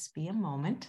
Just 0.00 0.14
be 0.14 0.28
a 0.28 0.32
moment. 0.32 0.88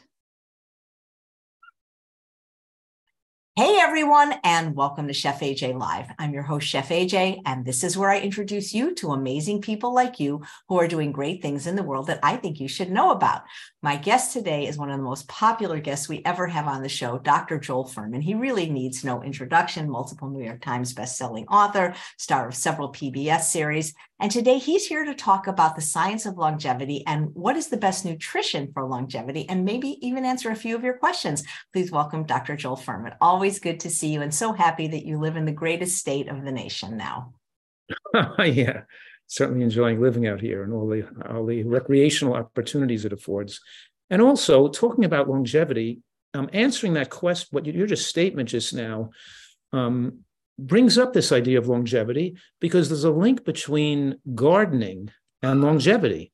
Hey 3.58 3.78
everyone, 3.82 4.36
and 4.46 4.74
welcome 4.74 5.10
to 5.10 5.14
Chef 5.14 5.42
AJ 5.42 5.78
Live. 5.78 6.06
I'm 6.18 6.34
your 6.34 6.44
host, 6.44 6.66
Chef 6.66 6.88
AJ, 6.88 7.42
and 7.46 7.66
this 7.66 7.84
is 7.84 7.98
where 7.98 8.10
I 8.10 8.22
introduce 8.22 8.74
you 8.74 8.96
to 8.96 9.12
amazing 9.12 9.60
people 9.60 9.94
like 9.94 10.22
you 10.22 10.42
who 10.70 10.80
are 10.80 10.88
doing 10.88 11.12
great 11.12 11.42
things 11.42 11.68
in 11.68 11.76
the 11.76 11.84
world 11.84 12.08
that 12.08 12.22
I 12.24 12.38
think 12.38 12.62
you 12.62 12.70
should 12.70 12.90
know 12.90 13.12
about. 13.12 13.42
My 13.84 13.98
guest 13.98 14.32
today 14.32 14.66
is 14.66 14.78
one 14.78 14.90
of 14.90 14.98
the 14.98 15.04
most 15.04 15.28
popular 15.28 15.82
guests 15.82 16.08
we 16.08 16.22
ever 16.24 16.48
have 16.48 16.68
on 16.68 16.82
the 16.82 16.88
show, 16.88 17.20
Dr. 17.20 17.60
Joel 17.60 17.90
Fuhrman. 17.90 18.24
He 18.24 18.36
really 18.36 18.70
needs 18.70 19.04
no 19.04 19.22
introduction, 19.22 19.90
multiple 19.90 20.30
New 20.30 20.46
York 20.46 20.62
Times 20.62 20.94
bestselling 20.94 21.46
author, 21.50 21.94
star 22.18 22.48
of 22.48 22.56
several 22.56 22.94
PBS 22.94 23.42
series, 23.42 23.94
and 24.22 24.32
today 24.32 24.60
he's 24.60 24.86
here 24.86 25.04
to 25.04 25.16
talk 25.16 25.48
about 25.48 25.76
the 25.76 25.82
science 25.82 26.28
of 26.28 26.38
longevity 26.38 27.04
and 27.08 27.34
what 27.34 27.58
is 27.58 27.70
the 27.70 27.78
best 27.78 28.06
nutrition 28.06 28.72
for 28.72 28.86
longevity, 28.86 29.50
and 29.50 29.66
maybe 29.66 29.98
even 30.06 30.26
answer 30.26 30.52
a 30.52 30.56
few 30.56 30.76
of 30.76 30.84
your 30.84 30.98
questions. 30.98 31.44
Please 31.74 31.92
welcome 31.92 32.24
Dr. 32.24 32.56
Joel 32.56 32.78
Fuhrman. 32.78 33.16
Always 33.20 33.60
good 33.60 33.80
to 33.80 33.90
see 33.90 34.10
you, 34.10 34.22
and 34.22 34.34
so 34.34 34.54
happy 34.54 34.88
that 34.88 35.06
you 35.06 35.18
live 35.18 35.38
in 35.38 35.46
the 35.46 35.52
greatest 35.52 35.98
state 35.98 36.30
of 36.30 36.46
the 36.46 36.52
nation 36.52 36.98
now. 36.98 37.34
yeah, 38.40 38.82
certainly 39.26 39.64
enjoying 39.64 40.00
living 40.00 40.28
out 40.28 40.40
here 40.40 40.64
and 40.64 40.72
all 40.72 40.88
the 40.88 41.04
all 41.28 41.48
the 41.48 41.64
recreational 41.64 42.36
opportunities 42.36 43.06
it 43.06 43.14
affords, 43.14 43.60
and 44.12 44.22
also 44.22 44.68
talking 44.68 45.04
about 45.04 45.30
longevity. 45.30 46.02
Um, 46.34 46.50
answering 46.54 46.94
that 46.94 47.10
question, 47.10 47.50
what 47.52 47.66
your 47.66 47.88
just 47.88 48.08
statement 48.08 48.48
just 48.48 48.74
now, 48.74 49.10
um, 49.74 50.20
brings 50.68 50.98
up 50.98 51.14
this 51.14 51.32
idea 51.32 51.58
of 51.58 51.68
longevity 51.68 52.38
because 52.60 52.88
there's 52.88 53.04
a 53.04 53.12
link 53.12 53.44
between 53.44 54.18
gardening 54.36 55.10
and 55.42 55.62
longevity. 55.62 56.32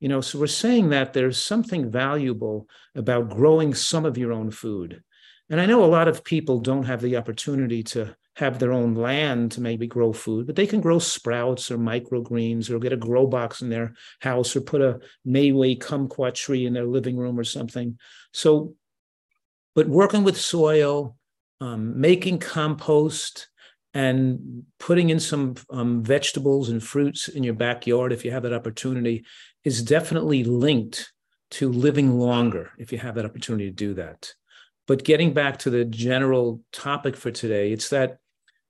You 0.00 0.08
know, 0.08 0.20
so 0.20 0.38
we're 0.38 0.46
saying 0.46 0.90
that 0.90 1.12
there's 1.12 1.38
something 1.38 1.90
valuable 1.90 2.68
about 2.94 3.30
growing 3.30 3.74
some 3.74 4.06
of 4.06 4.16
your 4.16 4.32
own 4.32 4.50
food. 4.50 5.02
And 5.50 5.60
I 5.60 5.66
know 5.66 5.84
a 5.84 5.86
lot 5.86 6.08
of 6.08 6.24
people 6.24 6.60
don't 6.60 6.84
have 6.84 7.02
the 7.02 7.16
opportunity 7.16 7.82
to 7.84 8.16
have 8.36 8.58
their 8.58 8.72
own 8.72 8.94
land 8.94 9.52
to 9.52 9.60
maybe 9.60 9.86
grow 9.86 10.12
food, 10.12 10.46
but 10.46 10.56
they 10.56 10.66
can 10.66 10.80
grow 10.80 10.98
sprouts 10.98 11.70
or 11.70 11.76
microgreens 11.76 12.70
or 12.70 12.78
get 12.78 12.92
a 12.92 12.96
grow 12.96 13.26
box 13.26 13.60
in 13.60 13.68
their 13.68 13.92
house 14.20 14.56
or 14.56 14.62
put 14.62 14.80
a 14.80 15.00
Meiwa 15.26 15.78
kumquat 15.78 16.34
tree 16.34 16.64
in 16.64 16.72
their 16.72 16.86
living 16.86 17.18
room 17.18 17.38
or 17.38 17.44
something. 17.44 17.98
So, 18.32 18.74
but 19.74 19.88
working 19.88 20.24
with 20.24 20.40
soil, 20.40 21.16
um, 21.60 22.00
making 22.00 22.38
compost, 22.38 23.49
and 23.92 24.64
putting 24.78 25.10
in 25.10 25.18
some 25.18 25.56
um, 25.70 26.02
vegetables 26.02 26.68
and 26.68 26.82
fruits 26.82 27.28
in 27.28 27.42
your 27.42 27.54
backyard 27.54 28.12
if 28.12 28.24
you 28.24 28.30
have 28.30 28.44
that 28.44 28.52
opportunity 28.52 29.24
is 29.64 29.82
definitely 29.82 30.44
linked 30.44 31.12
to 31.50 31.68
living 31.68 32.18
longer 32.18 32.70
if 32.78 32.92
you 32.92 32.98
have 32.98 33.16
that 33.16 33.24
opportunity 33.24 33.66
to 33.66 33.74
do 33.74 33.94
that. 33.94 34.32
But 34.86 35.04
getting 35.04 35.32
back 35.32 35.58
to 35.60 35.70
the 35.70 35.84
general 35.84 36.62
topic 36.72 37.16
for 37.16 37.30
today 37.30 37.72
it's 37.72 37.88
that 37.88 38.18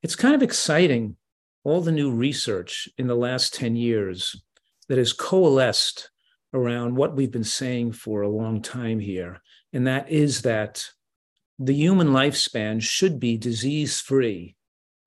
it's 0.02 0.16
kind 0.16 0.34
of 0.34 0.42
exciting 0.42 1.16
all 1.64 1.82
the 1.82 1.92
new 1.92 2.10
research 2.10 2.88
in 2.96 3.06
the 3.06 3.14
last 3.14 3.55
10 3.55 3.77
years 3.77 4.42
that 4.88 4.96
has 4.96 5.12
coalesced 5.12 6.10
around 6.55 6.96
what 6.96 7.14
we've 7.14 7.30
been 7.30 7.44
saying 7.44 7.92
for 7.92 8.22
a 8.22 8.28
long 8.28 8.62
time 8.62 8.98
here 8.98 9.40
and 9.72 9.86
that 9.86 10.10
is 10.10 10.42
that 10.42 10.88
the 11.58 11.74
human 11.74 12.08
lifespan 12.08 12.80
should 12.80 13.20
be 13.20 13.36
disease 13.36 14.00
free 14.00 14.56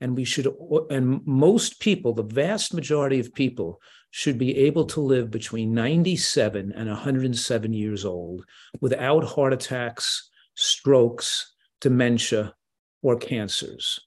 and 0.04 0.18
we 0.18 0.26
should 0.26 0.54
and 0.90 1.26
most 1.26 1.80
people 1.80 2.14
the 2.14 2.23
vast 2.23 2.73
majority 2.73 3.22
of 3.22 3.34
people 3.34 3.82
should 4.12 4.38
be 4.38 4.56
able 4.58 4.86
to 4.86 5.00
live 5.00 5.32
between 5.32 5.73
97 5.73 6.73
and 6.76 6.90
107 6.90 7.73
years 7.73 8.04
old 8.04 8.45
without 8.82 9.23
heart 9.23 9.54
attacks 9.54 10.30
strokes 10.56 11.56
dementia 11.80 12.54
or 13.02 13.16
cancers. 13.16 14.00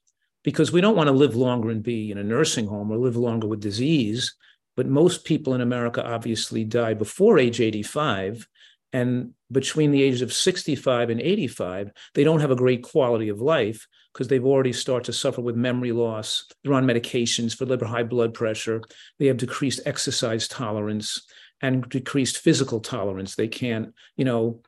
Because 0.43 0.71
we 0.71 0.81
don't 0.81 0.95
want 0.95 1.07
to 1.07 1.13
live 1.13 1.35
longer 1.35 1.71
and 1.71 1.81
be 1.81 2.11
in 2.11 2.19
a 2.19 2.23
nursing 2.23 2.67
home 2.67 2.91
or 2.91 2.97
live 2.97 3.17
longer 3.17 3.47
with 3.47 3.59
disease 3.59 4.35
but 4.75 4.87
most 4.87 5.25
people 5.25 5.55
in 5.55 5.61
america 5.61 6.05
obviously 6.05 6.63
die 6.63 6.93
before 6.93 7.39
age 7.39 7.59
85 7.59 8.47
and 8.93 9.31
between 9.51 9.91
the 9.91 10.03
ages 10.03 10.21
of 10.21 10.31
65 10.31 11.09
and 11.09 11.19
85 11.19 11.91
they 12.13 12.23
don't 12.23 12.39
have 12.39 12.51
a 12.51 12.55
great 12.55 12.83
quality 12.83 13.29
of 13.29 13.41
life 13.41 13.87
because 14.17 14.29
they've 14.29 14.45
already 14.47 14.73
started 14.73 15.05
to 15.05 15.13
suffer 15.13 15.41
with 15.41 15.55
memory 15.55 15.91
loss. 15.91 16.47
They're 16.63 16.73
on 16.73 16.87
medications 16.87 17.55
for 17.55 17.67
liver 17.67 17.85
high 17.85 18.01
blood 18.01 18.33
pressure. 18.33 18.81
They 19.19 19.27
have 19.27 19.37
decreased 19.37 19.81
exercise 19.85 20.47
tolerance 20.47 21.21
and 21.61 21.87
decreased 21.87 22.39
physical 22.39 22.79
tolerance. 22.79 23.35
They 23.35 23.47
can't, 23.47 23.93
you 24.15 24.25
know, 24.25 24.63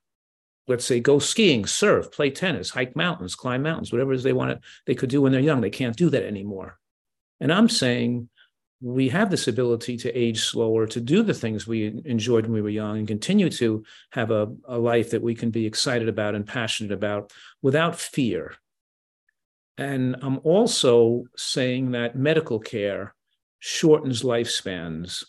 let's 0.68 0.86
say 0.86 1.00
go 1.00 1.18
skiing, 1.18 1.66
surf, 1.66 2.12
play 2.12 2.30
tennis, 2.30 2.70
hike 2.70 2.96
mountains, 2.96 3.34
climb 3.34 3.64
mountains, 3.64 3.92
whatever 3.92 4.16
they 4.18 4.34
want 4.34 4.59
they 4.86 4.94
could 4.94 5.09
do 5.09 5.20
when 5.20 5.32
they're 5.32 5.42
young. 5.42 5.62
They 5.62 5.72
can't 5.72 5.98
do 5.98 6.12
that 6.12 6.24
anymore. 6.24 6.78
And 7.40 7.52
I'm 7.52 7.70
saying 7.70 8.30
we 8.82 9.09
have 9.09 9.32
this 9.32 9.48
ability 9.48 9.98
to 9.98 10.14
age 10.14 10.42
slower, 10.42 10.86
to 10.86 11.02
do 11.02 11.24
the 11.24 11.34
things 11.34 11.66
we 11.66 12.00
enjoyed 12.06 12.44
when 12.44 12.54
we 12.54 12.62
were 12.62 12.70
young, 12.70 13.00
and 13.00 13.08
continue 13.08 13.50
to 13.50 13.84
have 14.12 14.30
a, 14.30 14.48
a 14.68 14.78
life 14.78 15.09
that 15.09 15.24
we 15.24 15.34
can 15.34 15.50
be 15.50 15.66
excited 15.66 16.08
about 16.08 16.36
and 16.36 16.46
passionate 16.46 16.92
about 16.92 17.34
without 17.64 17.98
fear. 17.98 18.54
And 19.79 20.17
I'm 20.22 20.41
also 20.44 21.23
saying 21.38 21.91
that 21.91 22.17
medical 22.17 22.59
care 22.59 23.16
shortens 23.59 24.23
lifespans 24.23 25.23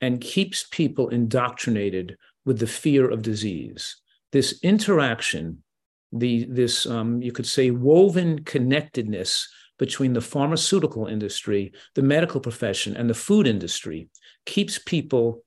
and 0.00 0.20
keeps 0.20 0.64
people 0.70 1.08
indoctrinated 1.08 2.16
with 2.44 2.60
the 2.60 2.68
fear 2.68 3.10
of 3.10 3.22
disease. 3.22 3.96
This 4.30 4.60
interaction, 4.62 5.64
the, 6.12 6.44
this, 6.44 6.86
um, 6.86 7.20
you 7.20 7.32
could 7.32 7.48
say, 7.48 7.72
woven 7.72 8.44
connectedness 8.44 9.48
between 9.76 10.12
the 10.12 10.20
pharmaceutical 10.20 11.08
industry, 11.08 11.72
the 11.96 12.02
medical 12.02 12.40
profession, 12.40 12.96
and 12.96 13.10
the 13.10 13.14
food 13.14 13.48
industry 13.48 14.08
keeps 14.44 14.78
people 14.78 15.42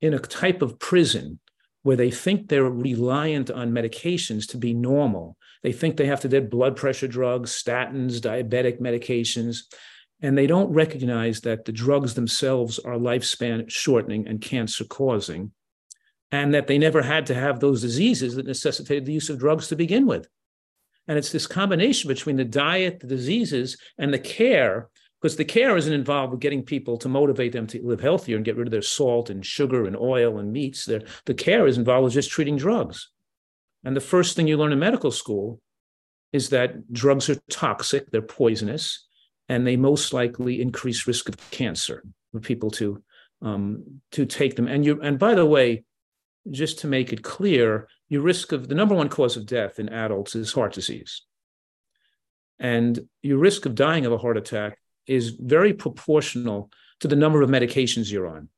in 0.00 0.14
a 0.14 0.18
type 0.18 0.62
of 0.62 0.78
prison 0.78 1.40
where 1.82 1.96
they 1.96 2.10
think 2.10 2.48
they're 2.48 2.70
reliant 2.70 3.50
on 3.50 3.70
medications 3.70 4.48
to 4.48 4.56
be 4.56 4.72
normal 4.72 5.36
they 5.62 5.72
think 5.72 5.96
they 5.96 6.06
have 6.06 6.20
to 6.20 6.28
get 6.28 6.50
blood 6.50 6.76
pressure 6.76 7.08
drugs, 7.08 7.50
statins, 7.50 8.20
diabetic 8.20 8.80
medications, 8.80 9.62
and 10.20 10.36
they 10.36 10.46
don't 10.46 10.72
recognize 10.72 11.40
that 11.42 11.64
the 11.64 11.72
drugs 11.72 12.14
themselves 12.14 12.78
are 12.78 12.94
lifespan 12.94 13.70
shortening 13.70 14.26
and 14.26 14.40
cancer 14.40 14.84
causing, 14.84 15.52
and 16.32 16.54
that 16.54 16.66
they 16.66 16.78
never 16.78 17.02
had 17.02 17.26
to 17.26 17.34
have 17.34 17.60
those 17.60 17.82
diseases 17.82 18.34
that 18.34 18.46
necessitated 18.46 19.06
the 19.06 19.12
use 19.12 19.30
of 19.30 19.38
drugs 19.38 19.68
to 19.68 19.76
begin 19.76 20.06
with. 20.06 20.28
And 21.06 21.16
it's 21.16 21.32
this 21.32 21.46
combination 21.46 22.08
between 22.08 22.36
the 22.36 22.44
diet, 22.44 23.00
the 23.00 23.06
diseases, 23.06 23.78
and 23.96 24.12
the 24.12 24.18
care, 24.18 24.90
because 25.20 25.36
the 25.36 25.44
care 25.44 25.76
isn't 25.76 25.92
involved 25.92 26.32
with 26.32 26.40
getting 26.40 26.62
people 26.62 26.98
to 26.98 27.08
motivate 27.08 27.52
them 27.52 27.66
to 27.68 27.84
live 27.84 28.00
healthier 28.00 28.36
and 28.36 28.44
get 28.44 28.56
rid 28.56 28.68
of 28.68 28.72
their 28.72 28.82
salt 28.82 29.30
and 29.30 29.44
sugar 29.44 29.86
and 29.86 29.96
oil 29.96 30.38
and 30.38 30.52
meats. 30.52 30.84
the 30.84 31.34
care 31.34 31.66
is 31.66 31.78
involved 31.78 32.04
with 32.04 32.12
just 32.12 32.30
treating 32.30 32.56
drugs. 32.56 33.08
And 33.88 33.96
the 33.96 34.02
first 34.02 34.36
thing 34.36 34.46
you 34.46 34.58
learn 34.58 34.72
in 34.72 34.78
medical 34.78 35.10
school 35.10 35.62
is 36.34 36.50
that 36.50 36.92
drugs 36.92 37.30
are 37.30 37.40
toxic, 37.48 38.10
they're 38.10 38.20
poisonous, 38.20 39.06
and 39.48 39.66
they 39.66 39.78
most 39.78 40.12
likely 40.12 40.60
increase 40.60 41.06
risk 41.06 41.30
of 41.30 41.50
cancer 41.50 42.04
for 42.30 42.38
people 42.38 42.70
to 42.72 43.02
um, 43.40 44.02
to 44.12 44.26
take 44.26 44.56
them. 44.56 44.68
And 44.68 44.84
you 44.84 45.00
and 45.00 45.18
by 45.18 45.34
the 45.34 45.46
way, 45.46 45.84
just 46.50 46.80
to 46.80 46.86
make 46.86 47.14
it 47.14 47.22
clear, 47.22 47.88
your 48.10 48.20
risk 48.20 48.52
of 48.52 48.68
the 48.68 48.74
number 48.74 48.94
one 48.94 49.08
cause 49.08 49.38
of 49.38 49.46
death 49.46 49.78
in 49.78 49.88
adults 49.88 50.36
is 50.36 50.52
heart 50.52 50.74
disease. 50.74 51.22
And 52.58 53.08
your 53.22 53.38
risk 53.38 53.64
of 53.64 53.74
dying 53.74 54.04
of 54.04 54.12
a 54.12 54.18
heart 54.18 54.36
attack 54.36 54.78
is 55.06 55.30
very 55.30 55.72
proportional 55.72 56.70
to 57.00 57.08
the 57.08 57.16
number 57.16 57.40
of 57.40 57.48
medications 57.48 58.12
you're 58.12 58.28
on. 58.28 58.50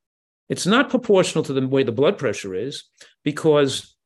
It's 0.48 0.66
not 0.66 0.91
proportional 0.91 1.44
to 1.44 1.52
the 1.52 1.68
way 1.68 1.84
the 1.84 1.92
blood 1.92 2.18
pressure 2.18 2.52
is, 2.52 2.82
because 3.22 3.97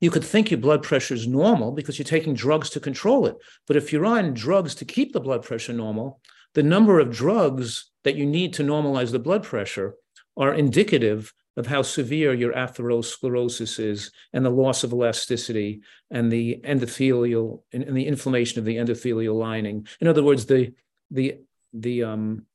you 0.00 0.10
could 0.10 0.24
think 0.24 0.50
your 0.50 0.60
blood 0.60 0.82
pressure 0.82 1.14
is 1.14 1.26
normal 1.26 1.72
because 1.72 1.98
you're 1.98 2.04
taking 2.04 2.34
drugs 2.34 2.70
to 2.70 2.80
control 2.80 3.26
it. 3.26 3.36
But 3.66 3.76
if 3.76 3.92
you're 3.92 4.06
on 4.06 4.34
drugs 4.34 4.74
to 4.76 4.84
keep 4.84 5.12
the 5.12 5.20
blood 5.20 5.42
pressure 5.42 5.72
normal, 5.72 6.20
the 6.54 6.62
number 6.62 7.00
of 7.00 7.10
drugs 7.10 7.90
that 8.04 8.16
you 8.16 8.26
need 8.26 8.52
to 8.54 8.62
normalize 8.62 9.12
the 9.12 9.18
blood 9.18 9.42
pressure 9.42 9.94
are 10.36 10.54
indicative 10.54 11.32
of 11.56 11.66
how 11.66 11.82
severe 11.82 12.34
your 12.34 12.52
atherosclerosis 12.52 13.78
is 13.78 14.10
and 14.32 14.44
the 14.44 14.50
loss 14.50 14.82
of 14.82 14.92
elasticity 14.92 15.80
and 16.10 16.30
the 16.30 16.60
endothelial 16.64 17.62
and, 17.72 17.84
and 17.84 17.96
the 17.96 18.06
inflammation 18.06 18.58
of 18.58 18.64
the 18.64 18.76
endothelial 18.76 19.38
lining. 19.38 19.86
In 20.00 20.08
other 20.08 20.22
words, 20.22 20.46
the 20.46 20.72
the 21.10 21.36
the 21.72 22.02
um, 22.02 22.46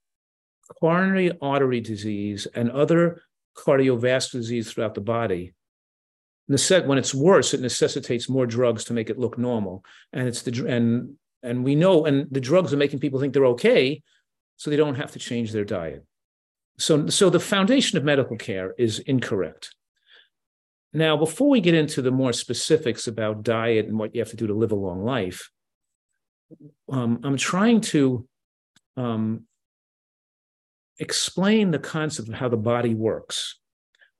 coronary 0.80 1.32
artery 1.42 1.80
disease 1.80 2.48
and 2.54 2.70
other 2.72 3.22
cardiovascular 3.56 4.34
disease 4.34 4.72
throughout 4.72 4.94
the 4.94 5.02
body 5.02 5.54
when 6.50 6.98
it's 6.98 7.14
worse, 7.14 7.54
it 7.54 7.62
necessitates 7.62 8.28
more 8.28 8.46
drugs 8.46 8.84
to 8.86 8.94
make 8.94 9.10
it 9.10 9.20
look 9.20 9.38
normal. 9.38 9.86
And 10.12 10.28
it's 10.28 10.42
the 10.42 10.66
and 10.68 11.16
and 11.44 11.64
we 11.64 11.76
know, 11.76 12.06
and 12.06 12.28
the 12.32 12.42
drugs 12.42 12.74
are 12.74 12.78
making 12.78 13.00
people 13.00 13.20
think 13.20 13.34
they're 13.34 13.46
okay, 13.46 14.02
so 14.58 14.70
they 14.70 14.76
don't 14.76 14.96
have 14.96 15.12
to 15.12 15.20
change 15.20 15.52
their 15.52 15.64
diet. 15.64 16.06
So, 16.78 17.08
so 17.08 17.30
the 17.30 17.40
foundation 17.40 17.98
of 17.98 18.04
medical 18.04 18.38
care 18.38 18.74
is 18.78 19.00
incorrect. 19.00 19.76
now, 20.94 21.18
before 21.18 21.50
we 21.50 21.62
get 21.62 21.76
into 21.76 22.02
the 22.02 22.12
more 22.12 22.34
specifics 22.34 23.08
about 23.08 23.44
diet 23.44 23.86
and 23.86 24.00
what 24.00 24.16
you 24.16 24.22
have 24.22 24.32
to 24.32 24.36
do 24.36 24.48
to 24.48 24.54
live 24.54 24.72
a 24.72 24.76
long 24.76 25.04
life, 25.04 25.50
um, 26.92 27.20
I'm 27.24 27.38
trying 27.38 27.82
to 27.82 28.28
um, 28.98 29.46
explain 30.98 31.72
the 31.72 31.80
concept 31.80 32.28
of 32.28 32.34
how 32.34 32.50
the 32.50 32.58
body 32.58 32.96
works, 32.96 33.59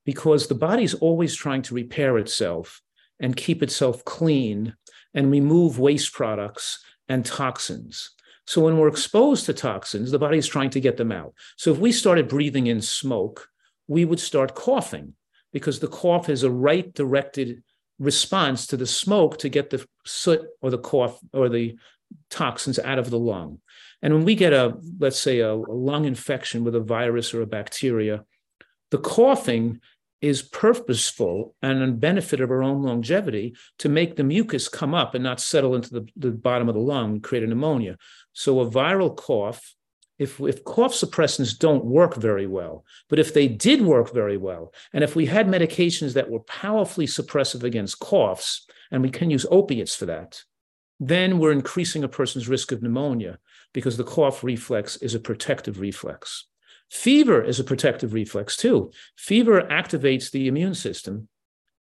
because 0.10 0.48
the 0.48 0.56
body 0.56 0.84
is 0.84 0.96
always 0.96 1.36
trying 1.36 1.62
to 1.62 1.76
repair 1.76 2.18
itself 2.18 2.82
and 3.20 3.36
keep 3.36 3.62
itself 3.62 4.04
clean 4.06 4.74
and 5.14 5.30
remove 5.30 5.78
waste 5.78 6.14
products 6.14 6.84
and 7.08 7.24
toxins. 7.24 8.10
So 8.48 8.60
when 8.62 8.80
we're 8.80 8.88
exposed 8.88 9.46
to 9.46 9.54
toxins, 9.54 10.10
the 10.10 10.18
body 10.18 10.40
is 10.40 10.48
trying 10.48 10.72
to 10.72 10.80
get 10.80 10.98
them 10.98 11.12
out. 11.12 11.36
So 11.58 11.72
if 11.72 11.78
we 11.78 11.92
started 11.92 12.28
breathing 12.28 12.66
in 12.66 12.82
smoke, 12.82 13.50
we 13.88 14.04
would 14.04 14.20
start 14.20 14.56
coughing 14.56 15.14
because 15.54 15.80
the 15.80 15.88
cough 15.88 16.28
is 16.28 16.42
a 16.42 16.50
right 16.50 16.92
directed 16.96 17.62
response 18.00 18.66
to 18.66 18.78
the 18.78 18.88
smoke 18.88 19.38
to 19.38 19.48
get 19.50 19.70
the 19.70 19.86
soot 20.08 20.42
or 20.64 20.72
the 20.72 20.80
cough 20.80 21.20
or 21.34 21.50
the 21.50 21.78
toxins 22.32 22.80
out 22.80 22.98
of 22.98 23.12
the 23.12 23.20
lung. 23.20 23.60
And 24.02 24.12
when 24.16 24.26
we 24.26 24.34
get 24.34 24.54
a, 24.54 24.76
let's 24.98 25.20
say, 25.20 25.42
a, 25.42 25.54
a 25.54 25.78
lung 25.92 26.06
infection 26.06 26.64
with 26.64 26.74
a 26.74 26.80
virus 26.80 27.32
or 27.32 27.44
a 27.44 27.46
bacteria, 27.60 28.26
the 28.92 28.98
coughing 28.98 29.82
is 30.22 30.42
purposeful 30.42 31.56
and 31.62 31.82
in 31.82 31.98
benefit 31.98 32.42
of 32.42 32.52
our 32.52 32.62
own 32.62 32.84
longevity 32.84 33.56
to 33.78 33.88
make 33.88 34.16
the 34.16 34.24
mucus 34.24 34.68
come 34.68 34.94
up 34.94 35.16
and 35.16 35.24
not 35.24 35.40
settle 35.40 35.76
into 35.76 35.90
the, 35.92 36.08
the 36.18 36.32
bottom 36.32 36.68
of 36.68 36.76
the 36.76 36.82
lung 36.82 37.12
and 37.12 37.24
create 37.24 37.44
a 37.44 37.48
pneumonia. 37.48 37.98
So 38.34 38.60
a 38.60 38.70
viral 38.70 39.16
cough, 39.16 39.76
if, 40.18 40.40
if 40.42 40.64
cough 40.66 40.94
suppressants 40.94 41.58
don't 41.58 41.86
work 41.86 42.16
very 42.16 42.48
well, 42.48 42.84
but 43.08 43.20
if 43.20 43.34
they 43.34 43.48
did 43.48 43.82
work 43.82 44.14
very 44.14 44.36
well, 44.36 44.74
and 44.92 45.04
if 45.04 45.16
we 45.16 45.26
had 45.26 45.48
medications 45.48 46.14
that 46.14 46.30
were 46.30 46.42
powerfully 46.42 47.06
suppressive 47.06 47.64
against 47.64 48.00
coughs, 48.00 48.68
and 48.92 49.02
we 49.02 49.10
can 49.10 49.30
use 49.30 49.46
opiates 49.50 49.96
for 49.96 50.06
that, 50.08 50.44
then 51.00 51.40
we're 51.40 51.54
increasing 51.54 52.04
a 52.04 52.10
person's 52.10 52.50
risk 52.50 52.74
of 52.74 52.82
pneumonia 52.82 53.40
because 53.74 53.96
the 53.96 54.04
cough 54.04 54.44
reflex 54.44 54.98
is 54.98 55.16
a 55.16 55.20
protective 55.20 55.80
reflex. 55.80 56.46
Fever 56.92 57.44
is 57.44 57.60
a 57.60 57.64
protective 57.64 58.14
reflex 58.14 58.58
too. 58.58 58.92
Fever 59.16 59.62
activates 59.62 60.32
the 60.32 60.48
immune 60.48 60.76
system 60.76 61.28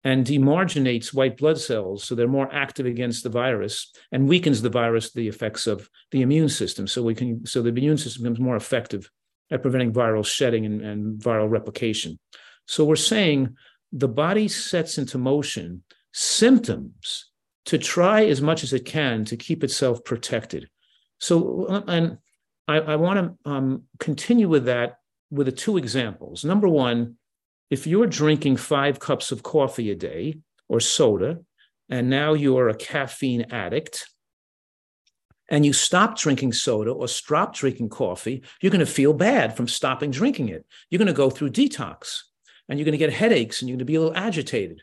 and 0.05 0.25
demarginates 0.25 1.13
white 1.13 1.35
blood 1.35 1.59
cells 1.59 2.03
so 2.03 2.13
they're 2.15 2.27
more 2.27 2.53
active 2.53 2.85
against 2.85 3.23
the 3.23 3.29
virus 3.29 3.91
and 4.11 4.29
weakens 4.29 4.61
the 4.61 4.69
virus 4.69 5.11
the 5.11 5.27
effects 5.27 5.67
of 5.67 5.89
the 6.11 6.21
immune 6.21 6.47
system. 6.47 6.87
So 6.87 7.01
we 7.03 7.15
can 7.15 7.45
so 7.45 7.61
the 7.61 7.69
immune 7.69 7.97
system 7.97 8.23
becomes 8.23 8.39
more 8.39 8.55
effective 8.55 9.09
at 9.51 9.61
preventing 9.61 9.91
viral 9.91 10.25
shedding 10.25 10.65
and, 10.65 10.81
and 10.81 11.19
viral 11.19 11.49
replication. 11.49 12.17
So 12.67 12.85
we're 12.85 12.95
saying 12.95 13.55
the 13.91 14.07
body 14.07 14.47
sets 14.47 14.97
into 14.97 15.17
motion 15.17 15.83
symptoms 16.13 17.31
to 17.65 17.77
try 17.77 18.25
as 18.25 18.41
much 18.41 18.63
as 18.63 18.73
it 18.73 18.85
can 18.85 19.25
to 19.25 19.35
keep 19.35 19.63
itself 19.63 20.03
protected. 20.03 20.69
So 21.19 21.83
and 21.87 22.17
I, 22.67 22.77
I 22.77 22.95
want 22.95 23.37
to 23.45 23.51
um, 23.51 23.83
continue 23.99 24.49
with 24.49 24.65
that 24.65 24.99
with 25.31 25.47
the 25.47 25.51
two 25.51 25.77
examples. 25.77 26.45
Number 26.45 26.67
one, 26.67 27.17
if 27.69 27.87
you're 27.87 28.07
drinking 28.07 28.57
five 28.57 28.99
cups 28.99 29.31
of 29.31 29.43
coffee 29.43 29.91
a 29.91 29.95
day 29.95 30.39
or 30.67 30.79
soda, 30.79 31.39
and 31.89 32.09
now 32.09 32.33
you're 32.33 32.69
a 32.69 32.75
caffeine 32.75 33.45
addict, 33.51 34.07
and 35.49 35.65
you 35.65 35.73
stop 35.73 36.17
drinking 36.17 36.53
soda 36.53 36.91
or 36.91 37.07
stop 37.07 37.53
drinking 37.53 37.89
coffee, 37.89 38.43
you're 38.61 38.71
going 38.71 38.79
to 38.79 38.85
feel 38.85 39.13
bad 39.13 39.55
from 39.55 39.67
stopping 39.67 40.11
drinking 40.11 40.49
it. 40.49 40.65
You're 40.89 40.99
going 40.99 41.07
to 41.07 41.13
go 41.13 41.29
through 41.29 41.51
detox 41.51 42.21
and 42.67 42.79
you're 42.79 42.85
going 42.85 42.93
to 42.93 42.97
get 42.97 43.13
headaches 43.13 43.61
and 43.61 43.69
you're 43.69 43.75
going 43.75 43.85
to 43.85 43.85
be 43.85 43.95
a 43.95 44.01
little 44.01 44.17
agitated. 44.17 44.81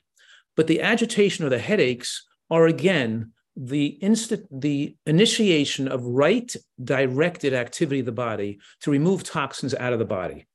But 0.55 0.67
the 0.67 0.83
agitation 0.83 1.45
or 1.45 1.49
the 1.49 1.59
headaches 1.59 2.27
are 2.51 2.67
again 2.67 3.33
the 3.57 3.87
instant 3.87 4.47
the 4.51 4.97
initiation 5.07 5.89
of 5.89 6.05
right 6.05 6.55
directed 6.83 7.53
activity 7.53 8.01
of 8.01 8.07
the 8.07 8.13
body 8.13 8.59
to 8.81 8.91
remove 8.91 9.23
toxins 9.23 9.75
out 9.75 9.93
of 9.93 9.99
the 9.99 10.05
body. 10.05 10.47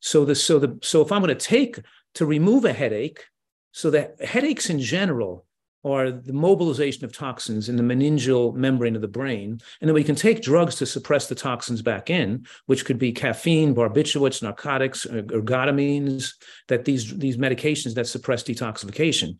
So 0.00 0.24
the 0.24 0.34
so 0.34 0.58
the 0.58 0.78
so 0.82 1.02
if 1.02 1.10
i'm 1.10 1.22
going 1.22 1.36
to 1.36 1.46
take 1.46 1.80
to 2.14 2.26
remove 2.26 2.64
a 2.64 2.72
headache 2.72 3.24
so 3.72 3.90
that 3.90 4.22
headaches 4.22 4.70
in 4.70 4.80
general 4.80 5.44
are 5.84 6.10
the 6.10 6.32
mobilization 6.32 7.04
of 7.04 7.12
toxins 7.12 7.68
in 7.68 7.76
the 7.76 7.82
meningeal 7.82 8.54
membrane 8.54 8.96
of 8.96 9.02
the 9.02 9.08
brain 9.08 9.60
and 9.80 9.88
then 9.88 9.94
we 9.94 10.04
can 10.04 10.14
take 10.14 10.42
drugs 10.42 10.74
to 10.76 10.86
suppress 10.86 11.28
the 11.28 11.34
toxins 11.34 11.82
back 11.82 12.10
in 12.10 12.46
which 12.66 12.84
could 12.84 12.98
be 12.98 13.12
caffeine 13.12 13.74
barbiturates 13.74 14.42
narcotics 14.42 15.06
er, 15.06 15.22
ergotamines 15.22 16.32
that 16.68 16.84
these 16.84 17.16
these 17.18 17.36
medications 17.36 17.94
that 17.94 18.06
suppress 18.06 18.42
detoxification. 18.42 19.36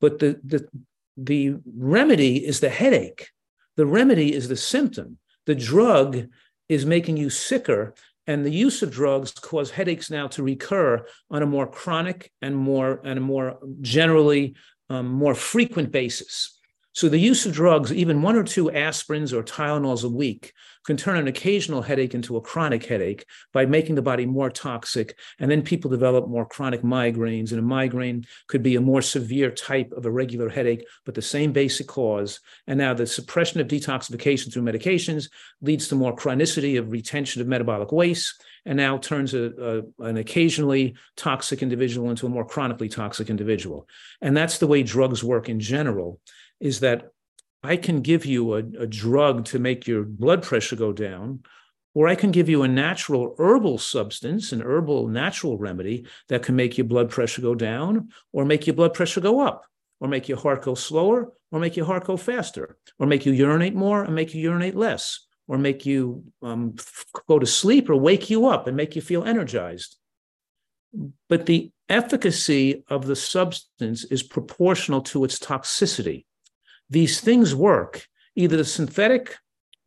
But 0.00 0.18
the 0.18 0.40
the 0.44 0.68
the 1.18 1.56
remedy 1.76 2.46
is 2.46 2.60
the 2.60 2.68
headache. 2.68 3.28
The 3.76 3.86
remedy 3.86 4.32
is 4.32 4.48
the 4.48 4.56
symptom. 4.56 5.18
The 5.46 5.54
drug 5.54 6.28
is 6.68 6.86
making 6.86 7.16
you 7.16 7.30
sicker. 7.30 7.94
And 8.26 8.44
the 8.44 8.50
use 8.50 8.82
of 8.82 8.90
drugs 8.90 9.32
cause 9.32 9.70
headaches 9.70 10.10
now 10.10 10.28
to 10.28 10.42
recur 10.42 11.04
on 11.30 11.42
a 11.42 11.46
more 11.46 11.66
chronic 11.66 12.30
and 12.42 12.56
more 12.56 13.00
and 13.04 13.18
a 13.18 13.22
more 13.22 13.58
generally 13.80 14.54
um, 14.90 15.08
more 15.08 15.34
frequent 15.34 15.90
basis. 15.90 16.57
So 16.92 17.08
the 17.08 17.18
use 17.18 17.46
of 17.46 17.52
drugs, 17.52 17.92
even 17.92 18.22
one 18.22 18.34
or 18.34 18.42
two 18.42 18.66
aspirins 18.66 19.32
or 19.32 19.42
Tylenols 19.42 20.04
a 20.04 20.08
week, 20.08 20.52
can 20.84 20.96
turn 20.96 21.18
an 21.18 21.28
occasional 21.28 21.82
headache 21.82 22.14
into 22.14 22.36
a 22.36 22.40
chronic 22.40 22.86
headache 22.86 23.26
by 23.52 23.66
making 23.66 23.94
the 23.94 24.02
body 24.02 24.24
more 24.24 24.48
toxic. 24.48 25.18
And 25.38 25.50
then 25.50 25.62
people 25.62 25.90
develop 25.90 26.28
more 26.28 26.46
chronic 26.46 26.82
migraines. 26.82 27.50
And 27.50 27.58
a 27.58 27.62
migraine 27.62 28.26
could 28.46 28.62
be 28.62 28.74
a 28.74 28.80
more 28.80 29.02
severe 29.02 29.50
type 29.50 29.92
of 29.92 30.06
a 30.06 30.10
regular 30.10 30.48
headache, 30.48 30.86
but 31.04 31.14
the 31.14 31.22
same 31.22 31.52
basic 31.52 31.86
cause. 31.88 32.40
And 32.66 32.78
now 32.78 32.94
the 32.94 33.06
suppression 33.06 33.60
of 33.60 33.68
detoxification 33.68 34.52
through 34.52 34.62
medications 34.62 35.28
leads 35.60 35.88
to 35.88 35.94
more 35.94 36.16
chronicity 36.16 36.78
of 36.78 36.90
retention 36.90 37.42
of 37.42 37.48
metabolic 37.48 37.92
waste 37.92 38.42
and 38.64 38.76
now 38.76 38.98
turns 38.98 39.34
a, 39.34 39.82
a, 40.00 40.04
an 40.04 40.16
occasionally 40.16 40.96
toxic 41.16 41.62
individual 41.62 42.10
into 42.10 42.26
a 42.26 42.30
more 42.30 42.46
chronically 42.46 42.88
toxic 42.88 43.30
individual. 43.30 43.86
And 44.20 44.36
that's 44.36 44.58
the 44.58 44.66
way 44.66 44.82
drugs 44.82 45.22
work 45.22 45.48
in 45.48 45.60
general 45.60 46.20
is 46.60 46.80
that 46.80 47.10
I 47.62 47.76
can 47.76 48.00
give 48.00 48.24
you 48.24 48.54
a, 48.54 48.58
a 48.58 48.86
drug 48.86 49.44
to 49.46 49.58
make 49.58 49.86
your 49.86 50.04
blood 50.04 50.42
pressure 50.42 50.76
go 50.76 50.92
down, 50.92 51.42
or 51.94 52.06
I 52.06 52.14
can 52.14 52.30
give 52.30 52.48
you 52.48 52.62
a 52.62 52.68
natural 52.68 53.34
herbal 53.38 53.78
substance, 53.78 54.52
an 54.52 54.62
herbal 54.62 55.08
natural 55.08 55.58
remedy 55.58 56.06
that 56.28 56.42
can 56.42 56.54
make 56.54 56.78
your 56.78 56.86
blood 56.86 57.10
pressure 57.10 57.42
go 57.42 57.54
down, 57.54 58.10
or 58.32 58.44
make 58.44 58.66
your 58.66 58.74
blood 58.74 58.94
pressure 58.94 59.20
go 59.20 59.40
up, 59.40 59.64
or 60.00 60.08
make 60.08 60.28
your 60.28 60.38
heart 60.38 60.62
go 60.62 60.74
slower, 60.74 61.32
or 61.50 61.58
make 61.58 61.76
your 61.76 61.86
heart 61.86 62.04
go 62.04 62.16
faster, 62.16 62.76
or 62.98 63.06
make 63.06 63.26
you 63.26 63.32
urinate 63.32 63.74
more 63.74 64.04
and 64.04 64.14
make 64.14 64.34
you 64.34 64.40
urinate 64.40 64.76
less, 64.76 65.26
or 65.48 65.58
make 65.58 65.84
you 65.84 66.22
um, 66.42 66.76
go 67.26 67.38
to 67.38 67.46
sleep 67.46 67.90
or 67.90 67.96
wake 67.96 68.30
you 68.30 68.46
up 68.46 68.68
and 68.68 68.76
make 68.76 68.94
you 68.94 69.02
feel 69.02 69.24
energized. 69.24 69.96
But 71.28 71.46
the 71.46 71.72
efficacy 71.88 72.84
of 72.88 73.06
the 73.06 73.16
substance 73.16 74.04
is 74.04 74.22
proportional 74.22 75.00
to 75.02 75.24
its 75.24 75.38
toxicity 75.38 76.26
these 76.90 77.20
things 77.20 77.54
work. 77.54 78.06
Either 78.36 78.56
the 78.56 78.64
synthetic 78.64 79.36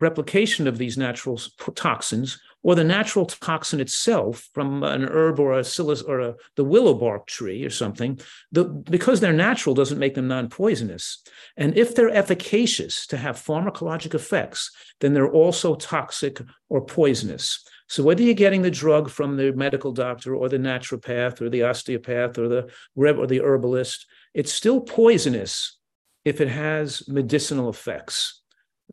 replication 0.01 0.67
of 0.67 0.77
these 0.77 0.97
natural 0.97 1.39
toxins 1.75 2.39
or 2.63 2.75
the 2.75 2.83
natural 2.83 3.25
toxin 3.25 3.79
itself 3.79 4.49
from 4.53 4.83
an 4.83 5.03
herb 5.05 5.39
or 5.39 5.53
a 5.53 5.61
psilis 5.61 6.03
or 6.07 6.19
a, 6.19 6.35
the 6.55 6.63
willow 6.63 6.93
bark 6.93 7.25
tree 7.27 7.63
or 7.63 7.69
something, 7.69 8.19
the, 8.51 8.65
because 8.65 9.19
they're 9.19 9.33
natural 9.33 9.73
doesn't 9.73 9.99
make 9.99 10.13
them 10.13 10.27
non-poisonous. 10.27 11.23
And 11.57 11.75
if 11.77 11.95
they're 11.95 12.09
efficacious 12.09 13.07
to 13.07 13.17
have 13.17 13.37
pharmacologic 13.37 14.13
effects, 14.13 14.71
then 14.99 15.13
they're 15.13 15.31
also 15.31 15.75
toxic 15.75 16.41
or 16.69 16.85
poisonous. 16.85 17.63
So 17.87 18.03
whether 18.03 18.21
you're 18.21 18.33
getting 18.35 18.61
the 18.61 18.71
drug 18.71 19.09
from 19.09 19.37
the 19.37 19.51
medical 19.53 19.91
doctor 19.91 20.35
or 20.35 20.47
the 20.47 20.57
naturopath 20.57 21.41
or 21.41 21.49
the 21.49 21.63
osteopath 21.63 22.37
or 22.37 22.47
the 22.47 22.71
or 22.95 23.27
the 23.27 23.41
herbalist, 23.41 24.05
it's 24.33 24.53
still 24.53 24.81
poisonous 24.81 25.77
if 26.25 26.41
it 26.41 26.47
has 26.47 27.07
medicinal 27.07 27.69
effects. 27.69 28.41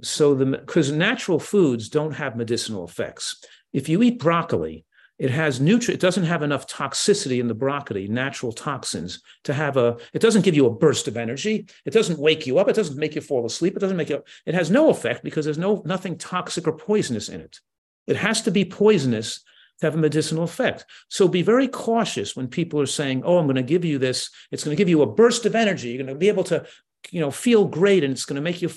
So 0.02 0.34
the 0.34 0.46
because 0.46 0.92
natural 0.92 1.38
foods 1.38 1.88
don't 1.88 2.12
have 2.12 2.36
medicinal 2.36 2.84
effects. 2.84 3.42
If 3.72 3.88
you 3.88 4.02
eat 4.02 4.18
broccoli, 4.18 4.84
it 5.18 5.30
has 5.30 5.58
nutri 5.58 5.90
it 5.90 6.00
doesn't 6.00 6.24
have 6.24 6.42
enough 6.42 6.66
toxicity 6.66 7.40
in 7.40 7.48
the 7.48 7.54
broccoli 7.54 8.06
natural 8.06 8.52
toxins 8.52 9.20
to 9.44 9.52
have 9.52 9.76
a 9.76 9.96
it 10.12 10.22
doesn't 10.22 10.42
give 10.42 10.54
you 10.54 10.66
a 10.66 10.74
burst 10.74 11.08
of 11.08 11.16
energy 11.16 11.66
it 11.84 11.92
doesn't 11.92 12.20
wake 12.20 12.46
you 12.46 12.58
up 12.58 12.68
it 12.68 12.76
doesn't 12.76 12.98
make 12.98 13.16
you 13.16 13.20
fall 13.20 13.44
asleep 13.44 13.76
it 13.76 13.80
doesn't 13.80 13.96
make 13.96 14.10
you 14.10 14.22
it 14.46 14.54
has 14.54 14.70
no 14.70 14.90
effect 14.90 15.24
because 15.24 15.44
there's 15.44 15.58
no 15.58 15.82
nothing 15.84 16.16
toxic 16.16 16.68
or 16.68 16.72
poisonous 16.72 17.28
in 17.28 17.40
it 17.40 17.58
it 18.06 18.16
has 18.16 18.42
to 18.42 18.52
be 18.52 18.64
poisonous 18.64 19.42
to 19.80 19.86
have 19.86 19.94
a 19.94 19.98
medicinal 19.98 20.42
effect. 20.42 20.84
So 21.08 21.28
be 21.28 21.42
very 21.42 21.68
cautious 21.68 22.34
when 22.34 22.48
people 22.48 22.80
are 22.80 22.86
saying, 22.86 23.22
Oh, 23.24 23.38
I'm 23.38 23.46
going 23.46 23.56
to 23.56 23.62
give 23.62 23.84
you 23.84 23.98
this. 23.98 24.30
It's 24.50 24.64
going 24.64 24.76
to 24.76 24.80
give 24.80 24.88
you 24.88 25.02
a 25.02 25.06
burst 25.06 25.46
of 25.46 25.54
energy. 25.54 25.90
You're 25.90 26.04
going 26.04 26.14
to 26.14 26.18
be 26.18 26.28
able 26.28 26.44
to 26.44 26.66
you 27.10 27.20
know 27.20 27.30
feel 27.30 27.64
great 27.64 28.04
and 28.04 28.12
it's 28.12 28.24
going 28.24 28.36
to 28.36 28.42
make 28.42 28.60
you 28.60 28.70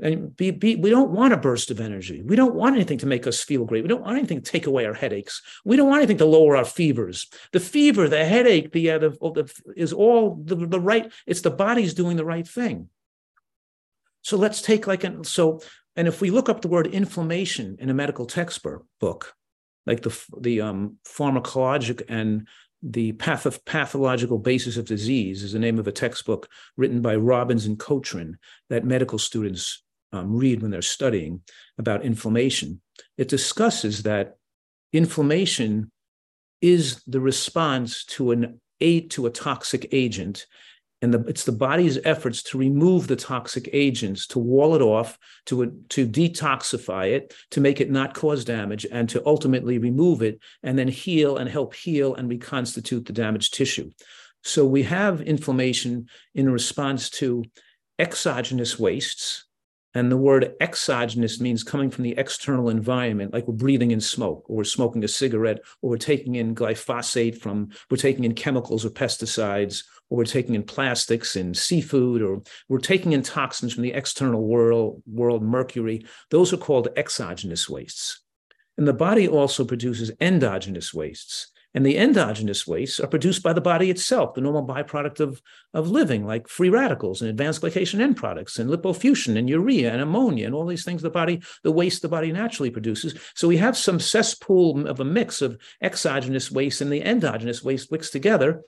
and 0.00 0.36
be, 0.36 0.50
be 0.50 0.76
we 0.76 0.90
don't 0.90 1.10
want 1.10 1.32
a 1.32 1.36
burst 1.36 1.70
of 1.70 1.80
energy. 1.80 2.22
We 2.22 2.36
don't 2.36 2.54
want 2.54 2.76
anything 2.76 2.98
to 2.98 3.06
make 3.06 3.26
us 3.26 3.42
feel 3.42 3.64
great. 3.64 3.82
We 3.82 3.88
don't 3.88 4.02
want 4.02 4.18
anything 4.18 4.42
to 4.42 4.50
take 4.50 4.66
away 4.66 4.86
our 4.86 4.94
headaches. 4.94 5.42
We 5.64 5.76
don't 5.76 5.88
want 5.88 6.00
anything 6.00 6.18
to 6.18 6.24
lower 6.24 6.56
our 6.56 6.64
fevers. 6.64 7.28
The 7.52 7.60
fever 7.60 8.08
the 8.08 8.24
headache 8.24 8.72
the, 8.72 8.90
uh, 8.90 8.98
the, 8.98 9.10
the 9.10 9.52
is 9.76 9.92
all 9.92 10.40
the, 10.42 10.54
the 10.54 10.80
right 10.80 11.12
it's 11.26 11.40
the 11.40 11.50
body's 11.50 11.94
doing 11.94 12.16
the 12.16 12.24
right 12.24 12.46
thing. 12.46 12.88
So 14.22 14.36
let's 14.36 14.62
take 14.62 14.86
like 14.86 15.04
an 15.04 15.24
so 15.24 15.60
and 15.96 16.08
if 16.08 16.20
we 16.20 16.30
look 16.30 16.48
up 16.48 16.60
the 16.62 16.68
word 16.68 16.86
inflammation 16.86 17.76
in 17.78 17.90
a 17.90 17.94
medical 17.94 18.26
textbook 18.26 18.86
book 19.00 19.34
like 19.86 20.02
the 20.02 20.18
the 20.40 20.60
um 20.60 20.96
pharmacologic 21.06 22.02
and 22.08 22.46
the 22.86 23.12
path 23.12 23.46
of 23.46 23.64
pathological 23.64 24.38
basis 24.38 24.76
of 24.76 24.84
disease 24.84 25.42
is 25.42 25.52
the 25.52 25.58
name 25.58 25.78
of 25.78 25.88
a 25.88 25.92
textbook 25.92 26.48
written 26.76 27.00
by 27.00 27.16
Robbins 27.16 27.64
and 27.64 27.78
Cotran 27.78 28.34
that 28.68 28.84
medical 28.84 29.18
students 29.18 29.82
um, 30.12 30.36
read 30.36 30.60
when 30.60 30.70
they're 30.70 30.82
studying 30.82 31.40
about 31.78 32.04
inflammation. 32.04 32.82
It 33.16 33.28
discusses 33.28 34.02
that 34.02 34.36
inflammation 34.92 35.90
is 36.60 37.02
the 37.06 37.20
response 37.20 38.04
to 38.04 38.32
an 38.32 38.60
aid 38.80 39.10
to 39.12 39.26
a 39.26 39.30
toxic 39.30 39.88
agent 39.92 40.46
and 41.04 41.12
the, 41.12 41.20
it's 41.28 41.44
the 41.44 41.52
body's 41.52 41.98
efforts 42.04 42.42
to 42.44 42.56
remove 42.56 43.08
the 43.08 43.14
toxic 43.14 43.68
agents, 43.74 44.26
to 44.28 44.38
wall 44.38 44.74
it 44.74 44.80
off, 44.80 45.18
to, 45.44 45.70
to 45.90 46.08
detoxify 46.08 47.10
it, 47.10 47.34
to 47.50 47.60
make 47.60 47.82
it 47.82 47.90
not 47.90 48.14
cause 48.14 48.42
damage, 48.42 48.86
and 48.90 49.06
to 49.10 49.22
ultimately 49.26 49.76
remove 49.76 50.22
it 50.22 50.40
and 50.62 50.78
then 50.78 50.88
heal 50.88 51.36
and 51.36 51.50
help 51.50 51.74
heal 51.74 52.14
and 52.14 52.30
reconstitute 52.30 53.04
the 53.04 53.12
damaged 53.12 53.52
tissue. 53.52 53.90
So 54.44 54.64
we 54.64 54.82
have 54.84 55.20
inflammation 55.20 56.08
in 56.34 56.50
response 56.50 57.10
to 57.20 57.44
exogenous 57.98 58.78
wastes, 58.78 59.44
and 59.92 60.10
the 60.10 60.16
word 60.16 60.54
exogenous 60.58 61.38
means 61.38 61.62
coming 61.62 61.90
from 61.90 62.04
the 62.04 62.16
external 62.16 62.70
environment, 62.70 63.34
like 63.34 63.46
we're 63.46 63.54
breathing 63.54 63.90
in 63.90 64.00
smoke, 64.00 64.44
or 64.48 64.56
we're 64.56 64.64
smoking 64.64 65.04
a 65.04 65.08
cigarette, 65.08 65.60
or 65.82 65.90
we're 65.90 65.98
taking 65.98 66.36
in 66.36 66.54
glyphosate 66.54 67.36
from, 67.36 67.68
we're 67.90 67.98
taking 67.98 68.24
in 68.24 68.34
chemicals 68.34 68.86
or 68.86 68.90
pesticides, 68.90 69.84
or 70.10 70.18
we're 70.18 70.24
taking 70.24 70.54
in 70.54 70.62
plastics 70.62 71.36
and 71.36 71.56
seafood, 71.56 72.22
or 72.22 72.42
we're 72.68 72.78
taking 72.78 73.12
in 73.12 73.22
toxins 73.22 73.72
from 73.72 73.82
the 73.82 73.92
external 73.92 74.42
world, 74.46 75.02
world, 75.06 75.42
mercury. 75.42 76.04
Those 76.30 76.52
are 76.52 76.58
called 76.58 76.88
exogenous 76.96 77.68
wastes. 77.68 78.22
And 78.76 78.88
the 78.88 78.92
body 78.92 79.28
also 79.28 79.64
produces 79.64 80.10
endogenous 80.20 80.92
wastes. 80.92 81.50
And 81.76 81.84
the 81.84 81.98
endogenous 81.98 82.68
wastes 82.68 83.00
are 83.00 83.08
produced 83.08 83.42
by 83.42 83.52
the 83.52 83.60
body 83.60 83.90
itself, 83.90 84.34
the 84.34 84.40
normal 84.40 84.64
byproduct 84.64 85.18
of, 85.18 85.42
of 85.72 85.90
living, 85.90 86.24
like 86.24 86.46
free 86.46 86.68
radicals 86.68 87.20
and 87.20 87.28
advanced 87.28 87.62
glycation 87.62 88.00
end 88.00 88.16
products 88.16 88.60
and 88.60 88.70
lipofuscin 88.70 89.36
and 89.36 89.50
urea 89.50 89.92
and 89.92 90.00
ammonia 90.00 90.46
and 90.46 90.54
all 90.54 90.66
these 90.66 90.84
things 90.84 91.02
the 91.02 91.10
body, 91.10 91.42
the 91.64 91.72
waste 91.72 92.02
the 92.02 92.08
body 92.08 92.30
naturally 92.30 92.70
produces. 92.70 93.18
So 93.34 93.48
we 93.48 93.56
have 93.56 93.76
some 93.76 93.98
cesspool 93.98 94.86
of 94.86 95.00
a 95.00 95.04
mix 95.04 95.42
of 95.42 95.58
exogenous 95.82 96.48
waste 96.48 96.80
and 96.80 96.92
the 96.92 97.02
endogenous 97.02 97.64
waste 97.64 97.90
mixed 97.90 98.12
together. 98.12 98.62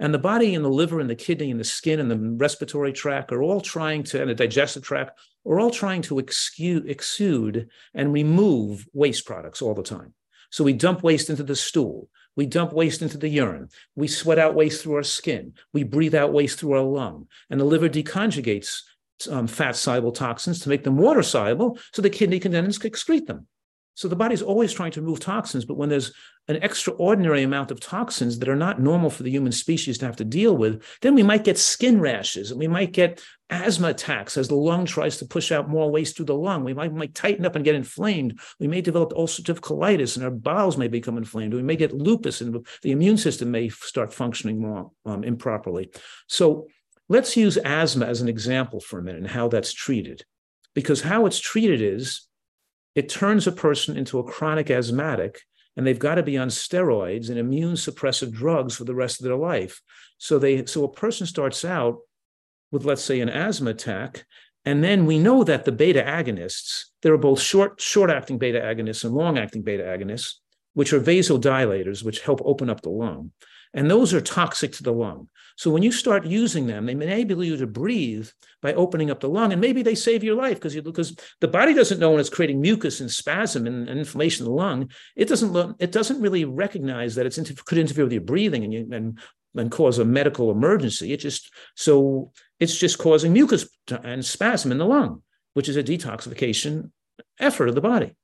And 0.00 0.12
the 0.12 0.18
body 0.18 0.54
and 0.54 0.64
the 0.64 0.70
liver 0.70 0.98
and 1.00 1.08
the 1.08 1.14
kidney 1.14 1.50
and 1.50 1.60
the 1.60 1.64
skin 1.64 2.00
and 2.00 2.10
the 2.10 2.18
respiratory 2.18 2.92
tract 2.92 3.32
are 3.32 3.42
all 3.42 3.60
trying 3.60 4.02
to, 4.04 4.20
and 4.20 4.28
the 4.28 4.34
digestive 4.34 4.82
tract, 4.82 5.18
are 5.46 5.60
all 5.60 5.70
trying 5.70 6.02
to 6.02 6.18
exude, 6.18 7.68
and 7.94 8.12
remove 8.12 8.86
waste 8.92 9.24
products 9.24 9.62
all 9.62 9.74
the 9.74 9.82
time. 9.82 10.12
So 10.50 10.64
we 10.64 10.72
dump 10.72 11.02
waste 11.02 11.30
into 11.30 11.42
the 11.42 11.56
stool. 11.56 12.08
We 12.36 12.46
dump 12.46 12.72
waste 12.72 13.02
into 13.02 13.18
the 13.18 13.28
urine. 13.28 13.68
We 13.94 14.08
sweat 14.08 14.38
out 14.38 14.54
waste 14.54 14.82
through 14.82 14.96
our 14.96 15.02
skin. 15.04 15.54
We 15.72 15.84
breathe 15.84 16.14
out 16.14 16.32
waste 16.32 16.58
through 16.58 16.72
our 16.72 16.82
lung. 16.82 17.28
And 17.48 17.60
the 17.60 17.64
liver 17.64 17.88
deconjugates 17.88 18.80
um, 19.30 19.46
fat 19.46 19.76
soluble 19.76 20.12
toxins 20.12 20.60
to 20.60 20.68
make 20.68 20.82
them 20.82 20.96
water 20.96 21.22
soluble 21.22 21.78
so 21.92 22.02
the 22.02 22.10
kidney 22.10 22.40
can 22.40 22.52
then 22.52 22.66
excrete 22.66 23.26
them. 23.26 23.46
So 23.94 24.08
the 24.08 24.16
body's 24.16 24.42
always 24.42 24.72
trying 24.72 24.90
to 24.92 25.00
remove 25.00 25.20
toxins, 25.20 25.64
but 25.64 25.76
when 25.76 25.88
there's 25.88 26.12
an 26.48 26.56
extraordinary 26.56 27.42
amount 27.42 27.70
of 27.70 27.80
toxins 27.80 28.38
that 28.38 28.48
are 28.48 28.56
not 28.56 28.80
normal 28.80 29.08
for 29.08 29.22
the 29.22 29.30
human 29.30 29.52
species 29.52 29.98
to 29.98 30.06
have 30.06 30.16
to 30.16 30.24
deal 30.24 30.56
with, 30.56 30.82
then 31.00 31.14
we 31.14 31.22
might 31.22 31.44
get 31.44 31.58
skin 31.58 32.00
rashes 32.00 32.50
and 32.50 32.58
we 32.58 32.66
might 32.66 32.92
get 32.92 33.22
asthma 33.50 33.88
attacks 33.88 34.36
as 34.36 34.48
the 34.48 34.54
lung 34.54 34.84
tries 34.84 35.18
to 35.18 35.26
push 35.26 35.52
out 35.52 35.68
more 35.68 35.90
waste 35.90 36.16
through 36.16 36.26
the 36.26 36.34
lung. 36.34 36.64
We 36.64 36.74
might, 36.74 36.92
might 36.92 37.14
tighten 37.14 37.46
up 37.46 37.54
and 37.54 37.64
get 37.64 37.76
inflamed. 37.76 38.40
We 38.58 38.66
may 38.66 38.80
develop 38.80 39.12
ulcerative 39.12 39.60
colitis 39.60 40.16
and 40.16 40.24
our 40.24 40.30
bowels 40.30 40.76
may 40.76 40.88
become 40.88 41.16
inflamed. 41.16 41.54
We 41.54 41.62
may 41.62 41.76
get 41.76 41.94
lupus 41.94 42.40
and 42.40 42.66
the 42.82 42.90
immune 42.90 43.16
system 43.16 43.50
may 43.50 43.68
start 43.68 44.12
functioning 44.12 44.60
more 44.60 44.90
um, 45.06 45.22
improperly. 45.22 45.90
So 46.28 46.66
let's 47.08 47.36
use 47.36 47.56
asthma 47.58 48.06
as 48.06 48.20
an 48.20 48.28
example 48.28 48.80
for 48.80 48.98
a 48.98 49.02
minute 49.02 49.22
and 49.22 49.30
how 49.30 49.48
that's 49.48 49.72
treated. 49.72 50.24
Because 50.74 51.00
how 51.00 51.26
it's 51.26 51.38
treated 51.38 51.80
is 51.80 52.26
it 52.94 53.08
turns 53.08 53.46
a 53.46 53.52
person 53.52 53.96
into 53.96 54.18
a 54.18 54.24
chronic 54.24 54.70
asthmatic 54.70 55.40
and 55.76 55.86
they've 55.86 55.98
got 55.98 56.14
to 56.16 56.22
be 56.22 56.38
on 56.38 56.48
steroids 56.48 57.28
and 57.28 57.38
immune 57.38 57.74
suppressive 57.74 58.32
drugs 58.32 58.76
for 58.76 58.84
the 58.84 58.94
rest 58.94 59.20
of 59.20 59.24
their 59.24 59.36
life. 59.36 59.80
So 60.18 60.38
they 60.38 60.66
so 60.66 60.84
a 60.84 60.92
person 60.92 61.26
starts 61.26 61.64
out 61.64 61.98
with 62.70 62.84
let's 62.84 63.02
say 63.02 63.20
an 63.20 63.28
asthma 63.28 63.70
attack 63.70 64.24
and 64.64 64.82
then 64.82 65.06
we 65.06 65.18
know 65.18 65.44
that 65.44 65.64
the 65.64 65.72
beta 65.72 66.02
agonists 66.02 66.84
there 67.02 67.12
are 67.12 67.18
both 67.18 67.40
short 67.40 67.80
short 67.80 68.10
acting 68.10 68.38
beta 68.38 68.60
agonists 68.60 69.04
and 69.04 69.14
long 69.14 69.38
acting 69.38 69.62
beta 69.62 69.82
agonists 69.82 70.34
which 70.72 70.92
are 70.92 71.00
vasodilators 71.00 72.04
which 72.04 72.20
help 72.20 72.40
open 72.44 72.70
up 72.70 72.80
the 72.82 72.90
lung 72.90 73.30
and 73.74 73.90
those 73.90 74.14
are 74.14 74.20
toxic 74.20 74.72
to 74.72 74.82
the 74.82 74.92
lung. 74.92 75.28
So 75.56 75.70
when 75.70 75.82
you 75.82 75.92
start 75.92 76.26
using 76.26 76.66
them, 76.66 76.86
they 76.86 76.92
enable 76.92 77.44
you 77.44 77.56
to 77.56 77.66
breathe 77.66 78.28
by 78.62 78.72
opening 78.74 79.10
up 79.10 79.20
the 79.20 79.28
lung, 79.28 79.52
and 79.52 79.60
maybe 79.60 79.82
they 79.82 79.94
save 79.94 80.24
your 80.24 80.34
life 80.34 80.56
because 80.56 80.74
because 80.80 81.16
the 81.40 81.48
body 81.48 81.74
doesn't 81.74 82.00
know 82.00 82.12
when 82.12 82.20
it's 82.20 82.30
creating 82.30 82.60
mucus 82.60 83.00
and 83.00 83.10
spasm 83.10 83.66
and, 83.66 83.88
and 83.88 83.98
inflammation 83.98 84.46
in 84.46 84.50
the 84.50 84.56
lung. 84.56 84.90
It 85.16 85.28
doesn't 85.28 85.76
it 85.78 85.92
doesn't 85.92 86.20
really 86.20 86.44
recognize 86.44 87.14
that 87.14 87.26
it 87.26 87.64
could 87.66 87.78
interfere 87.78 88.04
with 88.04 88.12
your 88.12 88.22
breathing 88.22 88.64
and 88.64 88.72
you, 88.72 88.88
and 88.90 89.18
and 89.56 89.70
cause 89.70 89.98
a 89.98 90.04
medical 90.04 90.50
emergency. 90.50 91.12
It 91.12 91.18
just 91.18 91.52
so 91.76 92.32
it's 92.58 92.76
just 92.76 92.98
causing 92.98 93.32
mucus 93.32 93.68
and 94.02 94.24
spasm 94.24 94.72
in 94.72 94.78
the 94.78 94.86
lung, 94.86 95.22
which 95.54 95.68
is 95.68 95.76
a 95.76 95.82
detoxification 95.82 96.90
effort 97.38 97.68
of 97.68 97.74
the 97.74 97.80
body. 97.80 98.16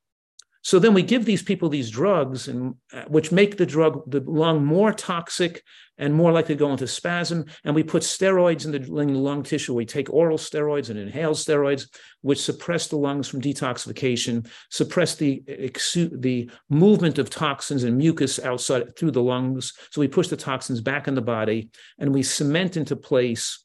So 0.63 0.79
then 0.79 0.93
we 0.93 1.03
give 1.03 1.25
these 1.25 1.43
people 1.43 1.69
these 1.69 1.91
drugs, 1.91 2.49
and 2.49 2.75
uh, 2.93 3.05
which 3.09 3.33
make 3.33 3.57
the 3.57 3.65
drug 3.65 4.03
the 4.11 4.21
lung 4.21 4.65
more 4.65 4.93
toxic 4.93 5.63
and 5.97 6.15
more 6.15 6.33
likely 6.33 6.55
to 6.55 6.59
go 6.59 6.71
into 6.71 6.87
spasm. 6.87 7.47
And 7.65 7.75
we 7.75 7.83
put 7.83 8.03
steroids 8.03 8.65
in 8.65 8.73
the, 8.73 9.19
lung 9.19 9.43
tissue. 9.43 9.75
We 9.75 9.87
take 9.87 10.13
oral 10.13 10.39
steroids 10.39 10.91
and 10.91 10.99
inhale 10.99 11.35
steroids, 11.35 11.87
which 12.21 12.43
suppress 12.43 12.89
the 12.89 12.97
lungs 12.97 13.27
from 13.29 13.41
detoxification, 13.41 14.47
suppress 14.71 15.15
the 15.15 15.43
the 15.47 16.51
movement 16.69 17.19
of 17.19 17.31
toxins 17.31 17.85
and 17.85 17.97
mucus 17.97 18.39
outside 18.39 18.97
through 18.97 19.13
the 19.13 19.23
lungs. 19.23 19.73
So 19.91 20.01
we 20.01 20.09
push 20.09 20.29
the 20.29 20.37
toxins 20.37 20.81
back 20.83 21.09
in 21.09 21.15
the 21.15 21.23
body, 21.23 21.71
and 21.99 22.13
we 22.13 22.23
cement 22.23 22.77
into 22.77 22.97
place 22.97 23.65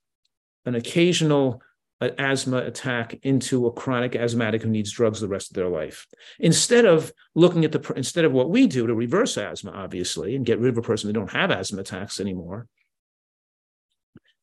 an 0.65 0.75
occasional 0.75 1.61
an 2.01 2.11
asthma 2.17 2.57
attack 2.57 3.17
into 3.23 3.67
a 3.67 3.71
chronic 3.71 4.15
asthmatic 4.15 4.61
who 4.61 4.69
needs 4.69 4.91
drugs 4.91 5.21
the 5.21 5.27
rest 5.27 5.49
of 5.49 5.55
their 5.55 5.69
life. 5.69 6.07
Instead 6.39 6.85
of 6.85 7.11
looking 7.35 7.63
at 7.63 7.71
the 7.71 7.93
instead 7.95 8.25
of 8.25 8.33
what 8.33 8.49
we 8.49 8.67
do 8.67 8.85
to 8.85 8.93
reverse 8.93 9.37
asthma, 9.37 9.71
obviously, 9.71 10.35
and 10.35 10.45
get 10.45 10.59
rid 10.59 10.71
of 10.71 10.77
a 10.77 10.81
person 10.81 11.07
that 11.07 11.13
don't 11.13 11.31
have 11.31 11.51
asthma 11.51 11.79
attacks 11.79 12.19
anymore, 12.19 12.67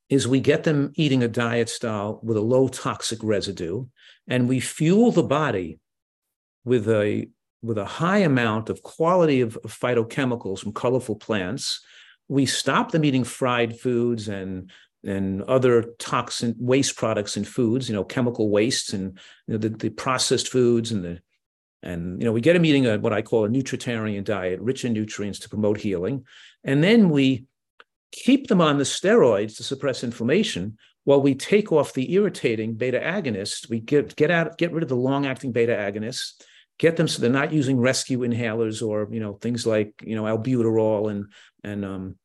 is 0.08 0.26
we 0.26 0.40
get 0.40 0.64
them 0.64 0.92
eating 0.94 1.22
a 1.22 1.28
diet 1.28 1.68
style 1.68 2.20
with 2.22 2.36
a 2.36 2.40
low 2.40 2.68
toxic 2.68 3.18
residue, 3.22 3.84
and 4.28 4.48
we 4.48 4.60
fuel 4.60 5.10
the 5.10 5.22
body 5.22 5.78
with 6.64 6.88
a 6.88 7.28
with 7.62 7.78
a 7.78 7.84
high 7.84 8.18
amount 8.18 8.70
of 8.70 8.82
quality 8.82 9.40
of, 9.40 9.56
of 9.58 9.78
phytochemicals 9.78 10.60
from 10.60 10.72
colorful 10.72 11.16
plants. 11.16 11.80
We 12.28 12.46
stop 12.46 12.90
them 12.90 13.04
eating 13.04 13.24
fried 13.24 13.78
foods 13.78 14.28
and 14.28 14.70
and 15.04 15.42
other 15.42 15.82
toxin 15.98 16.54
waste 16.58 16.96
products 16.96 17.36
in 17.36 17.44
foods, 17.44 17.88
you 17.88 17.94
know, 17.94 18.04
chemical 18.04 18.50
wastes 18.50 18.92
and 18.92 19.18
you 19.46 19.54
know, 19.54 19.58
the, 19.58 19.68
the 19.68 19.90
processed 19.90 20.48
foods 20.48 20.92
and 20.92 21.04
the 21.04 21.20
and 21.82 22.20
you 22.20 22.24
know 22.24 22.32
we 22.32 22.40
get 22.40 22.52
them 22.52 22.64
eating 22.64 22.86
a 22.86 22.98
what 22.98 23.12
I 23.12 23.22
call 23.22 23.44
a 23.44 23.48
nutritarian 23.48 24.24
diet, 24.24 24.60
rich 24.60 24.84
in 24.84 24.92
nutrients 24.92 25.40
to 25.40 25.48
promote 25.48 25.80
healing, 25.80 26.24
and 26.64 26.82
then 26.82 27.10
we 27.10 27.46
keep 28.12 28.46
them 28.46 28.60
on 28.60 28.78
the 28.78 28.84
steroids 28.84 29.56
to 29.56 29.64
suppress 29.64 30.04
inflammation 30.04 30.76
while 31.04 31.20
we 31.20 31.34
take 31.34 31.72
off 31.72 31.94
the 31.94 32.12
irritating 32.12 32.74
beta 32.74 33.00
agonists. 33.00 33.68
We 33.68 33.80
get 33.80 34.14
get 34.14 34.30
out 34.30 34.58
get 34.58 34.72
rid 34.72 34.82
of 34.82 34.88
the 34.88 34.96
long 34.96 35.26
acting 35.26 35.52
beta 35.52 35.74
agonists, 35.74 36.40
get 36.78 36.96
them 36.96 37.08
so 37.08 37.20
they're 37.20 37.30
not 37.30 37.52
using 37.52 37.80
rescue 37.80 38.20
inhalers 38.20 38.86
or 38.86 39.08
you 39.10 39.20
know 39.20 39.34
things 39.34 39.66
like 39.66 40.02
you 40.04 40.14
know 40.14 40.24
albuterol 40.24 41.10
and 41.10 41.32
and 41.64 41.84
um, 41.84 42.16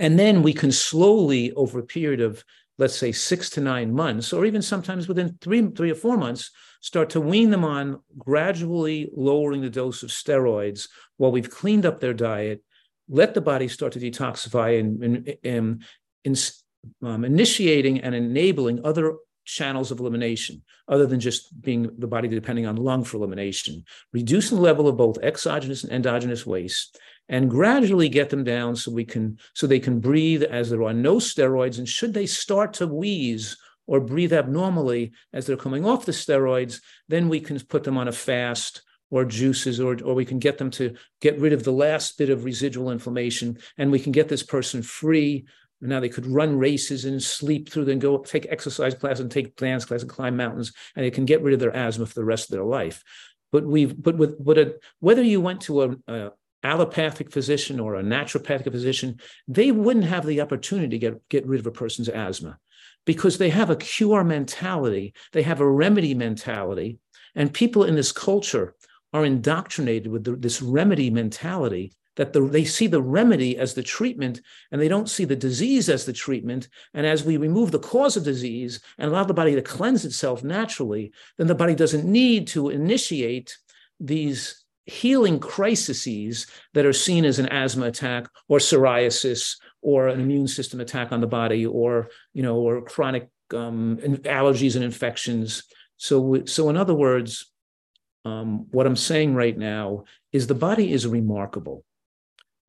and 0.00 0.18
then 0.18 0.42
we 0.42 0.54
can 0.54 0.72
slowly, 0.72 1.52
over 1.52 1.78
a 1.78 1.84
period 1.84 2.22
of, 2.22 2.42
let's 2.78 2.96
say, 2.96 3.12
six 3.12 3.50
to 3.50 3.60
nine 3.60 3.92
months, 3.92 4.32
or 4.32 4.46
even 4.46 4.62
sometimes 4.62 5.06
within 5.06 5.36
three, 5.42 5.64
three 5.68 5.90
or 5.90 5.94
four 5.94 6.16
months, 6.16 6.50
start 6.80 7.10
to 7.10 7.20
wean 7.20 7.50
them 7.50 7.64
on 7.64 8.00
gradually 8.16 9.10
lowering 9.14 9.60
the 9.60 9.68
dose 9.68 10.02
of 10.02 10.08
steroids 10.08 10.88
while 11.18 11.30
we've 11.30 11.50
cleaned 11.50 11.84
up 11.84 12.00
their 12.00 12.14
diet, 12.14 12.64
let 13.10 13.34
the 13.34 13.42
body 13.42 13.68
start 13.68 13.92
to 13.92 14.00
detoxify 14.00 14.80
and, 14.80 15.04
and, 15.04 15.36
and, 16.24 16.52
um, 17.04 17.24
initiating 17.26 18.00
and 18.00 18.14
enabling 18.14 18.80
other 18.86 19.16
channels 19.44 19.90
of 19.90 20.00
elimination 20.00 20.62
other 20.88 21.06
than 21.06 21.20
just 21.20 21.60
being 21.60 21.90
the 21.98 22.06
body 22.06 22.28
depending 22.28 22.66
on 22.66 22.76
lung 22.76 23.04
for 23.04 23.18
elimination, 23.18 23.84
reducing 24.14 24.56
the 24.56 24.62
level 24.62 24.88
of 24.88 24.96
both 24.96 25.18
exogenous 25.22 25.84
and 25.84 25.92
endogenous 25.92 26.46
waste, 26.46 26.98
and 27.30 27.48
gradually 27.48 28.10
get 28.10 28.28
them 28.28 28.44
down 28.44 28.76
so 28.76 28.92
we 28.92 29.06
can 29.06 29.38
so 29.54 29.66
they 29.66 29.80
can 29.80 30.00
breathe 30.00 30.42
as 30.42 30.68
there 30.68 30.82
are 30.82 30.92
no 30.92 31.16
steroids. 31.16 31.78
And 31.78 31.88
should 31.88 32.12
they 32.12 32.26
start 32.26 32.74
to 32.74 32.86
wheeze 32.86 33.56
or 33.86 34.00
breathe 34.00 34.34
abnormally 34.34 35.12
as 35.32 35.46
they're 35.46 35.56
coming 35.56 35.86
off 35.86 36.04
the 36.04 36.12
steroids, 36.12 36.80
then 37.08 37.30
we 37.30 37.40
can 37.40 37.58
put 37.60 37.84
them 37.84 37.96
on 37.96 38.08
a 38.08 38.12
fast 38.12 38.82
or 39.10 39.24
juices, 39.24 39.80
or, 39.80 39.98
or 40.04 40.14
we 40.14 40.24
can 40.24 40.38
get 40.38 40.58
them 40.58 40.70
to 40.70 40.94
get 41.20 41.38
rid 41.40 41.52
of 41.52 41.64
the 41.64 41.72
last 41.72 42.16
bit 42.18 42.30
of 42.30 42.44
residual 42.44 42.92
inflammation, 42.92 43.58
and 43.76 43.90
we 43.90 43.98
can 43.98 44.12
get 44.12 44.28
this 44.28 44.44
person 44.44 44.82
free 44.82 45.44
now 45.80 46.00
they 46.00 46.08
could 46.08 46.26
run 46.26 46.58
races 46.58 47.04
and 47.04 47.22
sleep 47.22 47.70
through 47.70 47.86
them, 47.86 47.98
go 47.98 48.18
take 48.18 48.46
exercise 48.50 48.94
class 48.94 49.20
and 49.20 49.30
take 49.30 49.56
dance 49.56 49.84
class 49.84 50.02
and 50.02 50.10
climb 50.10 50.36
mountains, 50.36 50.72
and 50.94 51.04
they 51.04 51.10
can 51.10 51.24
get 51.24 51.42
rid 51.42 51.54
of 51.54 51.60
their 51.60 51.74
asthma 51.74 52.06
for 52.06 52.14
the 52.14 52.24
rest 52.24 52.50
of 52.50 52.54
their 52.54 52.64
life. 52.64 53.02
But 53.52 53.64
we've 53.64 54.00
but 54.00 54.16
with 54.16 54.42
but 54.44 54.58
a, 54.58 54.74
whether 55.00 55.22
you 55.22 55.40
went 55.40 55.62
to 55.62 55.82
a, 55.82 55.96
a 56.06 56.30
allopathic 56.62 57.30
physician 57.30 57.80
or 57.80 57.94
a 57.94 58.02
naturopathic 58.02 58.70
physician, 58.70 59.18
they 59.48 59.70
wouldn't 59.72 60.06
have 60.06 60.26
the 60.26 60.40
opportunity 60.40 60.88
to 60.88 60.98
get, 60.98 61.28
get 61.28 61.46
rid 61.46 61.60
of 61.60 61.66
a 61.66 61.72
person's 61.72 62.08
asthma 62.08 62.58
because 63.06 63.38
they 63.38 63.50
have 63.50 63.70
a 63.70 63.76
cure 63.76 64.24
mentality, 64.24 65.14
they 65.32 65.42
have 65.42 65.60
a 65.60 65.70
remedy 65.70 66.14
mentality, 66.14 66.98
and 67.34 67.52
people 67.52 67.84
in 67.84 67.94
this 67.94 68.12
culture 68.12 68.74
are 69.12 69.24
indoctrinated 69.24 70.10
with 70.10 70.24
the, 70.24 70.36
this 70.36 70.62
remedy 70.62 71.10
mentality 71.10 71.92
that 72.16 72.32
the, 72.32 72.40
they 72.40 72.64
see 72.64 72.86
the 72.86 73.00
remedy 73.00 73.56
as 73.56 73.74
the 73.74 73.82
treatment 73.82 74.40
and 74.70 74.80
they 74.80 74.88
don't 74.88 75.08
see 75.08 75.24
the 75.24 75.36
disease 75.36 75.88
as 75.88 76.04
the 76.04 76.12
treatment. 76.12 76.68
And 76.92 77.06
as 77.06 77.24
we 77.24 77.36
remove 77.36 77.70
the 77.70 77.78
cause 77.78 78.16
of 78.16 78.24
disease 78.24 78.80
and 78.98 79.10
allow 79.10 79.24
the 79.24 79.34
body 79.34 79.54
to 79.54 79.62
cleanse 79.62 80.04
itself 80.04 80.44
naturally, 80.44 81.12
then 81.38 81.46
the 81.46 81.54
body 81.54 81.74
doesn't 81.74 82.04
need 82.04 82.48
to 82.48 82.68
initiate 82.68 83.56
these 83.98 84.59
healing 84.86 85.38
crises 85.38 86.46
that 86.74 86.86
are 86.86 86.92
seen 86.92 87.24
as 87.24 87.38
an 87.38 87.46
asthma 87.48 87.86
attack 87.86 88.28
or 88.48 88.58
psoriasis 88.58 89.56
or 89.82 90.08
an 90.08 90.20
immune 90.20 90.48
system 90.48 90.80
attack 90.80 91.12
on 91.12 91.20
the 91.20 91.26
body 91.26 91.64
or 91.66 92.08
you 92.32 92.42
know 92.42 92.56
or 92.56 92.82
chronic 92.82 93.28
um, 93.54 93.98
allergies 94.24 94.76
and 94.76 94.84
infections 94.84 95.64
so 95.96 96.42
so 96.44 96.68
in 96.70 96.76
other 96.76 96.94
words 96.94 97.52
um, 98.24 98.66
what 98.70 98.86
i'm 98.86 98.96
saying 98.96 99.34
right 99.34 99.56
now 99.56 100.04
is 100.32 100.46
the 100.46 100.54
body 100.54 100.92
is 100.92 101.06
remarkable 101.06 101.84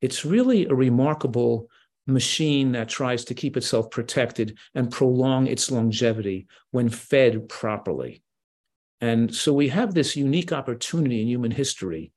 it's 0.00 0.24
really 0.24 0.66
a 0.66 0.74
remarkable 0.74 1.68
machine 2.06 2.72
that 2.72 2.88
tries 2.88 3.24
to 3.24 3.34
keep 3.34 3.56
itself 3.56 3.90
protected 3.90 4.58
and 4.74 4.90
prolong 4.90 5.46
its 5.46 5.70
longevity 5.70 6.46
when 6.72 6.88
fed 6.88 7.48
properly. 7.48 8.22
And 9.02 9.34
so 9.34 9.52
we 9.52 9.68
have 9.68 9.92
this 9.92 10.16
unique 10.16 10.52
opportunity 10.52 11.20
in 11.20 11.26
human 11.26 11.50
history 11.50 12.12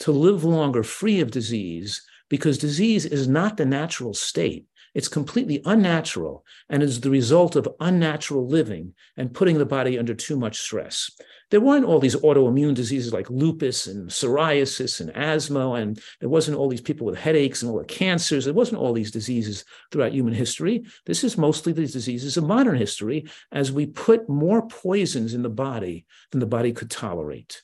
to 0.00 0.10
live 0.10 0.42
longer 0.42 0.82
free 0.82 1.20
of 1.20 1.30
disease 1.30 2.02
because 2.28 2.58
disease 2.58 3.06
is 3.06 3.28
not 3.28 3.56
the 3.56 3.64
natural 3.64 4.12
state. 4.12 4.66
It's 4.98 5.08
completely 5.08 5.62
unnatural 5.64 6.44
and 6.68 6.82
is 6.82 7.00
the 7.00 7.10
result 7.10 7.56
of 7.56 7.68
unnatural 7.78 8.46
living 8.46 8.94
and 9.16 9.32
putting 9.32 9.58
the 9.58 9.72
body 9.76 9.98
under 9.98 10.14
too 10.14 10.36
much 10.36 10.58
stress 10.58 11.10
there 11.50 11.60
weren't 11.60 11.84
all 11.84 11.98
these 11.98 12.16
autoimmune 12.16 12.74
diseases 12.74 13.12
like 13.12 13.30
lupus 13.30 13.86
and 13.86 14.10
psoriasis 14.10 15.00
and 15.00 15.10
asthma, 15.16 15.72
and 15.72 16.00
there 16.20 16.28
wasn't 16.28 16.56
all 16.56 16.68
these 16.68 16.80
people 16.80 17.06
with 17.06 17.18
headaches 17.18 17.62
and 17.62 17.70
all 17.70 17.78
the 17.78 17.84
cancers. 17.84 18.44
There 18.44 18.54
wasn't 18.54 18.80
all 18.80 18.92
these 18.92 19.10
diseases 19.10 19.64
throughout 19.90 20.12
human 20.12 20.34
history. 20.34 20.84
This 21.06 21.24
is 21.24 21.38
mostly 21.38 21.72
the 21.72 21.86
diseases 21.86 22.36
of 22.36 22.44
modern 22.44 22.76
history 22.76 23.26
as 23.50 23.72
we 23.72 23.86
put 23.86 24.28
more 24.28 24.66
poisons 24.66 25.32
in 25.32 25.42
the 25.42 25.48
body 25.48 26.06
than 26.30 26.40
the 26.40 26.46
body 26.46 26.72
could 26.72 26.90
tolerate. 26.90 27.62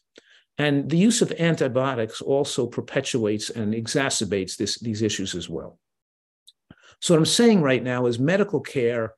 And 0.56 0.88
the 0.88 0.96
use 0.96 1.20
of 1.20 1.32
antibiotics 1.32 2.22
also 2.22 2.66
perpetuates 2.66 3.50
and 3.50 3.74
exacerbates 3.74 4.56
this, 4.56 4.78
these 4.78 5.02
issues 5.02 5.34
as 5.34 5.48
well. 5.48 5.78
So, 7.04 7.12
what 7.12 7.18
I'm 7.18 7.26
saying 7.26 7.60
right 7.60 7.82
now 7.82 8.06
is 8.06 8.18
medical 8.18 8.60
care 8.60 9.12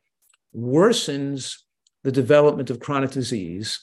worsens 0.52 1.58
the 2.02 2.10
development 2.10 2.68
of 2.68 2.80
chronic 2.80 3.12
disease 3.12 3.78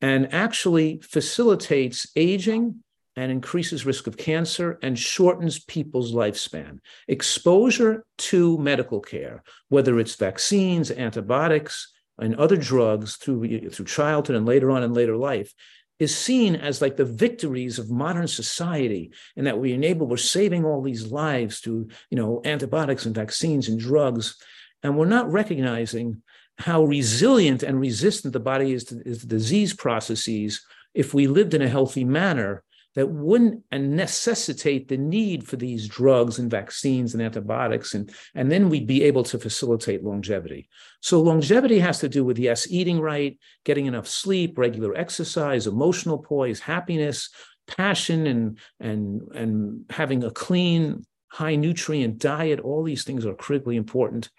and 0.00 0.34
actually 0.34 1.00
facilitates 1.08 2.08
aging 2.16 2.82
and 3.14 3.30
increases 3.30 3.86
risk 3.86 4.08
of 4.08 4.16
cancer 4.16 4.76
and 4.82 4.98
shortens 4.98 5.60
people's 5.60 6.12
lifespan. 6.12 6.80
Exposure 7.06 8.04
to 8.18 8.58
medical 8.58 8.98
care, 8.98 9.44
whether 9.68 10.00
it's 10.00 10.16
vaccines, 10.16 10.90
antibiotics, 10.90 11.92
and 12.18 12.34
other 12.34 12.56
drugs 12.56 13.14
through, 13.14 13.70
through 13.70 13.86
childhood 13.86 14.34
and 14.34 14.46
later 14.46 14.72
on 14.72 14.82
in 14.82 14.92
later 14.92 15.16
life, 15.16 15.54
is 16.04 16.16
seen 16.16 16.54
as 16.54 16.80
like 16.80 16.96
the 16.96 17.04
victories 17.26 17.78
of 17.78 17.90
modern 17.90 18.28
society 18.28 19.10
and 19.36 19.46
that 19.46 19.58
we 19.58 19.72
enable 19.72 20.06
we're 20.06 20.16
saving 20.16 20.64
all 20.64 20.82
these 20.82 21.10
lives 21.10 21.58
through 21.58 21.88
you 22.10 22.16
know 22.16 22.40
antibiotics 22.44 23.06
and 23.06 23.14
vaccines 23.14 23.68
and 23.68 23.80
drugs 23.80 24.36
and 24.82 24.96
we're 24.96 25.16
not 25.16 25.32
recognizing 25.32 26.22
how 26.58 26.84
resilient 26.84 27.62
and 27.64 27.80
resistant 27.80 28.32
the 28.32 28.38
body 28.52 28.72
is 28.72 28.84
to, 28.84 29.00
is 29.04 29.18
to 29.18 29.26
disease 29.26 29.72
processes 29.74 30.64
if 30.92 31.14
we 31.14 31.26
lived 31.26 31.54
in 31.54 31.62
a 31.62 31.74
healthy 31.76 32.04
manner 32.04 32.62
that 32.94 33.08
wouldn't 33.08 33.62
necessitate 33.72 34.88
the 34.88 34.96
need 34.96 35.46
for 35.46 35.56
these 35.56 35.88
drugs 35.88 36.38
and 36.38 36.50
vaccines 36.50 37.14
and 37.14 37.22
antibiotics 37.22 37.94
and, 37.94 38.12
and 38.34 38.50
then 38.50 38.68
we'd 38.68 38.86
be 38.86 39.02
able 39.02 39.24
to 39.24 39.38
facilitate 39.38 40.04
longevity. 40.04 40.68
So 41.00 41.20
longevity 41.20 41.78
has 41.80 41.98
to 42.00 42.08
do 42.08 42.24
with 42.24 42.38
yes 42.38 42.66
eating 42.70 43.00
right 43.00 43.38
getting 43.64 43.86
enough 43.86 44.06
sleep 44.06 44.58
regular 44.58 44.94
exercise 44.96 45.66
emotional 45.66 46.18
poise 46.18 46.60
happiness 46.60 47.30
passion 47.66 48.26
and 48.26 48.58
and 48.80 49.22
and 49.34 49.84
having 49.90 50.24
a 50.24 50.30
clean 50.30 51.04
high 51.28 51.56
nutrient 51.56 52.18
diet. 52.18 52.60
All 52.60 52.84
these 52.84 53.02
things 53.02 53.26
are 53.26 53.34
critically 53.34 53.76
important 53.76 54.30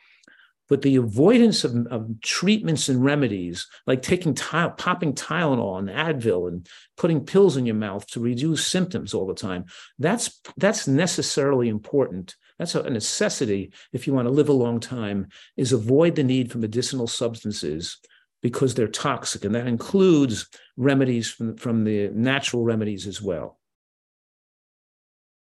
but 0.68 0.82
the 0.82 0.96
avoidance 0.96 1.64
of, 1.64 1.76
of 1.88 2.10
treatments 2.22 2.90
and 2.90 3.04
remedies, 3.04 3.68
like 3.86 4.02
taking 4.02 4.34
ty- 4.34 4.70
popping 4.78 5.14
Tylenol 5.14 5.78
and 5.78 5.90
Advil 5.90 6.48
and 6.48 6.68
putting 6.98 7.26
pills 7.26 7.58
in 7.58 7.66
your 7.66 7.76
mouth 7.76 8.06
to 8.08 8.20
reduce 8.20 8.66
symptoms 8.66 9.14
all 9.14 9.28
the 9.28 9.36
time, 9.36 9.66
that's 10.00 10.42
that's 10.58 10.88
necessarily 10.88 11.70
important. 11.70 12.36
That's 12.58 12.76
a 12.76 12.90
necessity 12.90 13.74
if 13.94 14.08
you 14.08 14.14
want 14.14 14.28
to 14.28 14.34
live 14.34 14.50
a 14.50 14.54
long 14.54 14.80
time. 14.80 15.28
Is 15.58 15.72
avoid 15.72 16.16
the 16.16 16.24
need 16.24 16.52
for 16.52 16.58
medicinal 16.58 17.08
substances 17.08 17.98
because 18.42 18.74
they're 18.74 18.88
toxic, 18.88 19.46
and 19.46 19.56
that 19.56 19.68
includes 19.68 20.48
remedies 20.78 21.30
from, 21.30 21.58
from 21.58 21.84
the 21.84 22.10
natural 22.10 22.64
remedies 22.64 23.08
as 23.08 23.22
well. 23.22 23.60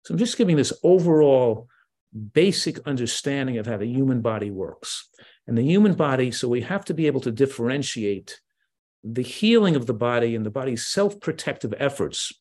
So 0.05 0.13
I'm 0.13 0.17
just 0.17 0.37
giving 0.37 0.57
this 0.57 0.73
overall 0.83 1.69
basic 2.33 2.79
understanding 2.87 3.57
of 3.57 3.65
how 3.65 3.77
the 3.77 3.87
human 3.87 4.21
body 4.21 4.51
works. 4.51 5.09
And 5.47 5.57
the 5.57 5.63
human 5.63 5.93
body, 5.93 6.31
so 6.31 6.47
we 6.47 6.61
have 6.61 6.85
to 6.85 6.93
be 6.93 7.07
able 7.07 7.21
to 7.21 7.31
differentiate 7.31 8.39
the 9.03 9.23
healing 9.23 9.75
of 9.75 9.85
the 9.85 9.93
body 9.93 10.35
and 10.35 10.45
the 10.45 10.49
body's 10.49 10.87
self-protective 10.87 11.73
efforts 11.77 12.31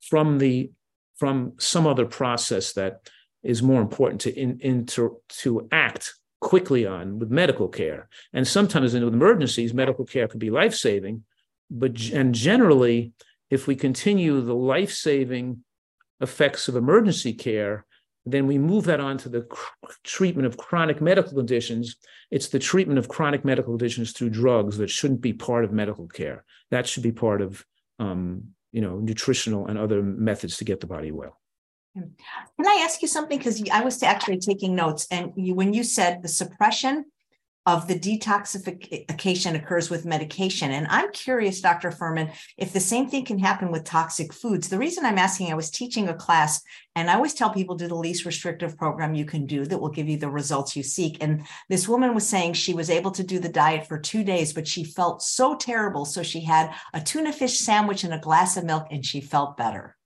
from 0.00 0.38
the 0.38 0.70
from 1.16 1.52
some 1.58 1.86
other 1.86 2.04
process 2.04 2.72
that 2.72 3.08
is 3.42 3.62
more 3.62 3.80
important 3.80 4.20
to 4.22 4.36
in, 4.36 4.58
in 4.60 4.84
to, 4.84 5.20
to 5.28 5.68
act 5.70 6.14
quickly 6.40 6.84
on 6.86 7.18
with 7.18 7.30
medical 7.30 7.68
care. 7.68 8.08
And 8.32 8.46
sometimes 8.46 8.94
in 8.94 9.02
emergencies, 9.02 9.72
medical 9.72 10.04
care 10.04 10.26
could 10.28 10.40
be 10.40 10.50
life-saving, 10.50 11.22
but 11.70 12.10
and 12.10 12.34
generally, 12.34 13.12
if 13.50 13.66
we 13.66 13.76
continue 13.76 14.40
the 14.40 14.54
life-saving 14.54 15.64
effects 16.20 16.68
of 16.68 16.76
emergency 16.76 17.32
care, 17.32 17.86
then 18.26 18.46
we 18.46 18.58
move 18.58 18.84
that 18.84 19.00
on 19.00 19.18
to 19.18 19.28
the 19.28 19.46
treatment 20.02 20.46
of 20.46 20.56
chronic 20.56 21.00
medical 21.00 21.32
conditions. 21.32 21.96
It's 22.30 22.48
the 22.48 22.58
treatment 22.58 22.98
of 22.98 23.08
chronic 23.08 23.44
medical 23.44 23.72
conditions 23.72 24.12
through 24.12 24.30
drugs 24.30 24.78
that 24.78 24.90
shouldn't 24.90 25.20
be 25.20 25.32
part 25.32 25.64
of 25.64 25.72
medical 25.72 26.06
care. 26.08 26.44
That 26.70 26.86
should 26.86 27.02
be 27.02 27.12
part 27.12 27.42
of, 27.42 27.64
um, 27.98 28.54
you 28.72 28.80
know, 28.80 28.98
nutritional 28.98 29.66
and 29.66 29.78
other 29.78 30.02
methods 30.02 30.56
to 30.58 30.64
get 30.64 30.80
the 30.80 30.86
body 30.86 31.12
well. 31.12 31.38
Can 31.94 32.66
I 32.66 32.82
ask 32.82 33.02
you 33.02 33.08
something? 33.08 33.38
Because 33.38 33.62
I 33.70 33.84
was 33.84 34.02
actually 34.02 34.38
taking 34.38 34.74
notes, 34.74 35.06
and 35.12 35.32
you, 35.36 35.54
when 35.54 35.72
you 35.72 35.84
said 35.84 36.22
the 36.22 36.28
suppression 36.28 37.04
of 37.66 37.88
the 37.88 37.98
detoxification 37.98 39.54
occurs 39.54 39.88
with 39.88 40.04
medication. 40.04 40.70
And 40.70 40.86
I'm 40.88 41.10
curious, 41.12 41.62
Dr. 41.62 41.90
Fuhrman, 41.90 42.32
if 42.58 42.72
the 42.72 42.80
same 42.80 43.08
thing 43.08 43.24
can 43.24 43.38
happen 43.38 43.72
with 43.72 43.84
toxic 43.84 44.34
foods. 44.34 44.68
The 44.68 44.78
reason 44.78 45.06
I'm 45.06 45.18
asking, 45.18 45.50
I 45.50 45.54
was 45.54 45.70
teaching 45.70 46.08
a 46.08 46.14
class, 46.14 46.62
and 46.94 47.10
I 47.10 47.14
always 47.14 47.32
tell 47.32 47.50
people 47.50 47.74
do 47.74 47.88
the 47.88 47.94
least 47.94 48.26
restrictive 48.26 48.76
program 48.76 49.14
you 49.14 49.24
can 49.24 49.46
do 49.46 49.64
that 49.64 49.78
will 49.78 49.88
give 49.88 50.08
you 50.08 50.18
the 50.18 50.28
results 50.28 50.76
you 50.76 50.82
seek. 50.82 51.16
And 51.22 51.46
this 51.70 51.88
woman 51.88 52.14
was 52.14 52.26
saying 52.26 52.52
she 52.52 52.74
was 52.74 52.90
able 52.90 53.10
to 53.12 53.24
do 53.24 53.38
the 53.38 53.48
diet 53.48 53.86
for 53.86 53.98
two 53.98 54.24
days, 54.24 54.52
but 54.52 54.68
she 54.68 54.84
felt 54.84 55.22
so 55.22 55.56
terrible. 55.56 56.04
So 56.04 56.22
she 56.22 56.40
had 56.40 56.74
a 56.92 57.00
tuna 57.00 57.32
fish 57.32 57.58
sandwich 57.58 58.04
and 58.04 58.12
a 58.12 58.18
glass 58.18 58.58
of 58.58 58.64
milk, 58.64 58.88
and 58.90 59.04
she 59.04 59.20
felt 59.20 59.56
better. 59.56 59.96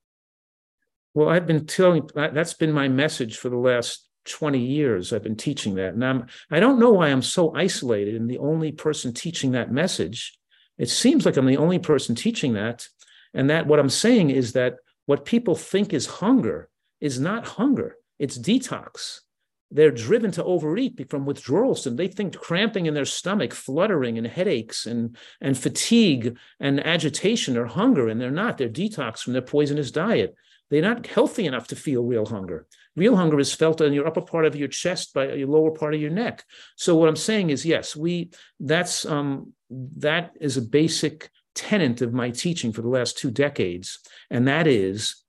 Well, 1.15 1.29
I've 1.29 1.47
been 1.47 1.67
telling 1.67 2.09
that's 2.15 2.55
been 2.55 2.73
my 2.73 2.87
message 2.87 3.37
for 3.37 3.49
the 3.49 3.57
last 3.57 4.08
20 4.29 4.59
years 4.59 5.13
I've 5.13 5.23
been 5.23 5.37
teaching 5.37 5.75
that. 5.77 5.95
And 5.95 6.05
I'm 6.05 6.27
I 6.51 6.61
don't 6.61 6.79
know 6.79 6.91
why 6.91 7.09
I'm 7.09 7.23
so 7.23 7.55
isolated 7.55 8.15
and 8.15 8.29
the 8.29 8.39
only 8.39 8.73
person 8.73 9.13
teaching 9.13 9.53
that 9.53 9.73
message. 9.73 10.39
It 10.79 10.89
seems 10.89 11.27
like 11.27 11.37
I'm 11.37 11.47
the 11.47 11.57
only 11.57 11.79
person 11.79 12.15
teaching 12.15 12.55
that. 12.55 12.87
And 13.35 13.51
that 13.51 13.67
what 13.67 13.79
I'm 13.79 13.91
saying 13.91 14.31
is 14.31 14.53
that 14.53 14.77
what 15.07 15.25
people 15.25 15.55
think 15.55 15.93
is 15.93 16.07
hunger 16.07 16.69
is 17.01 17.21
not 17.21 17.47
hunger, 17.47 17.97
it's 18.19 18.39
detox. 18.39 19.21
They're 19.71 19.91
driven 19.91 20.31
to 20.33 20.45
overeat 20.45 21.11
from 21.11 21.27
withdrawal 21.27 21.75
symptoms. 21.75 21.99
They 21.99 22.09
think 22.09 22.37
cramping 22.37 22.87
in 22.87 22.95
their 22.95 23.05
stomach, 23.05 23.53
fluttering, 23.53 24.17
and 24.17 24.27
headaches, 24.27 24.87
and, 24.87 25.17
and 25.43 25.59
fatigue 25.59 26.39
and 26.59 26.85
agitation 26.85 27.57
are 27.59 27.67
hunger, 27.67 28.09
and 28.09 28.19
they're 28.19 28.31
not. 28.31 28.57
They're 28.57 28.71
detox 28.71 29.19
from 29.19 29.35
their 29.35 29.43
poisonous 29.43 29.91
diet. 29.91 30.35
They're 30.71 30.83
not 30.83 31.07
healthy 31.07 31.47
enough 31.47 31.69
to 31.69 31.77
feel 31.77 32.03
real 32.03 32.27
hunger. 32.27 32.67
Real 32.99 33.17
hunger 33.17 33.39
is 33.39 33.55
felt 33.55 33.81
in 33.81 33.93
your 33.93 34.07
upper 34.07 34.21
part 34.21 34.45
of 34.45 34.57
your 34.57 34.69
chest 34.69 35.15
by 35.15 35.33
your 35.33 35.49
lower 35.49 35.71
part 35.71 35.95
of 35.95 36.01
your 36.01 36.11
neck. 36.11 36.45
So 36.77 36.97
what 36.97 37.09
I'm 37.09 37.17
saying 37.17 37.51
is, 37.51 37.65
yes, 37.65 37.97
we 37.97 38.31
that's 38.61 39.07
um, 39.07 39.53
that 39.99 40.33
is 40.41 40.57
a 40.57 40.63
basic 40.63 41.31
tenet 41.55 42.03
of 42.03 42.13
my 42.13 42.31
teaching 42.31 42.73
for 42.73 42.83
the 42.83 42.89
last 42.89 43.19
two 43.19 43.31
decades, 43.31 43.99
and 44.31 44.47
that 44.49 44.67
is 44.67 45.25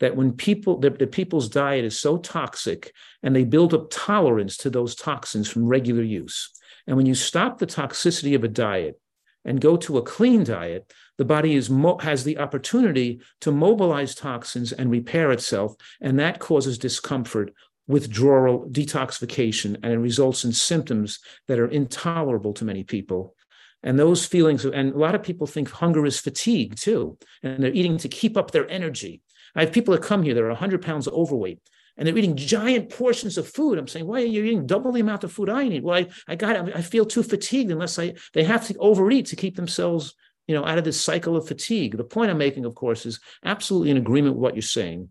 that 0.00 0.16
when 0.16 0.32
people 0.32 0.78
the, 0.78 0.90
the, 0.90 1.06
people's 1.06 1.48
diet 1.48 1.84
is 1.84 1.98
so 1.98 2.18
toxic 2.18 2.92
and 3.22 3.34
they 3.34 3.44
build 3.44 3.72
up 3.74 3.88
tolerance 3.90 4.56
to 4.58 4.70
those 4.70 4.94
toxins 4.94 5.48
from 5.48 5.66
regular 5.66 6.02
use 6.02 6.50
and 6.86 6.96
when 6.96 7.06
you 7.06 7.14
stop 7.14 7.58
the 7.58 7.66
toxicity 7.66 8.34
of 8.34 8.44
a 8.44 8.48
diet 8.48 9.00
and 9.44 9.60
go 9.60 9.76
to 9.76 9.98
a 9.98 10.02
clean 10.02 10.44
diet 10.44 10.92
the 11.16 11.24
body 11.24 11.54
is 11.54 11.70
mo- 11.70 11.98
has 11.98 12.24
the 12.24 12.38
opportunity 12.38 13.20
to 13.40 13.52
mobilize 13.52 14.14
toxins 14.14 14.72
and 14.72 14.90
repair 14.90 15.30
itself 15.30 15.74
and 16.00 16.18
that 16.18 16.38
causes 16.38 16.78
discomfort 16.78 17.52
withdrawal 17.86 18.66
detoxification 18.70 19.76
and 19.82 19.92
it 19.92 19.98
results 19.98 20.44
in 20.44 20.52
symptoms 20.52 21.18
that 21.48 21.58
are 21.58 21.68
intolerable 21.68 22.52
to 22.54 22.64
many 22.64 22.82
people. 22.82 23.34
And 23.82 23.98
those 23.98 24.24
feelings 24.24 24.64
and 24.64 24.94
a 24.94 24.98
lot 24.98 25.14
of 25.14 25.22
people 25.22 25.46
think 25.46 25.70
hunger 25.70 26.06
is 26.06 26.18
fatigue 26.18 26.76
too 26.76 27.18
and 27.42 27.62
they're 27.62 27.72
eating 27.72 27.98
to 27.98 28.08
keep 28.08 28.36
up 28.36 28.50
their 28.50 28.68
energy. 28.70 29.22
I 29.54 29.60
have 29.60 29.72
people 29.72 29.92
that 29.92 30.02
come 30.02 30.22
here 30.22 30.34
that 30.34 30.42
are 30.42 30.48
100 30.48 30.82
pounds 30.82 31.06
overweight 31.06 31.60
and 31.96 32.06
they're 32.06 32.16
eating 32.16 32.36
giant 32.36 32.90
portions 32.90 33.38
of 33.38 33.48
food. 33.48 33.78
I'm 33.78 33.88
saying, 33.88 34.06
why 34.06 34.22
are 34.22 34.26
you 34.26 34.44
eating 34.44 34.66
double 34.66 34.92
the 34.92 35.00
amount 35.00 35.24
of 35.24 35.32
food 35.32 35.48
I 35.48 35.68
need? 35.68 35.84
Well, 35.84 35.96
I, 35.96 36.08
I 36.26 36.34
got, 36.34 36.76
I 36.76 36.82
feel 36.82 37.04
too 37.04 37.22
fatigued 37.22 37.70
unless 37.70 37.98
I, 37.98 38.14
they 38.32 38.44
have 38.44 38.66
to 38.66 38.76
overeat 38.78 39.26
to 39.26 39.36
keep 39.36 39.56
themselves, 39.56 40.14
you 40.46 40.54
know, 40.54 40.64
out 40.64 40.78
of 40.78 40.84
this 40.84 41.00
cycle 41.00 41.36
of 41.36 41.46
fatigue. 41.46 41.96
The 41.96 42.04
point 42.04 42.30
I'm 42.30 42.38
making, 42.38 42.64
of 42.64 42.74
course, 42.74 43.06
is 43.06 43.20
absolutely 43.44 43.90
in 43.90 43.96
agreement 43.96 44.34
with 44.34 44.42
what 44.42 44.54
you're 44.54 44.62
saying. 44.62 45.10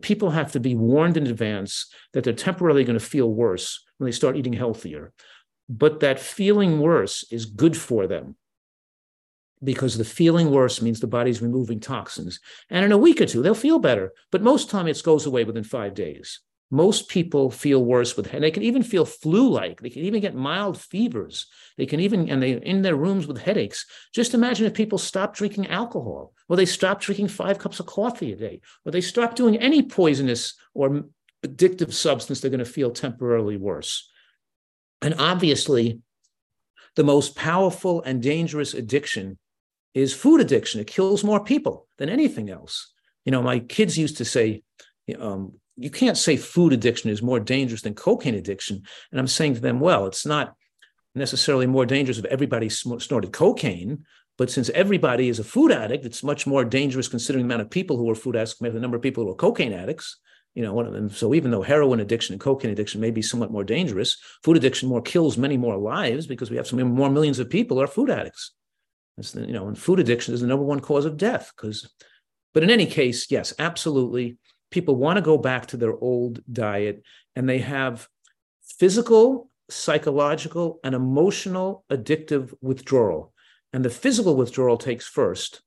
People 0.00 0.30
have 0.30 0.52
to 0.52 0.60
be 0.60 0.74
warned 0.74 1.18
in 1.18 1.26
advance 1.26 1.92
that 2.14 2.24
they're 2.24 2.32
temporarily 2.32 2.84
going 2.84 2.98
to 2.98 3.04
feel 3.04 3.30
worse 3.30 3.84
when 3.98 4.06
they 4.06 4.12
start 4.12 4.36
eating 4.36 4.54
healthier. 4.54 5.12
But 5.68 6.00
that 6.00 6.18
feeling 6.18 6.80
worse 6.80 7.24
is 7.30 7.44
good 7.44 7.76
for 7.76 8.06
them 8.06 8.36
because 9.64 9.96
the 9.96 10.04
feeling 10.04 10.50
worse 10.50 10.82
means 10.82 11.00
the 11.00 11.06
body's 11.06 11.42
removing 11.42 11.80
toxins. 11.80 12.40
And 12.70 12.84
in 12.84 12.92
a 12.92 12.98
week 12.98 13.20
or 13.20 13.26
two, 13.26 13.42
they'll 13.42 13.54
feel 13.54 13.78
better. 13.78 14.12
But 14.30 14.42
most 14.42 14.70
time 14.70 14.88
it 14.88 15.02
goes 15.02 15.26
away 15.26 15.44
within 15.44 15.64
five 15.64 15.94
days. 15.94 16.40
Most 16.70 17.08
people 17.10 17.50
feel 17.50 17.84
worse 17.84 18.16
with, 18.16 18.32
and 18.32 18.42
they 18.42 18.50
can 18.50 18.62
even 18.62 18.82
feel 18.82 19.04
flu-like. 19.04 19.82
They 19.82 19.90
can 19.90 20.04
even 20.04 20.22
get 20.22 20.34
mild 20.34 20.80
fevers. 20.80 21.46
They 21.76 21.84
can 21.84 22.00
even, 22.00 22.30
and 22.30 22.42
they're 22.42 22.56
in 22.56 22.80
their 22.80 22.96
rooms 22.96 23.26
with 23.26 23.36
headaches. 23.36 23.84
Just 24.14 24.32
imagine 24.32 24.64
if 24.64 24.72
people 24.72 24.96
stop 24.96 25.36
drinking 25.36 25.66
alcohol, 25.66 26.32
or 26.48 26.56
they 26.56 26.64
stop 26.64 27.02
drinking 27.02 27.28
five 27.28 27.58
cups 27.58 27.78
of 27.78 27.84
coffee 27.84 28.32
a 28.32 28.36
day, 28.36 28.62
or 28.86 28.90
they 28.92 29.02
stop 29.02 29.34
doing 29.34 29.58
any 29.58 29.82
poisonous 29.82 30.54
or 30.72 31.04
addictive 31.44 31.92
substance, 31.92 32.40
they're 32.40 32.50
going 32.50 32.58
to 32.58 32.64
feel 32.64 32.90
temporarily 32.90 33.58
worse. 33.58 34.10
And 35.02 35.14
obviously, 35.18 36.00
the 36.96 37.04
most 37.04 37.36
powerful 37.36 38.02
and 38.02 38.22
dangerous 38.22 38.72
addiction 38.72 39.38
is 39.94 40.14
food 40.14 40.40
addiction. 40.40 40.80
It 40.80 40.86
kills 40.86 41.24
more 41.24 41.44
people 41.44 41.86
than 41.98 42.08
anything 42.08 42.50
else. 42.50 42.92
You 43.24 43.32
know, 43.32 43.42
my 43.42 43.60
kids 43.60 43.98
used 43.98 44.18
to 44.18 44.24
say, 44.24 44.62
um, 45.18 45.54
you 45.76 45.90
can't 45.90 46.16
say 46.16 46.36
food 46.36 46.72
addiction 46.72 47.10
is 47.10 47.22
more 47.22 47.40
dangerous 47.40 47.82
than 47.82 47.94
cocaine 47.94 48.34
addiction. 48.34 48.82
And 49.10 49.20
I'm 49.20 49.26
saying 49.26 49.54
to 49.54 49.60
them, 49.60 49.80
well, 49.80 50.06
it's 50.06 50.26
not 50.26 50.54
necessarily 51.14 51.66
more 51.66 51.86
dangerous 51.86 52.18
if 52.18 52.24
everybody 52.26 52.68
snorted 52.68 53.32
cocaine, 53.32 54.04
but 54.38 54.50
since 54.50 54.70
everybody 54.70 55.28
is 55.28 55.38
a 55.38 55.44
food 55.44 55.72
addict, 55.72 56.04
it's 56.04 56.22
much 56.22 56.46
more 56.46 56.64
dangerous 56.64 57.08
considering 57.08 57.46
the 57.46 57.54
amount 57.54 57.62
of 57.62 57.70
people 57.70 57.96
who 57.96 58.08
are 58.10 58.14
food 58.14 58.36
addicts 58.36 58.54
compared 58.54 58.72
to 58.72 58.78
the 58.78 58.82
number 58.82 58.96
of 58.96 59.02
people 59.02 59.24
who 59.24 59.30
are 59.30 59.34
cocaine 59.34 59.72
addicts. 59.72 60.18
You 60.54 60.62
know, 60.62 60.74
one 60.74 60.86
of 60.86 60.92
them. 60.92 61.08
So 61.08 61.32
even 61.32 61.50
though 61.50 61.62
heroin 61.62 62.00
addiction 62.00 62.34
and 62.34 62.40
cocaine 62.40 62.70
addiction 62.70 63.00
may 63.00 63.10
be 63.10 63.22
somewhat 63.22 63.50
more 63.50 63.64
dangerous, 63.64 64.18
food 64.42 64.56
addiction 64.56 64.88
more 64.88 65.00
kills 65.00 65.38
many 65.38 65.56
more 65.56 65.78
lives 65.78 66.26
because 66.26 66.50
we 66.50 66.56
have 66.56 66.66
so 66.66 66.76
many 66.76 66.88
more 66.88 67.08
millions 67.08 67.38
of 67.38 67.48
people 67.48 67.80
are 67.80 67.86
food 67.86 68.10
addicts. 68.10 68.52
That's 69.16 69.32
the, 69.32 69.46
you 69.46 69.52
know, 69.52 69.68
and 69.68 69.78
food 69.78 70.00
addiction 70.00 70.34
is 70.34 70.40
the 70.40 70.46
number 70.46 70.64
one 70.64 70.80
cause 70.80 71.04
of 71.04 71.16
death. 71.16 71.52
Because, 71.56 71.92
but 72.54 72.62
in 72.62 72.70
any 72.70 72.86
case, 72.86 73.30
yes, 73.30 73.52
absolutely, 73.58 74.38
people 74.70 74.96
want 74.96 75.16
to 75.16 75.22
go 75.22 75.38
back 75.38 75.66
to 75.66 75.76
their 75.76 75.94
old 75.94 76.42
diet, 76.50 77.02
and 77.36 77.48
they 77.48 77.58
have 77.58 78.08
physical, 78.78 79.50
psychological, 79.70 80.80
and 80.82 80.94
emotional 80.94 81.84
addictive 81.90 82.52
withdrawal. 82.60 83.32
And 83.72 83.84
the 83.84 83.90
physical 83.90 84.36
withdrawal 84.36 84.76
takes 84.76 85.06
first, 85.06 85.62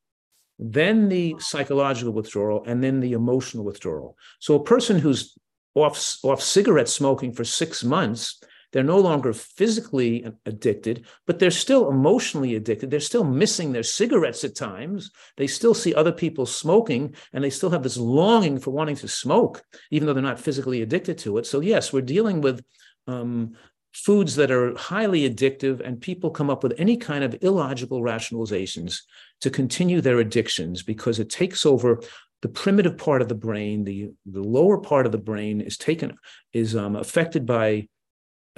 then 0.59 1.09
the 1.09 1.35
psychological 1.39 2.13
withdrawal, 2.13 2.63
and 2.65 2.83
then 2.83 2.99
the 2.99 3.13
emotional 3.13 3.65
withdrawal. 3.65 4.17
So 4.39 4.55
a 4.55 4.63
person 4.63 4.99
who's 4.99 5.35
off 5.75 6.17
off 6.23 6.41
cigarette 6.41 6.87
smoking 6.87 7.33
for 7.33 7.43
six 7.43 7.83
months 7.83 8.41
they're 8.75 8.83
no 8.83 8.99
longer 8.99 9.31
physically 9.31 10.27
addicted, 10.45 11.05
but 11.25 11.39
they're 11.39 11.49
still 11.49 11.89
emotionally 11.89 12.55
addicted. 12.55 12.91
They're 12.91 12.99
still 12.99 13.23
missing 13.23 13.71
their 13.71 13.83
cigarettes 13.83 14.43
at 14.43 14.53
times. 14.53 15.11
They 15.37 15.47
still 15.47 15.73
see 15.73 15.95
other 15.95 16.11
people 16.11 16.45
smoking 16.45 17.15
and 17.31 17.41
they 17.41 17.49
still 17.49 17.69
have 17.69 17.83
this 17.83 17.95
longing 17.95 18.59
for 18.59 18.71
wanting 18.71 18.97
to 18.97 19.07
smoke, 19.07 19.63
even 19.91 20.05
though 20.05 20.13
they're 20.13 20.21
not 20.21 20.41
physically 20.41 20.81
addicted 20.81 21.17
to 21.19 21.37
it. 21.37 21.45
So, 21.45 21.61
yes, 21.61 21.93
we're 21.93 22.01
dealing 22.01 22.41
with 22.41 22.65
um, 23.07 23.53
foods 23.93 24.35
that 24.35 24.51
are 24.51 24.75
highly 24.75 25.21
addictive, 25.29 25.79
and 25.79 26.01
people 26.01 26.29
come 26.29 26.49
up 26.49 26.61
with 26.61 26.73
any 26.77 26.97
kind 26.97 27.23
of 27.23 27.37
illogical 27.41 28.01
rationalizations 28.01 29.03
to 29.39 29.49
continue 29.49 30.01
their 30.01 30.19
addictions 30.19 30.83
because 30.83 31.17
it 31.17 31.29
takes 31.29 31.65
over 31.65 32.01
the 32.41 32.49
primitive 32.49 32.97
part 32.97 33.21
of 33.21 33.29
the 33.29 33.35
brain, 33.35 33.85
the, 33.85 34.11
the 34.25 34.43
lower 34.43 34.79
part 34.79 35.05
of 35.05 35.13
the 35.13 35.17
brain 35.17 35.61
is 35.61 35.77
taken, 35.77 36.17
is 36.51 36.75
um, 36.75 36.97
affected 36.97 37.45
by 37.45 37.87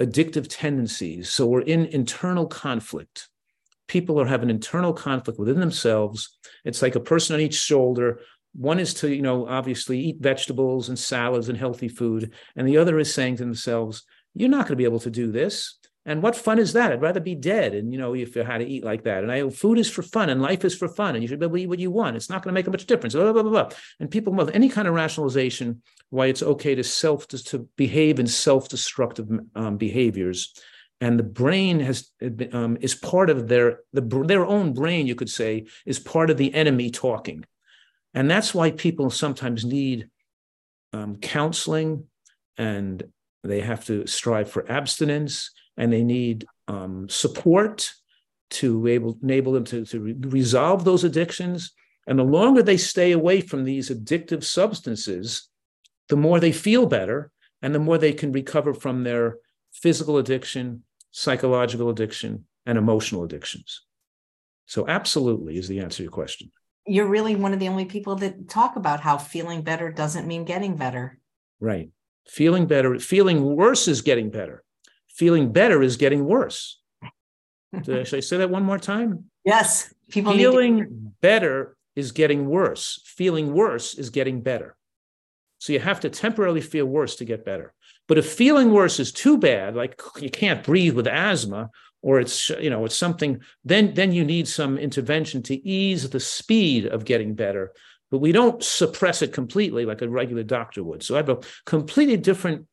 addictive 0.00 0.46
tendencies. 0.48 1.30
So 1.30 1.46
we're 1.46 1.62
in 1.62 1.86
internal 1.86 2.46
conflict. 2.46 3.28
People 3.88 4.20
are 4.20 4.26
having 4.26 4.50
internal 4.50 4.92
conflict 4.92 5.38
within 5.38 5.60
themselves. 5.60 6.36
It's 6.64 6.82
like 6.82 6.94
a 6.94 7.00
person 7.00 7.34
on 7.34 7.40
each 7.40 7.54
shoulder. 7.54 8.20
One 8.54 8.78
is 8.78 8.94
to, 8.94 9.14
you 9.14 9.22
know, 9.22 9.46
obviously 9.46 9.98
eat 9.98 10.20
vegetables 10.20 10.88
and 10.88 10.98
salads 10.98 11.48
and 11.48 11.58
healthy 11.58 11.88
food. 11.88 12.32
And 12.54 12.68
the 12.68 12.76
other 12.76 12.98
is 12.98 13.12
saying 13.12 13.36
to 13.36 13.44
themselves, 13.44 14.04
you're 14.34 14.48
not 14.48 14.66
going 14.66 14.72
to 14.72 14.76
be 14.76 14.84
able 14.84 15.00
to 15.00 15.10
do 15.10 15.32
this. 15.32 15.77
And 16.08 16.22
what 16.22 16.34
fun 16.34 16.58
is 16.58 16.72
that? 16.72 16.90
I'd 16.90 17.02
rather 17.02 17.20
be 17.20 17.34
dead. 17.34 17.74
And 17.74 17.92
you 17.92 17.98
know, 17.98 18.14
if 18.14 18.34
you 18.34 18.42
had 18.42 18.58
to 18.58 18.66
eat 18.66 18.82
like 18.82 19.04
that. 19.04 19.22
And 19.22 19.30
I 19.30 19.46
food 19.50 19.78
is 19.78 19.90
for 19.90 20.02
fun 20.02 20.30
and 20.30 20.40
life 20.40 20.64
is 20.64 20.74
for 20.74 20.88
fun. 20.88 21.14
And 21.14 21.22
you 21.22 21.28
should 21.28 21.38
be 21.38 21.44
able 21.44 21.56
to 21.56 21.62
eat 21.62 21.68
what 21.68 21.78
you 21.78 21.90
want. 21.90 22.16
It's 22.16 22.30
not 22.30 22.42
going 22.42 22.52
to 22.52 22.58
make 22.58 22.66
a 22.66 22.70
much 22.70 22.86
difference. 22.86 23.14
Blah, 23.14 23.30
blah, 23.32 23.42
blah, 23.42 23.50
blah. 23.50 23.76
And 24.00 24.10
people 24.10 24.32
with 24.32 24.54
any 24.54 24.70
kind 24.70 24.88
of 24.88 24.94
rationalization 24.94 25.82
why 26.08 26.26
it's 26.26 26.42
okay 26.42 26.74
to 26.74 26.82
self 26.82 27.28
to, 27.28 27.44
to 27.44 27.68
behave 27.76 28.18
in 28.18 28.26
self-destructive 28.26 29.28
um, 29.54 29.76
behaviors. 29.76 30.54
And 31.02 31.18
the 31.18 31.24
brain 31.24 31.78
has 31.80 32.10
um, 32.52 32.78
is 32.80 32.94
part 32.94 33.28
of 33.28 33.46
their 33.46 33.80
the, 33.92 34.00
their 34.00 34.46
own 34.46 34.72
brain, 34.72 35.06
you 35.06 35.14
could 35.14 35.30
say, 35.30 35.66
is 35.84 35.98
part 35.98 36.30
of 36.30 36.38
the 36.38 36.54
enemy 36.54 36.90
talking. 36.90 37.44
And 38.14 38.30
that's 38.30 38.54
why 38.54 38.70
people 38.70 39.10
sometimes 39.10 39.62
need 39.62 40.08
um, 40.94 41.16
counseling 41.16 42.06
and 42.56 43.04
they 43.48 43.60
have 43.60 43.84
to 43.86 44.06
strive 44.06 44.50
for 44.50 44.70
abstinence 44.70 45.50
and 45.76 45.92
they 45.92 46.04
need 46.04 46.46
um, 46.68 47.08
support 47.08 47.90
to 48.50 48.86
able, 48.86 49.18
enable 49.22 49.52
them 49.52 49.64
to, 49.64 49.84
to 49.86 50.00
re- 50.00 50.16
resolve 50.18 50.84
those 50.84 51.04
addictions. 51.04 51.72
And 52.06 52.18
the 52.18 52.24
longer 52.24 52.62
they 52.62 52.76
stay 52.76 53.12
away 53.12 53.40
from 53.40 53.64
these 53.64 53.90
addictive 53.90 54.44
substances, 54.44 55.48
the 56.08 56.16
more 56.16 56.40
they 56.40 56.52
feel 56.52 56.86
better 56.86 57.30
and 57.62 57.74
the 57.74 57.78
more 57.78 57.98
they 57.98 58.12
can 58.12 58.32
recover 58.32 58.72
from 58.72 59.04
their 59.04 59.36
physical 59.72 60.18
addiction, 60.18 60.84
psychological 61.10 61.90
addiction, 61.90 62.46
and 62.66 62.78
emotional 62.78 63.24
addictions. 63.24 63.82
So, 64.66 64.86
absolutely 64.86 65.56
is 65.56 65.68
the 65.68 65.80
answer 65.80 65.98
to 65.98 66.02
your 66.04 66.12
question. 66.12 66.50
You're 66.86 67.06
really 67.06 67.36
one 67.36 67.52
of 67.52 67.58
the 67.58 67.68
only 67.68 67.84
people 67.84 68.16
that 68.16 68.48
talk 68.48 68.76
about 68.76 69.00
how 69.00 69.18
feeling 69.18 69.62
better 69.62 69.90
doesn't 69.90 70.26
mean 70.26 70.44
getting 70.44 70.76
better. 70.76 71.18
Right. 71.60 71.90
Feeling 72.28 72.66
better, 72.66 72.98
feeling 72.98 73.42
worse 73.56 73.88
is 73.88 74.02
getting 74.02 74.30
better 74.30 74.64
feeling 75.18 75.50
better 75.52 75.82
is 75.82 75.96
getting 75.96 76.24
worse. 76.24 76.78
Should 77.84 78.14
I 78.14 78.20
say 78.20 78.36
that 78.38 78.50
one 78.50 78.62
more 78.62 78.78
time? 78.78 79.24
Yes. 79.44 79.92
People 80.08 80.32
feeling 80.32 80.78
to- 80.78 80.88
better 81.20 81.76
is 81.96 82.12
getting 82.12 82.48
worse. 82.48 83.02
Feeling 83.04 83.52
worse 83.52 83.94
is 83.94 84.10
getting 84.10 84.40
better. 84.40 84.76
So 85.58 85.72
you 85.72 85.80
have 85.80 86.00
to 86.00 86.10
temporarily 86.10 86.60
feel 86.60 86.86
worse 86.86 87.16
to 87.16 87.24
get 87.24 87.44
better. 87.44 87.74
But 88.06 88.16
if 88.16 88.32
feeling 88.32 88.70
worse 88.70 89.00
is 89.00 89.10
too 89.10 89.36
bad, 89.36 89.74
like 89.74 90.00
you 90.20 90.30
can't 90.30 90.62
breathe 90.62 90.94
with 90.94 91.08
asthma, 91.08 91.70
or 92.00 92.20
it's 92.20 92.48
you 92.50 92.70
know 92.70 92.84
it's 92.84 92.94
something, 92.94 93.40
then 93.64 93.92
then 93.94 94.12
you 94.12 94.24
need 94.24 94.46
some 94.46 94.78
intervention 94.78 95.42
to 95.42 95.68
ease 95.68 96.08
the 96.08 96.20
speed 96.20 96.86
of 96.86 97.04
getting 97.04 97.34
better. 97.34 97.72
But 98.10 98.18
we 98.18 98.32
don't 98.32 98.62
suppress 98.62 99.22
it 99.22 99.32
completely 99.32 99.84
like 99.84 100.02
a 100.02 100.08
regular 100.08 100.42
doctor 100.42 100.82
would. 100.82 101.02
So 101.02 101.14
I 101.14 101.18
have 101.18 101.28
a 101.28 101.38
completely 101.66 102.16
different 102.16 102.66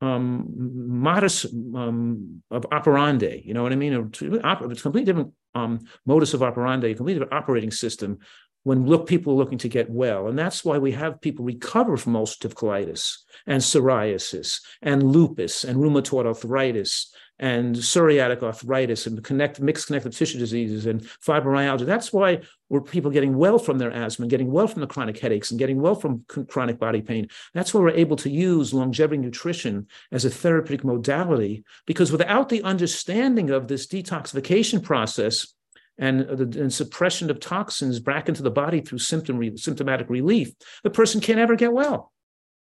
um, 0.00 0.46
modus 0.56 1.44
um, 1.44 2.42
of 2.50 2.66
operandi. 2.72 3.42
You 3.44 3.54
know 3.54 3.62
what 3.62 3.72
I 3.72 3.76
mean? 3.76 3.92
It's 3.92 4.82
completely 4.82 5.04
different 5.04 5.32
um, 5.54 5.80
modus 6.06 6.34
of 6.34 6.42
operandi, 6.42 6.90
a 6.90 6.94
completely 6.94 7.20
different 7.20 7.42
operating 7.42 7.70
system 7.70 8.18
when 8.64 8.86
look 8.86 9.06
people 9.06 9.32
are 9.32 9.36
looking 9.36 9.58
to 9.58 9.68
get 9.68 9.90
well. 9.90 10.28
And 10.28 10.38
that's 10.38 10.64
why 10.64 10.78
we 10.78 10.92
have 10.92 11.20
people 11.20 11.44
recover 11.44 11.96
from 11.96 12.14
ulcerative 12.14 12.54
colitis 12.54 13.16
and 13.46 13.62
psoriasis 13.62 14.60
and 14.82 15.02
lupus 15.02 15.64
and 15.64 15.78
rheumatoid 15.78 16.26
arthritis 16.26 17.14
and 17.40 17.76
psoriatic 17.76 18.42
arthritis 18.42 19.06
and 19.06 19.22
connect, 19.22 19.60
mixed 19.60 19.86
connective 19.86 20.14
tissue 20.14 20.38
diseases 20.38 20.86
and 20.86 21.02
fibromyalgia. 21.24 21.86
That's 21.86 22.12
why 22.12 22.40
we're 22.68 22.80
people 22.80 23.12
getting 23.12 23.36
well 23.36 23.60
from 23.60 23.78
their 23.78 23.92
asthma, 23.92 24.24
and 24.24 24.30
getting 24.30 24.50
well 24.50 24.66
from 24.66 24.80
the 24.80 24.88
chronic 24.88 25.18
headaches, 25.18 25.50
and 25.50 25.58
getting 25.58 25.80
well 25.80 25.94
from 25.94 26.24
chronic 26.48 26.78
body 26.78 27.00
pain. 27.00 27.28
That's 27.54 27.72
why 27.72 27.80
we're 27.80 27.90
able 27.90 28.16
to 28.16 28.30
use 28.30 28.74
longevity 28.74 29.18
nutrition 29.18 29.86
as 30.10 30.24
a 30.24 30.30
therapeutic 30.30 30.84
modality, 30.84 31.64
because 31.86 32.10
without 32.10 32.48
the 32.48 32.62
understanding 32.64 33.50
of 33.50 33.68
this 33.68 33.86
detoxification 33.86 34.82
process, 34.82 35.54
and, 35.98 36.20
the, 36.20 36.60
and 36.60 36.72
suppression 36.72 37.30
of 37.30 37.40
toxins 37.40 38.00
back 38.00 38.28
into 38.28 38.42
the 38.42 38.50
body 38.50 38.80
through 38.80 38.98
symptom 38.98 39.56
symptomatic 39.56 40.08
relief, 40.08 40.52
the 40.84 40.90
person 40.90 41.20
can't 41.20 41.40
ever 41.40 41.56
get 41.56 41.72
well. 41.72 42.12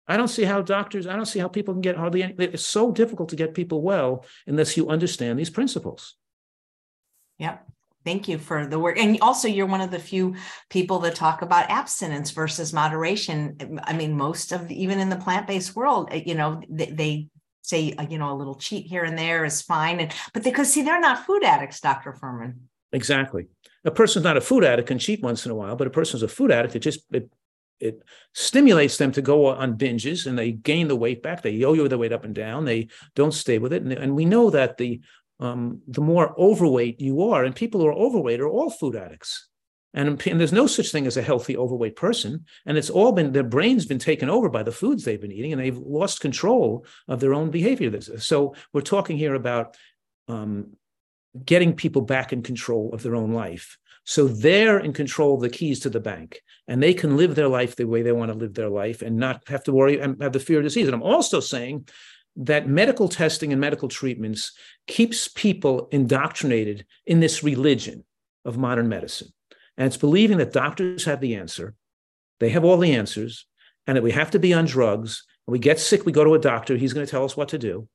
I 0.07 0.17
don't 0.17 0.29
see 0.29 0.45
how 0.45 0.61
doctors, 0.61 1.07
I 1.07 1.17
don't 1.17 1.27
see 1.27 1.39
how 1.39 1.49
people 1.49 1.75
can 1.75 1.81
get 1.81 1.97
hardly 1.97 2.23
any, 2.23 2.35
it's 2.39 2.67
so 2.67 2.93
difficult 2.93 3.31
to 3.31 3.37
get 3.37 3.55
people 3.55 3.81
well 3.81 4.25
unless 4.47 4.77
you 4.77 4.89
understand 4.89 5.39
these 5.39 5.51
principles. 5.51 6.15
Yep. 7.39 7.67
Thank 8.05 8.29
you 8.29 8.37
for 8.37 8.67
the 8.67 8.79
work. 8.79 8.99
And 8.99 9.19
also, 9.23 9.49
you're 9.49 9.67
one 9.67 9.81
of 9.81 9.91
the 9.91 9.99
few 9.99 10.35
people 10.69 10.99
that 11.01 11.15
talk 11.15 11.41
about 11.41 11.71
abstinence 11.71 12.33
versus 12.33 12.73
moderation. 12.73 13.81
I 13.85 13.95
mean, 13.95 14.15
most 14.15 14.53
of 14.53 14.71
even 14.71 15.01
in 15.01 15.09
the 15.09 15.17
plant 15.17 15.47
based 15.47 15.75
world, 15.75 16.09
eh, 16.11 16.23
you 16.27 16.35
know, 16.35 16.61
they, 16.69 16.87
they 16.87 17.29
say, 17.63 17.95
uh, 17.95 18.07
you 18.09 18.19
know, 18.19 18.31
a 18.31 18.37
little 18.37 18.57
cheat 18.57 18.87
here 18.87 19.05
and 19.05 19.17
there 19.17 19.47
is 19.47 19.63
fine. 19.63 20.01
And, 20.01 20.13
but 20.35 20.45
because 20.45 20.71
see, 20.71 20.83
they're 20.83 21.01
not 21.01 21.25
food 21.25 21.45
addicts, 21.45 21.81
Dr. 21.81 22.13
Fuhrman. 22.13 22.57
Exactly. 22.95 23.49
A 23.85 23.91
person's 23.91 24.25
not 24.25 24.37
a 24.37 24.41
food 24.41 24.65
addict 24.65 24.89
can 24.89 24.99
cheat 24.99 25.21
once 25.21 25.45
in 25.45 25.53
a 25.53 25.55
while, 25.55 25.77
but 25.77 25.87
a 25.87 25.91
person's 25.91 26.23
a 26.23 26.29
food 26.29 26.51
addict. 26.51 26.77
It 26.77 26.79
just 26.79 27.01
it, 27.13 27.29
it 27.81 28.03
stimulates 28.33 28.97
them 28.97 29.13
to 29.13 29.21
go 29.21 29.47
on 29.47 29.77
binges 29.77 30.27
and 30.27 30.39
they 30.39 30.53
gain 30.53 30.89
the 30.89 30.97
weight 30.97 31.23
back. 31.23 31.43
They 31.43 31.51
yo-yo 31.51 31.89
the 31.89 31.99
weight 31.99 32.13
up 32.13 32.25
and 32.25 32.35
down. 32.35 32.65
They 32.65 32.89
don't 33.15 33.35
stay 33.35 33.59
with 33.59 33.73
it, 33.73 33.83
and, 33.83 33.93
and 33.93 34.15
we 34.15 34.25
know 34.25 34.49
that 34.51 34.79
the 34.79 35.01
um, 35.41 35.83
the 35.89 36.01
more 36.01 36.35
overweight 36.39 37.01
you 37.01 37.23
are, 37.25 37.45
and 37.45 37.55
people 37.55 37.81
who 37.81 37.89
are 37.89 37.93
overweight 37.93 38.41
are 38.41 38.49
all 38.49 38.71
food 38.71 38.95
addicts. 38.95 39.49
And, 39.93 40.21
and, 40.27 40.41
there's 40.41 40.53
no 40.53 40.67
such 40.67 40.91
thing 40.91 41.07
as 41.07 41.17
a 41.17 41.23
healthy 41.23 41.57
overweight 41.57 41.95
person. 41.95 42.47
And 42.67 42.77
it's 42.77 42.91
all 42.91 43.13
been 43.13 43.31
their 43.31 43.45
brain's 43.45 43.87
been 43.87 44.01
taken 44.01 44.29
over 44.29 44.49
by 44.49 44.65
the 44.65 44.73
foods 44.73 45.05
they've 45.05 45.21
been 45.21 45.33
eating, 45.33 45.53
and 45.53 45.61
they've 45.61 45.77
lost 45.77 46.21
control 46.21 46.87
of 47.09 47.21
their 47.21 47.35
own 47.35 47.51
behavior. 47.51 48.01
So 48.01 48.55
we're 48.73 48.81
talking 48.81 49.17
here 49.17 49.35
about 49.35 49.77
um, 50.29 50.77
getting 51.45 51.75
people 51.75 52.03
back 52.03 52.33
in 52.33 52.43
control 52.43 52.93
of 52.93 53.03
their 53.03 53.17
own 53.17 53.33
life. 53.33 53.77
So 54.05 54.29
they're 54.29 54.79
in 54.79 54.93
control 54.93 55.35
of 55.35 55.41
the 55.41 55.49
keys 55.49 55.81
to 55.81 55.91
the 55.91 56.01
bank 56.01 56.43
and 56.69 56.83
they 56.83 56.95
can 56.95 57.17
live 57.17 57.35
their 57.35 57.49
life 57.49 57.75
the 57.75 57.87
way 57.87 58.03
they 58.03 58.13
want 58.13 58.31
to 58.31 58.39
live 58.39 58.55
their 58.55 58.69
life 58.69 59.03
and 59.03 59.17
not 59.17 59.49
have 59.49 59.65
to 59.65 59.73
worry 59.73 59.99
and 59.99 60.23
have 60.23 60.33
the 60.33 60.41
fear 60.41 60.59
of 60.59 60.65
disease. 60.65 60.87
And 60.87 60.95
I'm 60.95 61.03
also 61.03 61.41
saying 61.41 61.89
that 62.37 62.69
medical 62.69 63.09
testing 63.09 63.53
and 63.53 63.61
medical 63.61 63.89
treatments 63.89 64.53
keeps 64.87 65.29
people 65.29 65.89
indoctrinated 65.91 66.85
in 67.07 67.21
this 67.21 67.43
religion 67.43 68.05
of 68.45 68.59
modern 68.59 68.89
medicine. 68.89 69.29
And 69.77 69.87
it's 69.87 69.97
believing 69.97 70.39
that 70.39 70.53
doctors 70.53 71.05
have 71.05 71.21
the 71.21 71.37
answer, 71.37 71.75
they 72.41 72.51
have 72.51 72.65
all 72.65 72.77
the 72.77 72.95
answers, 72.95 73.47
and 73.87 73.97
that 73.97 74.03
we 74.03 74.13
have 74.13 74.31
to 74.33 74.39
be 74.39 74.53
on 74.53 74.67
drugs. 74.67 75.25
When 75.47 75.53
we 75.53 75.59
get 75.59 75.81
sick, 75.81 76.05
we 76.05 76.13
go 76.13 76.25
to 76.25 76.35
a 76.35 76.39
doctor, 76.39 76.77
he's 76.77 76.93
going 76.93 77.07
to 77.07 77.11
tell 77.11 77.25
us 77.25 77.37
what 77.37 77.49
to 77.51 77.59
do 77.59 77.89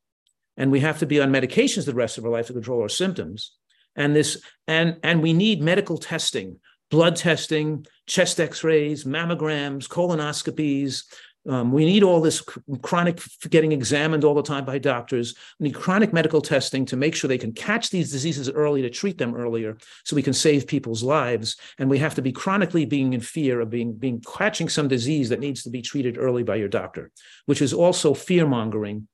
and 0.59 0.69
we 0.69 0.81
have 0.81 0.99
to 0.99 1.07
be 1.07 1.19
on 1.19 1.31
medications 1.31 1.85
the 1.85 1.93
rest 1.95 2.19
of 2.19 2.25
our 2.25 2.31
life 2.31 2.47
to 2.47 2.53
control 2.53 2.81
our 2.81 2.89
symptoms 2.89 3.53
and 3.95 4.15
this 4.15 4.39
and 4.67 4.97
and 5.01 5.23
we 5.23 5.33
need 5.33 5.63
medical 5.63 5.97
testing 5.97 6.57
blood 6.91 7.15
testing 7.15 7.85
chest 8.05 8.39
x-rays 8.39 9.05
mammograms 9.05 9.87
colonoscopies 9.87 11.03
um, 11.47 11.71
we 11.71 11.85
need 11.85 12.03
all 12.03 12.19
this 12.19 12.43
chronic 12.81 13.21
getting 13.49 13.71
examined 13.71 14.23
all 14.23 14.35
the 14.35 14.43
time 14.43 14.65
by 14.65 14.77
doctors. 14.77 15.35
We 15.59 15.69
need 15.69 15.73
chronic 15.73 16.11
medical 16.11 16.41
testing 16.41 16.85
to 16.85 16.97
make 16.97 17.15
sure 17.15 17.27
they 17.27 17.37
can 17.37 17.53
catch 17.53 17.89
these 17.89 18.11
diseases 18.11 18.49
early, 18.49 18.81
to 18.81 18.89
treat 18.89 19.17
them 19.17 19.33
earlier, 19.33 19.77
so 20.03 20.15
we 20.15 20.21
can 20.21 20.33
save 20.33 20.67
people's 20.67 21.01
lives. 21.01 21.55
And 21.79 21.89
we 21.89 21.97
have 21.99 22.13
to 22.15 22.21
be 22.21 22.33
chronically 22.33 22.85
being 22.85 23.13
in 23.13 23.21
fear 23.21 23.61
of 23.61 23.69
being, 23.69 23.93
being 23.93 24.21
catching 24.21 24.67
some 24.67 24.89
disease 24.89 25.29
that 25.29 25.39
needs 25.39 25.63
to 25.63 25.69
be 25.69 25.81
treated 25.81 26.17
early 26.17 26.43
by 26.43 26.57
your 26.57 26.67
doctor, 26.67 27.09
which 27.45 27.61
is 27.61 27.73
also 27.73 28.13
fear 28.13 28.45
mongering 28.45 29.07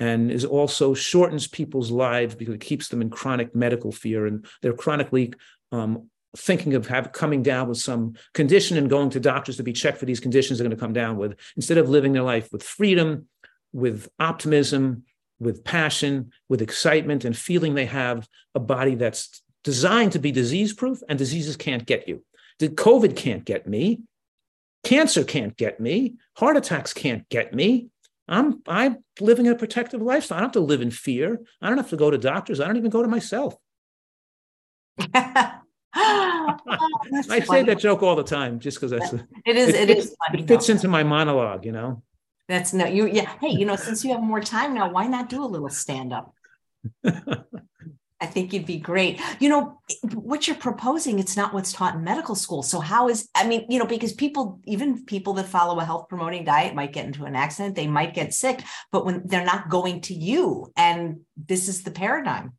and 0.00 0.30
is 0.30 0.44
also 0.44 0.94
shortens 0.94 1.46
people's 1.46 1.90
lives 1.90 2.34
because 2.34 2.54
it 2.54 2.60
keeps 2.60 2.88
them 2.88 3.00
in 3.00 3.10
chronic 3.10 3.54
medical 3.54 3.92
fear 3.92 4.26
and 4.26 4.46
they're 4.60 4.72
chronically 4.72 5.32
um, 5.72 6.08
thinking 6.36 6.74
of 6.74 6.86
have, 6.88 7.12
coming 7.12 7.42
down 7.42 7.68
with 7.68 7.78
some 7.78 8.14
condition 8.32 8.76
and 8.76 8.90
going 8.90 9.10
to 9.10 9.20
doctors 9.20 9.56
to 9.56 9.62
be 9.62 9.72
checked 9.72 9.98
for 9.98 10.04
these 10.04 10.20
conditions 10.20 10.58
they're 10.58 10.66
going 10.66 10.76
to 10.76 10.80
come 10.80 10.92
down 10.92 11.16
with 11.16 11.36
instead 11.56 11.78
of 11.78 11.88
living 11.88 12.12
their 12.12 12.22
life 12.22 12.48
with 12.52 12.62
freedom 12.62 13.28
with 13.72 14.08
optimism 14.18 15.04
with 15.40 15.64
passion 15.64 16.32
with 16.48 16.62
excitement 16.62 17.24
and 17.24 17.36
feeling 17.36 17.74
they 17.74 17.86
have 17.86 18.28
a 18.54 18.60
body 18.60 18.94
that's 18.94 19.42
designed 19.62 20.12
to 20.12 20.18
be 20.18 20.32
disease 20.32 20.72
proof 20.72 21.02
and 21.08 21.18
diseases 21.18 21.56
can't 21.56 21.86
get 21.86 22.08
you. 22.08 22.22
The 22.58 22.68
covid 22.68 23.16
can't 23.16 23.44
get 23.44 23.66
me. 23.66 24.02
Cancer 24.84 25.24
can't 25.24 25.56
get 25.56 25.80
me. 25.80 26.14
Heart 26.36 26.58
attacks 26.58 26.92
can't 26.92 27.28
get 27.28 27.54
me 27.54 27.88
I'm 28.26 28.62
I'm 28.66 29.04
living 29.20 29.48
a 29.48 29.54
protective 29.54 30.00
lifestyle. 30.00 30.38
I 30.38 30.40
don't 30.40 30.48
have 30.48 30.52
to 30.52 30.60
live 30.60 30.80
in 30.80 30.90
fear. 30.90 31.40
I 31.60 31.68
don't 31.68 31.78
have 31.78 31.90
to 31.90 31.96
go 31.96 32.10
to 32.10 32.18
doctors. 32.18 32.60
I 32.60 32.66
don't 32.66 32.76
even 32.76 32.90
go 32.90 33.02
to 33.02 33.08
myself. 33.08 33.54
oh, 35.14 36.58
I 37.30 37.40
say 37.40 37.62
that 37.64 37.78
joke 37.78 38.02
all 38.02 38.16
the 38.16 38.24
time 38.24 38.60
just 38.60 38.78
because 38.78 38.92
that's 38.92 39.12
it 39.12 39.56
is 39.56 39.68
it, 39.70 39.90
it 39.90 39.98
is 39.98 40.16
funny. 40.26 40.42
It 40.42 40.48
fits 40.48 40.66
though. 40.66 40.74
into 40.74 40.88
my 40.88 41.02
monologue, 41.02 41.64
you 41.64 41.72
know. 41.72 42.02
That's 42.48 42.72
no 42.72 42.86
you 42.86 43.06
yeah. 43.06 43.34
Hey, 43.40 43.50
you 43.50 43.66
know, 43.66 43.76
since 43.76 44.04
you 44.04 44.12
have 44.12 44.22
more 44.22 44.40
time 44.40 44.74
now, 44.74 44.90
why 44.90 45.06
not 45.06 45.28
do 45.28 45.42
a 45.42 45.46
little 45.46 45.68
stand 45.68 46.12
up? 46.12 46.34
I 48.24 48.26
think 48.26 48.54
you'd 48.54 48.64
be 48.64 48.78
great. 48.78 49.20
You 49.38 49.50
know, 49.50 49.78
what 50.14 50.48
you're 50.48 50.56
proposing, 50.56 51.18
it's 51.18 51.36
not 51.36 51.52
what's 51.52 51.74
taught 51.74 51.94
in 51.94 52.02
medical 52.02 52.34
school. 52.34 52.62
So, 52.62 52.80
how 52.80 53.10
is, 53.10 53.28
I 53.34 53.46
mean, 53.46 53.66
you 53.68 53.78
know, 53.78 53.84
because 53.84 54.14
people, 54.14 54.60
even 54.64 55.04
people 55.04 55.34
that 55.34 55.46
follow 55.46 55.78
a 55.78 55.84
health 55.84 56.08
promoting 56.08 56.44
diet 56.44 56.74
might 56.74 56.94
get 56.94 57.04
into 57.04 57.26
an 57.26 57.36
accident, 57.36 57.74
they 57.74 57.86
might 57.86 58.14
get 58.14 58.32
sick, 58.32 58.62
but 58.90 59.04
when 59.04 59.26
they're 59.26 59.44
not 59.44 59.68
going 59.68 60.00
to 60.02 60.14
you, 60.14 60.72
and 60.74 61.20
this 61.36 61.68
is 61.68 61.82
the 61.82 61.90
paradigm. 61.90 62.54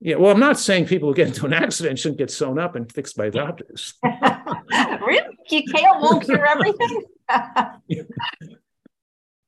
Yeah, 0.00 0.16
well, 0.16 0.32
I'm 0.32 0.40
not 0.40 0.58
saying 0.58 0.86
people 0.86 1.10
who 1.10 1.14
get 1.14 1.28
into 1.28 1.44
an 1.44 1.52
accident 1.52 1.98
shouldn't 1.98 2.18
get 2.18 2.30
sewn 2.30 2.58
up 2.58 2.74
and 2.74 2.90
fixed 2.90 3.18
by 3.18 3.28
doctors. 3.28 3.94
really? 4.02 5.38
Kale 5.46 6.00
won't 6.00 6.24
cure 6.24 6.46
everything? 6.46 7.04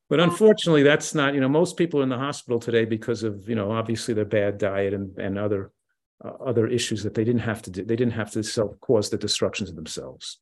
but 0.09 0.19
unfortunately 0.19 0.83
that's 0.83 1.13
not 1.13 1.33
you 1.33 1.41
know 1.41 1.49
most 1.49 1.77
people 1.77 1.99
are 1.99 2.03
in 2.03 2.09
the 2.09 2.17
hospital 2.17 2.59
today 2.59 2.85
because 2.85 3.23
of 3.23 3.47
you 3.49 3.55
know 3.55 3.71
obviously 3.71 4.13
their 4.13 4.25
bad 4.25 4.57
diet 4.57 4.93
and 4.93 5.17
and 5.17 5.37
other 5.37 5.71
uh, 6.23 6.31
other 6.43 6.67
issues 6.67 7.03
that 7.03 7.13
they 7.13 7.23
didn't 7.23 7.41
have 7.41 7.61
to 7.61 7.69
do 7.69 7.83
they 7.83 7.95
didn't 7.95 8.13
have 8.13 8.31
to 8.31 8.43
self 8.43 8.79
cause 8.79 9.09
the 9.09 9.17
destructions 9.17 9.73
themselves. 9.73 10.39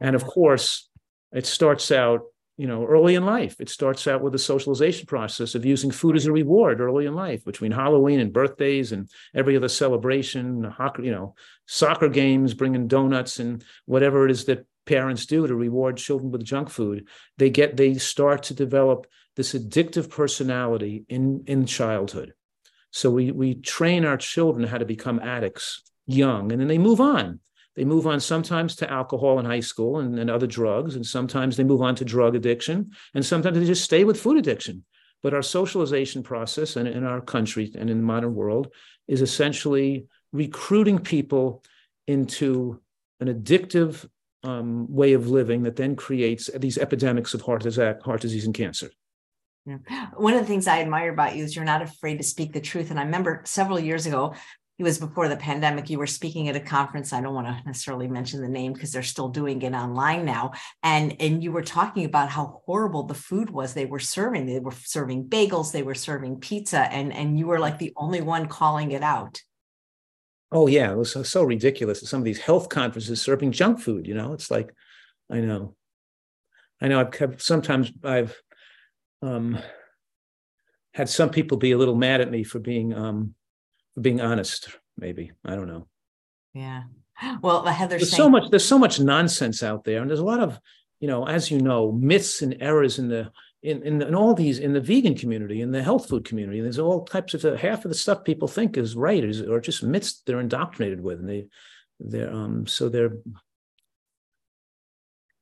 And 0.00 0.14
of 0.14 0.24
course 0.24 0.88
it 1.32 1.46
starts 1.46 1.90
out 1.90 2.22
you 2.56 2.66
know 2.66 2.84
early 2.84 3.14
in 3.14 3.24
life. 3.24 3.56
It 3.60 3.68
starts 3.68 4.06
out 4.06 4.22
with 4.22 4.34
a 4.34 4.38
socialization 4.38 5.06
process 5.06 5.54
of 5.54 5.64
using 5.64 5.90
food 5.90 6.16
as 6.16 6.26
a 6.26 6.32
reward 6.32 6.80
early 6.80 7.06
in 7.06 7.14
life 7.14 7.44
between 7.44 7.72
halloween 7.72 8.20
and 8.20 8.32
birthdays 8.32 8.92
and 8.92 9.08
every 9.34 9.56
other 9.56 9.68
celebration 9.68 10.70
you 10.98 11.10
know 11.10 11.34
soccer 11.66 12.08
games 12.08 12.54
bringing 12.54 12.86
donuts 12.86 13.38
and 13.38 13.64
whatever 13.86 14.24
it 14.24 14.30
is 14.30 14.44
that 14.44 14.66
parents 14.86 15.26
do 15.26 15.46
to 15.46 15.54
reward 15.54 15.96
children 15.96 16.30
with 16.30 16.44
junk 16.44 16.70
food 16.70 17.08
they 17.38 17.50
get 17.50 17.76
they 17.76 17.94
start 17.94 18.42
to 18.44 18.54
develop 18.54 19.06
this 19.36 19.54
addictive 19.54 20.10
personality 20.10 21.04
in 21.08 21.44
in 21.46 21.66
childhood. 21.66 22.34
So 22.90 23.10
we 23.10 23.32
we 23.32 23.54
train 23.54 24.04
our 24.04 24.16
children 24.16 24.66
how 24.66 24.78
to 24.78 24.84
become 24.84 25.18
addicts 25.20 25.82
young 26.06 26.52
and 26.52 26.60
then 26.60 26.68
they 26.68 26.78
move 26.78 27.00
on. 27.00 27.40
They 27.76 27.84
move 27.84 28.06
on 28.06 28.20
sometimes 28.20 28.76
to 28.76 28.90
alcohol 28.90 29.40
in 29.40 29.46
high 29.46 29.60
school 29.60 29.98
and, 29.98 30.16
and 30.16 30.30
other 30.30 30.46
drugs 30.46 30.94
and 30.94 31.04
sometimes 31.04 31.56
they 31.56 31.64
move 31.64 31.82
on 31.82 31.96
to 31.96 32.04
drug 32.04 32.36
addiction 32.36 32.92
and 33.14 33.26
sometimes 33.26 33.58
they 33.58 33.66
just 33.66 33.82
stay 33.82 34.04
with 34.04 34.20
food 34.20 34.38
addiction. 34.38 34.84
But 35.24 35.34
our 35.34 35.42
socialization 35.42 36.22
process 36.22 36.76
in, 36.76 36.86
in 36.86 37.02
our 37.02 37.20
country 37.20 37.72
and 37.76 37.90
in 37.90 37.98
the 37.98 38.04
modern 38.04 38.34
world 38.34 38.72
is 39.08 39.22
essentially 39.22 40.06
recruiting 40.32 40.98
people 41.00 41.64
into 42.06 42.80
an 43.18 43.28
addictive 43.28 44.06
um, 44.44 44.86
way 44.92 45.14
of 45.14 45.28
living 45.28 45.62
that 45.62 45.76
then 45.76 45.96
creates 45.96 46.50
these 46.56 46.78
epidemics 46.78 47.34
of 47.34 47.42
heart 47.42 47.62
disease, 47.62 47.96
heart 48.04 48.20
disease 48.20 48.44
and 48.44 48.54
cancer. 48.54 48.90
Yeah. 49.66 49.78
One 50.16 50.34
of 50.34 50.40
the 50.40 50.46
things 50.46 50.66
I 50.66 50.80
admire 50.80 51.10
about 51.10 51.34
you 51.34 51.42
is 51.42 51.56
you're 51.56 51.64
not 51.64 51.82
afraid 51.82 52.18
to 52.18 52.22
speak 52.22 52.52
the 52.52 52.60
truth. 52.60 52.90
And 52.90 53.00
I 53.00 53.04
remember 53.04 53.40
several 53.46 53.80
years 53.80 54.04
ago, 54.04 54.34
it 54.78 54.82
was 54.82 54.98
before 54.98 55.28
the 55.28 55.36
pandemic 55.36 55.88
you 55.88 55.98
were 55.98 56.06
speaking 56.06 56.48
at 56.48 56.56
a 56.56 56.60
conference 56.60 57.12
i 57.12 57.20
don't 57.20 57.34
want 57.34 57.46
to 57.46 57.62
necessarily 57.64 58.08
mention 58.08 58.40
the 58.40 58.48
name 58.48 58.72
because 58.72 58.92
they're 58.92 59.02
still 59.02 59.28
doing 59.28 59.62
it 59.62 59.72
online 59.72 60.24
now 60.24 60.52
and 60.82 61.14
and 61.20 61.44
you 61.44 61.52
were 61.52 61.62
talking 61.62 62.04
about 62.04 62.28
how 62.28 62.60
horrible 62.66 63.04
the 63.04 63.14
food 63.14 63.50
was 63.50 63.72
they 63.72 63.86
were 63.86 64.00
serving 64.00 64.46
they 64.46 64.58
were 64.58 64.72
serving 64.72 65.24
bagels 65.24 65.72
they 65.72 65.82
were 65.82 65.94
serving 65.94 66.40
pizza 66.40 66.92
and 66.92 67.12
and 67.12 67.38
you 67.38 67.46
were 67.46 67.60
like 67.60 67.78
the 67.78 67.92
only 67.96 68.20
one 68.20 68.46
calling 68.46 68.90
it 68.90 69.02
out 69.02 69.40
oh 70.54 70.66
yeah 70.66 70.90
it 70.90 70.96
was 70.96 71.12
so, 71.12 71.22
so 71.22 71.42
ridiculous 71.42 72.00
some 72.00 72.20
of 72.20 72.24
these 72.24 72.38
health 72.38 72.68
conferences 72.70 73.20
serving 73.20 73.52
junk 73.52 73.78
food 73.78 74.06
you 74.06 74.14
know 74.14 74.32
it's 74.32 74.50
like 74.50 74.72
i 75.30 75.38
know 75.40 75.74
i 76.80 76.88
know 76.88 76.98
i've 76.98 77.10
kept 77.10 77.42
sometimes 77.42 77.92
i've 78.04 78.40
um 79.20 79.58
had 80.94 81.08
some 81.08 81.28
people 81.28 81.58
be 81.58 81.72
a 81.72 81.78
little 81.78 81.96
mad 81.96 82.20
at 82.22 82.30
me 82.30 82.44
for 82.44 82.58
being 82.58 82.94
um 82.94 83.34
being 84.00 84.20
honest, 84.20 84.68
maybe. 84.96 85.32
I 85.44 85.54
don't 85.54 85.68
know. 85.68 85.86
Yeah. 86.52 86.84
Well, 87.42 87.64
Heather, 87.64 87.96
there's 87.96 88.10
saying- 88.10 88.22
so 88.22 88.28
much. 88.28 88.50
There's 88.50 88.64
so 88.64 88.78
much 88.78 88.98
nonsense 89.00 89.62
out 89.62 89.84
there, 89.84 90.00
and 90.00 90.10
there's 90.10 90.20
a 90.20 90.24
lot 90.24 90.40
of, 90.40 90.58
you 91.00 91.08
know, 91.08 91.26
as 91.26 91.50
you 91.50 91.60
know, 91.60 91.92
myths 91.92 92.42
and 92.42 92.56
errors 92.60 92.98
in 92.98 93.08
the 93.08 93.30
in 93.64 93.82
in, 93.82 94.02
in 94.02 94.14
all 94.14 94.34
these 94.34 94.58
in 94.58 94.74
the 94.74 94.80
vegan 94.80 95.16
community, 95.16 95.62
in 95.62 95.72
the 95.72 95.82
health 95.82 96.08
food 96.08 96.24
community. 96.24 96.60
There's 96.60 96.78
all 96.78 97.04
types 97.04 97.34
of 97.34 97.42
half 97.58 97.84
of 97.84 97.90
the 97.90 97.96
stuff 97.96 98.22
people 98.22 98.46
think 98.46 98.76
is 98.76 98.94
right 98.94 99.24
is 99.24 99.42
or 99.42 99.60
just 99.60 99.82
myths 99.82 100.22
they're 100.24 100.40
indoctrinated 100.40 101.00
with, 101.00 101.18
and 101.18 101.28
they 101.28 101.46
they're 101.98 102.32
um 102.32 102.66
so 102.66 102.88
they're 102.88 103.12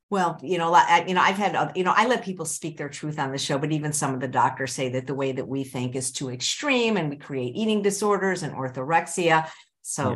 well, 0.08 0.38
you 0.42 0.58
know, 0.58 0.74
I, 0.74 1.06
you 1.08 1.14
know, 1.14 1.22
I've 1.22 1.38
had, 1.38 1.72
you 1.74 1.84
know, 1.84 1.94
I 1.96 2.06
let 2.06 2.22
people 2.22 2.44
speak 2.44 2.76
their 2.76 2.90
truth 2.90 3.18
on 3.18 3.32
the 3.32 3.38
show, 3.38 3.56
but 3.56 3.72
even 3.72 3.94
some 3.94 4.12
of 4.12 4.20
the 4.20 4.28
doctors 4.28 4.70
say 4.74 4.90
that 4.90 5.06
the 5.06 5.14
way 5.14 5.32
that 5.32 5.48
we 5.48 5.64
think 5.64 5.96
is 5.96 6.12
too 6.12 6.28
extreme, 6.28 6.98
and 6.98 7.08
we 7.08 7.16
create 7.16 7.56
eating 7.56 7.80
disorders 7.80 8.42
and 8.42 8.52
orthorexia. 8.52 9.48
So, 9.80 10.10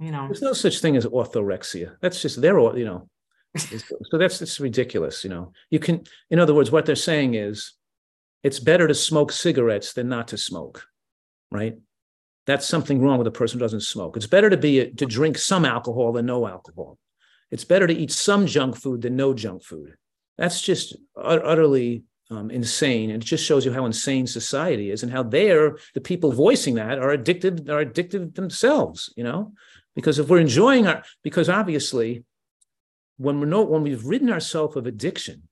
yeah. 0.00 0.06
you 0.06 0.10
know, 0.10 0.26
there's 0.26 0.42
no 0.42 0.54
such 0.54 0.80
thing 0.80 0.96
as 0.96 1.06
orthorexia. 1.06 1.94
That's 2.00 2.20
just 2.20 2.40
their, 2.40 2.58
you 2.76 2.84
know, 2.84 3.08
so 3.56 4.18
that's 4.18 4.42
it's 4.42 4.60
ridiculous. 4.60 5.24
You 5.24 5.30
know, 5.30 5.52
you 5.70 5.78
can, 5.78 6.04
in 6.30 6.38
other 6.38 6.54
words, 6.54 6.70
what 6.70 6.86
they're 6.86 6.96
saying 6.96 7.34
is, 7.34 7.72
it's 8.42 8.60
better 8.60 8.86
to 8.86 8.94
smoke 8.94 9.32
cigarettes 9.32 9.94
than 9.94 10.08
not 10.08 10.28
to 10.28 10.38
smoke, 10.38 10.86
right? 11.50 11.76
That's 12.46 12.66
something 12.66 13.00
wrong 13.02 13.18
with 13.18 13.26
a 13.26 13.32
person 13.32 13.58
who 13.58 13.64
doesn't 13.64 13.80
smoke. 13.80 14.16
It's 14.16 14.26
better 14.26 14.48
to 14.48 14.56
be 14.56 14.90
to 14.90 15.06
drink 15.06 15.38
some 15.38 15.64
alcohol 15.64 16.12
than 16.12 16.26
no 16.26 16.46
alcohol 16.46 16.98
it's 17.50 17.64
better 17.64 17.86
to 17.86 17.96
eat 17.96 18.12
some 18.12 18.46
junk 18.46 18.76
food 18.76 19.02
than 19.02 19.16
no 19.16 19.34
junk 19.34 19.62
food. 19.62 19.94
That's 20.36 20.60
just 20.60 20.96
utterly 21.16 22.04
um, 22.30 22.50
insane. 22.50 23.10
And 23.10 23.22
it 23.22 23.26
just 23.26 23.44
shows 23.44 23.64
you 23.64 23.72
how 23.72 23.86
insane 23.86 24.26
society 24.26 24.90
is 24.90 25.02
and 25.02 25.10
how 25.10 25.22
they're 25.22 25.78
the 25.94 26.00
people 26.00 26.32
voicing 26.32 26.74
that 26.74 26.98
are 26.98 27.10
addicted, 27.10 27.68
are 27.70 27.80
addicted 27.80 28.34
themselves, 28.34 29.12
you 29.16 29.24
know? 29.24 29.52
Because 29.94 30.18
if 30.18 30.28
we're 30.28 30.38
enjoying 30.38 30.86
our, 30.86 31.02
because 31.24 31.48
obviously 31.48 32.24
when 33.18 33.40
we're 33.40 33.46
not, 33.46 33.68
when 33.68 33.82
we've 33.82 34.04
ridden 34.04 34.30
ourselves 34.30 34.76
of 34.76 34.86
addiction, 34.86 35.42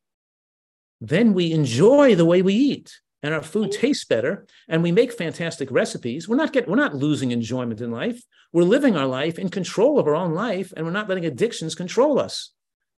then 1.00 1.34
we 1.34 1.52
enjoy 1.52 2.14
the 2.14 2.24
way 2.24 2.40
we 2.40 2.54
eat 2.54 3.00
and 3.22 3.34
our 3.34 3.42
food 3.42 3.72
tastes 3.72 4.04
better 4.04 4.46
and 4.68 4.82
we 4.82 4.92
make 4.92 5.12
fantastic 5.12 5.70
recipes. 5.70 6.28
We're 6.28 6.36
not 6.36 6.52
get 6.52 6.68
we're 6.68 6.76
not 6.76 6.94
losing 6.94 7.32
enjoyment 7.32 7.80
in 7.80 7.90
life. 7.90 8.22
We're 8.52 8.62
living 8.62 8.96
our 8.96 9.06
life 9.06 9.38
in 9.38 9.48
control 9.48 9.98
of 9.98 10.06
our 10.06 10.14
own 10.14 10.32
life 10.32 10.72
and 10.76 10.86
we're 10.86 10.92
not 10.92 11.08
letting 11.08 11.26
addictions 11.26 11.74
control 11.74 12.18
us. 12.18 12.52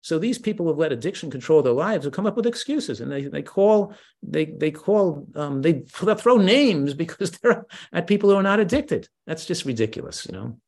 So 0.03 0.19
these 0.19 0.39
people 0.39 0.67
who've 0.67 0.79
let 0.79 0.93
addiction 0.93 1.31
control 1.31 1.63
their 1.63 1.73
lives 1.73 2.05
have 2.05 2.13
come 2.13 2.27
up 2.27 2.37
with 2.37 2.47
excuses 2.47 3.01
and 3.01 3.11
they, 3.11 3.25
they 3.25 3.43
call 3.43 3.95
they 4.23 4.47
they 4.47 4.71
call 4.71 5.27
um, 5.35 5.63
they 5.63 5.83
throw 5.87 6.37
names 6.37 6.93
because 7.03 7.31
they're 7.31 7.65
at 7.93 8.07
people 8.07 8.31
who 8.31 8.37
are 8.37 8.43
not 8.43 8.61
addicted. 8.61 9.09
That's 9.27 9.47
just 9.47 9.65
ridiculous 9.65 10.27
you 10.27 10.33
know 10.33 10.59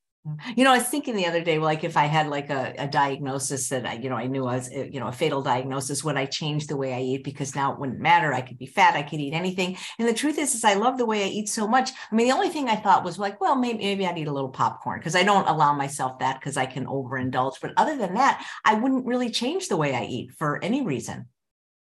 you 0.56 0.64
know, 0.64 0.72
I 0.72 0.78
was 0.78 0.88
thinking 0.88 1.16
the 1.16 1.26
other 1.26 1.42
day, 1.42 1.58
like 1.58 1.84
if 1.84 1.96
I 1.96 2.06
had 2.06 2.28
like 2.28 2.50
a, 2.50 2.74
a 2.78 2.86
diagnosis 2.86 3.68
that 3.68 3.86
I, 3.86 3.94
you 3.94 4.08
know, 4.08 4.16
I 4.16 4.26
knew 4.26 4.46
I 4.46 4.56
was, 4.56 4.70
eh, 4.72 4.88
you 4.90 5.00
know, 5.00 5.08
a 5.08 5.12
fatal 5.12 5.42
diagnosis, 5.42 6.04
would 6.04 6.16
I 6.16 6.26
change 6.26 6.66
the 6.66 6.76
way 6.76 6.94
I 6.94 7.00
eat? 7.00 7.24
Because 7.24 7.54
now 7.54 7.72
it 7.72 7.78
wouldn't 7.78 8.00
matter. 8.00 8.32
I 8.32 8.40
could 8.40 8.58
be 8.58 8.66
fat. 8.66 8.94
I 8.94 9.02
could 9.02 9.20
eat 9.20 9.34
anything. 9.34 9.76
And 9.98 10.08
the 10.08 10.14
truth 10.14 10.38
is, 10.38 10.54
is 10.54 10.64
I 10.64 10.74
love 10.74 10.98
the 10.98 11.06
way 11.06 11.24
I 11.24 11.28
eat 11.28 11.48
so 11.48 11.66
much. 11.66 11.90
I 12.10 12.14
mean, 12.14 12.28
the 12.28 12.34
only 12.34 12.48
thing 12.48 12.68
I 12.68 12.76
thought 12.76 13.04
was 13.04 13.18
like, 13.18 13.40
well, 13.40 13.56
maybe, 13.56 13.78
maybe 13.78 14.06
I'd 14.06 14.18
eat 14.18 14.28
a 14.28 14.32
little 14.32 14.50
popcorn 14.50 15.00
because 15.00 15.16
I 15.16 15.22
don't 15.22 15.48
allow 15.48 15.74
myself 15.74 16.18
that 16.20 16.40
because 16.40 16.56
I 16.56 16.66
can 16.66 16.86
overindulge. 16.86 17.60
But 17.60 17.72
other 17.76 17.96
than 17.96 18.14
that, 18.14 18.44
I 18.64 18.74
wouldn't 18.74 19.06
really 19.06 19.30
change 19.30 19.68
the 19.68 19.76
way 19.76 19.94
I 19.94 20.04
eat 20.04 20.32
for 20.32 20.62
any 20.64 20.82
reason. 20.82 21.26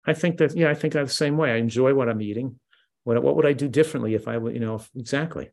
I 0.05 0.13
think 0.13 0.37
that, 0.37 0.55
yeah, 0.55 0.69
I 0.69 0.73
think 0.73 0.95
I'm 0.95 1.05
the 1.05 1.11
same 1.11 1.37
way. 1.37 1.51
I 1.51 1.57
enjoy 1.57 1.93
what 1.93 2.09
I'm 2.09 2.21
eating. 2.21 2.59
What, 3.03 3.21
what 3.21 3.35
would 3.35 3.45
I 3.45 3.53
do 3.53 3.67
differently 3.67 4.15
if 4.15 4.27
I 4.27 4.37
would, 4.37 4.53
you 4.53 4.59
know, 4.59 4.75
if, 4.75 4.89
exactly. 4.95 5.49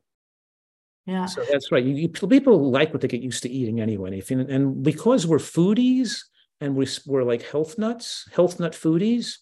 Yeah. 1.05 1.25
So 1.25 1.43
that's 1.51 1.71
right. 1.71 1.83
You, 1.83 1.95
you, 1.95 2.09
people 2.09 2.71
like 2.71 2.93
what 2.93 3.01
they 3.01 3.07
get 3.07 3.21
used 3.21 3.43
to 3.43 3.49
eating 3.49 3.81
anyway. 3.81 4.19
If, 4.19 4.31
and 4.31 4.83
because 4.83 5.25
we're 5.25 5.39
foodies 5.39 6.19
and 6.59 6.75
we, 6.75 6.87
we're 7.05 7.23
like 7.23 7.43
health 7.43 7.77
nuts, 7.77 8.27
health 8.33 8.59
nut 8.59 8.73
foodies, 8.73 9.37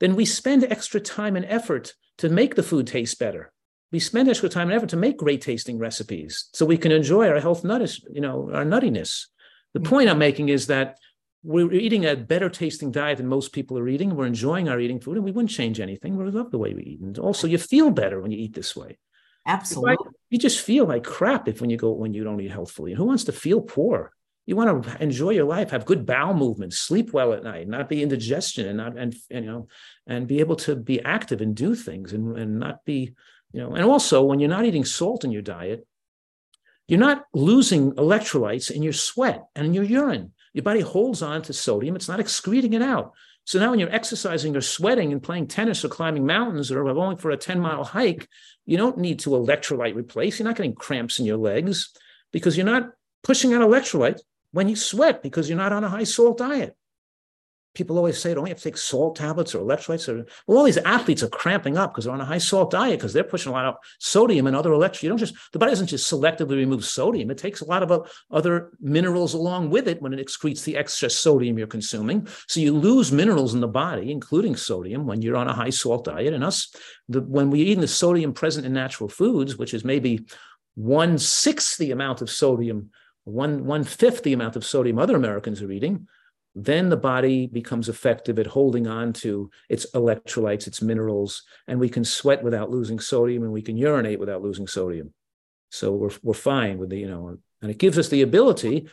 then 0.00 0.16
we 0.16 0.24
spend 0.24 0.64
extra 0.64 1.00
time 1.00 1.36
and 1.36 1.44
effort 1.46 1.94
to 2.18 2.28
make 2.28 2.54
the 2.54 2.62
food 2.62 2.86
taste 2.86 3.18
better. 3.18 3.52
We 3.92 4.00
spend 4.00 4.28
extra 4.28 4.48
time 4.48 4.68
and 4.68 4.76
effort 4.76 4.88
to 4.90 4.96
make 4.96 5.18
great 5.18 5.40
tasting 5.40 5.78
recipes 5.78 6.48
so 6.52 6.66
we 6.66 6.78
can 6.78 6.90
enjoy 6.90 7.28
our 7.28 7.40
health 7.40 7.62
nuttiness, 7.62 8.00
you 8.10 8.20
know, 8.20 8.50
our 8.52 8.64
nuttiness. 8.64 9.26
The 9.72 9.80
mm-hmm. 9.80 9.88
point 9.88 10.08
I'm 10.08 10.18
making 10.18 10.48
is 10.48 10.66
that 10.68 10.98
we're 11.42 11.72
eating 11.72 12.06
a 12.06 12.16
better 12.16 12.48
tasting 12.48 12.90
diet 12.90 13.18
than 13.18 13.26
most 13.26 13.52
people 13.52 13.78
are 13.78 13.86
eating. 13.86 14.16
We're 14.16 14.26
enjoying 14.26 14.68
our 14.68 14.80
eating 14.80 14.98
food 14.98 15.16
and 15.16 15.24
we 15.24 15.30
wouldn't 15.30 15.50
change 15.50 15.78
anything. 15.78 16.16
We 16.16 16.28
love 16.30 16.50
the 16.50 16.58
way 16.58 16.72
we 16.72 16.82
eat. 16.82 17.00
And 17.00 17.18
also 17.18 17.46
you 17.46 17.58
feel 17.58 17.90
better 17.90 18.20
when 18.20 18.30
you 18.30 18.38
eat 18.38 18.54
this 18.54 18.74
way. 18.74 18.98
Absolutely. 19.46 19.96
You 20.30 20.38
just 20.38 20.60
feel 20.60 20.86
like 20.86 21.04
crap 21.04 21.48
if 21.48 21.60
when 21.60 21.70
you 21.70 21.76
go 21.76 21.92
when 21.92 22.14
you 22.14 22.24
don't 22.24 22.40
eat 22.40 22.50
healthfully. 22.50 22.94
Who 22.94 23.04
wants 23.04 23.24
to 23.24 23.32
feel 23.32 23.60
poor? 23.60 24.12
You 24.46 24.56
want 24.56 24.84
to 24.84 25.02
enjoy 25.02 25.30
your 25.30 25.44
life, 25.46 25.70
have 25.70 25.86
good 25.86 26.04
bowel 26.04 26.34
movements, 26.34 26.78
sleep 26.78 27.12
well 27.12 27.32
at 27.32 27.44
night, 27.44 27.66
not 27.66 27.88
be 27.88 28.02
indigestion, 28.02 28.66
and 28.66 28.76
not 28.76 28.98
and, 28.98 29.14
and 29.30 29.44
you 29.44 29.50
know, 29.50 29.68
and 30.06 30.26
be 30.26 30.40
able 30.40 30.56
to 30.56 30.76
be 30.76 31.02
active 31.02 31.40
and 31.40 31.54
do 31.54 31.74
things, 31.74 32.12
and 32.12 32.36
and 32.38 32.58
not 32.58 32.84
be 32.84 33.14
you 33.52 33.60
know. 33.60 33.74
And 33.74 33.84
also, 33.84 34.22
when 34.22 34.40
you're 34.40 34.50
not 34.50 34.64
eating 34.66 34.84
salt 34.84 35.24
in 35.24 35.30
your 35.30 35.42
diet, 35.42 35.86
you're 36.88 37.00
not 37.00 37.24
losing 37.32 37.92
electrolytes 37.92 38.70
in 38.70 38.82
your 38.82 38.92
sweat 38.92 39.44
and 39.54 39.66
in 39.66 39.74
your 39.74 39.84
urine. 39.84 40.32
Your 40.52 40.62
body 40.62 40.80
holds 40.80 41.22
on 41.22 41.42
to 41.42 41.52
sodium; 41.52 41.96
it's 41.96 42.08
not 42.08 42.20
excreting 42.20 42.74
it 42.74 42.82
out. 42.82 43.12
So 43.44 43.58
now 43.58 43.70
when 43.70 43.78
you're 43.78 43.94
exercising 43.94 44.56
or 44.56 44.60
sweating 44.60 45.12
and 45.12 45.22
playing 45.22 45.48
tennis 45.48 45.84
or 45.84 45.88
climbing 45.88 46.24
mountains 46.24 46.70
or 46.70 46.82
going 46.82 47.18
for 47.18 47.30
a 47.30 47.36
10 47.36 47.60
mile 47.60 47.84
hike, 47.84 48.28
you 48.64 48.76
don't 48.76 48.98
need 48.98 49.20
to 49.20 49.30
electrolyte 49.30 49.94
replace. 49.94 50.38
You're 50.38 50.48
not 50.48 50.56
getting 50.56 50.74
cramps 50.74 51.18
in 51.18 51.26
your 51.26 51.36
legs 51.36 51.92
because 52.32 52.56
you're 52.56 52.66
not 52.66 52.90
pushing 53.22 53.52
out 53.52 53.60
electrolytes 53.60 54.20
when 54.52 54.68
you 54.68 54.76
sweat 54.76 55.22
because 55.22 55.48
you're 55.48 55.58
not 55.58 55.72
on 55.72 55.84
a 55.84 55.88
high 55.88 56.04
salt 56.04 56.38
diet 56.38 56.76
people 57.74 57.98
always 57.98 58.20
say, 58.20 58.32
don't 58.32 58.46
you 58.46 58.50
have 58.50 58.58
to 58.58 58.64
take 58.64 58.76
salt 58.76 59.16
tablets 59.16 59.54
or 59.54 59.58
electrolytes? 59.58 60.08
Or, 60.08 60.24
well, 60.46 60.58
all 60.58 60.64
these 60.64 60.78
athletes 60.78 61.22
are 61.22 61.28
cramping 61.28 61.76
up 61.76 61.92
because 61.92 62.04
they're 62.04 62.14
on 62.14 62.20
a 62.20 62.24
high 62.24 62.38
salt 62.38 62.70
diet 62.70 62.98
because 62.98 63.12
they're 63.12 63.24
pushing 63.24 63.50
a 63.50 63.54
lot 63.54 63.66
of 63.66 63.74
sodium 63.98 64.46
and 64.46 64.56
other 64.56 64.70
electrolytes. 64.70 65.02
You 65.02 65.08
don't 65.08 65.18
just, 65.18 65.34
the 65.52 65.58
body 65.58 65.72
doesn't 65.72 65.88
just 65.88 66.10
selectively 66.10 66.56
remove 66.56 66.84
sodium. 66.84 67.30
It 67.30 67.38
takes 67.38 67.60
a 67.60 67.66
lot 67.66 67.82
of 67.82 67.90
uh, 67.90 68.00
other 68.30 68.70
minerals 68.80 69.34
along 69.34 69.70
with 69.70 69.88
it 69.88 70.00
when 70.00 70.14
it 70.14 70.24
excretes 70.24 70.64
the 70.64 70.76
excess 70.76 71.14
sodium 71.14 71.58
you're 71.58 71.66
consuming. 71.66 72.28
So 72.46 72.60
you 72.60 72.72
lose 72.72 73.12
minerals 73.12 73.54
in 73.54 73.60
the 73.60 73.68
body, 73.68 74.10
including 74.10 74.56
sodium, 74.56 75.06
when 75.06 75.20
you're 75.20 75.36
on 75.36 75.48
a 75.48 75.52
high 75.52 75.70
salt 75.70 76.04
diet. 76.04 76.32
And 76.32 76.44
us, 76.44 76.72
the, 77.08 77.20
when 77.20 77.50
we 77.50 77.60
eat 77.60 77.80
the 77.80 77.88
sodium 77.88 78.32
present 78.32 78.66
in 78.66 78.72
natural 78.72 79.08
foods, 79.08 79.56
which 79.56 79.74
is 79.74 79.84
maybe 79.84 80.26
one 80.76 81.18
sixth 81.18 81.76
the 81.78 81.90
amount 81.90 82.22
of 82.22 82.30
sodium, 82.30 82.90
one 83.24 83.64
one 83.64 83.84
fifth 83.84 84.22
the 84.22 84.32
amount 84.32 84.54
of 84.54 84.64
sodium 84.64 84.98
other 84.98 85.16
Americans 85.16 85.62
are 85.62 85.70
eating, 85.70 86.06
then 86.54 86.88
the 86.88 86.96
body 86.96 87.46
becomes 87.46 87.88
effective 87.88 88.38
at 88.38 88.46
holding 88.46 88.86
on 88.86 89.12
to 89.12 89.50
its 89.68 89.86
electrolytes, 89.92 90.66
its 90.66 90.80
minerals, 90.80 91.42
and 91.66 91.80
we 91.80 91.88
can 91.88 92.04
sweat 92.04 92.44
without 92.44 92.70
losing 92.70 93.00
sodium 93.00 93.42
and 93.42 93.52
we 93.52 93.62
can 93.62 93.76
urinate 93.76 94.20
without 94.20 94.42
losing 94.42 94.66
sodium. 94.66 95.12
So 95.70 95.92
we're, 95.92 96.12
we're 96.22 96.34
fine 96.34 96.78
with 96.78 96.90
the, 96.90 96.98
you 96.98 97.08
know, 97.08 97.36
and 97.60 97.70
it 97.70 97.78
gives 97.78 97.98
us 97.98 98.08
the 98.08 98.22
ability 98.22 98.88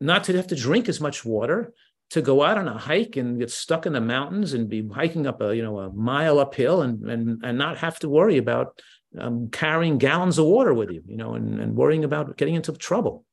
not 0.00 0.24
to 0.24 0.36
have 0.36 0.48
to 0.48 0.56
drink 0.56 0.88
as 0.88 1.00
much 1.00 1.24
water, 1.24 1.72
to 2.10 2.20
go 2.20 2.42
out 2.42 2.58
on 2.58 2.68
a 2.68 2.76
hike 2.76 3.16
and 3.16 3.38
get 3.38 3.50
stuck 3.50 3.86
in 3.86 3.94
the 3.94 4.00
mountains 4.00 4.52
and 4.52 4.68
be 4.68 4.86
hiking 4.86 5.26
up 5.26 5.40
a, 5.40 5.56
you 5.56 5.62
know, 5.62 5.78
a 5.78 5.90
mile 5.92 6.38
uphill 6.38 6.82
and, 6.82 7.08
and, 7.10 7.42
and 7.42 7.56
not 7.56 7.78
have 7.78 7.98
to 8.00 8.08
worry 8.08 8.36
about 8.36 8.82
um, 9.18 9.48
carrying 9.48 9.96
gallons 9.96 10.38
of 10.38 10.44
water 10.44 10.74
with 10.74 10.90
you, 10.90 11.02
you 11.06 11.16
know, 11.16 11.34
and, 11.34 11.58
and 11.58 11.74
worrying 11.74 12.04
about 12.04 12.36
getting 12.36 12.54
into 12.54 12.72
trouble. 12.72 13.24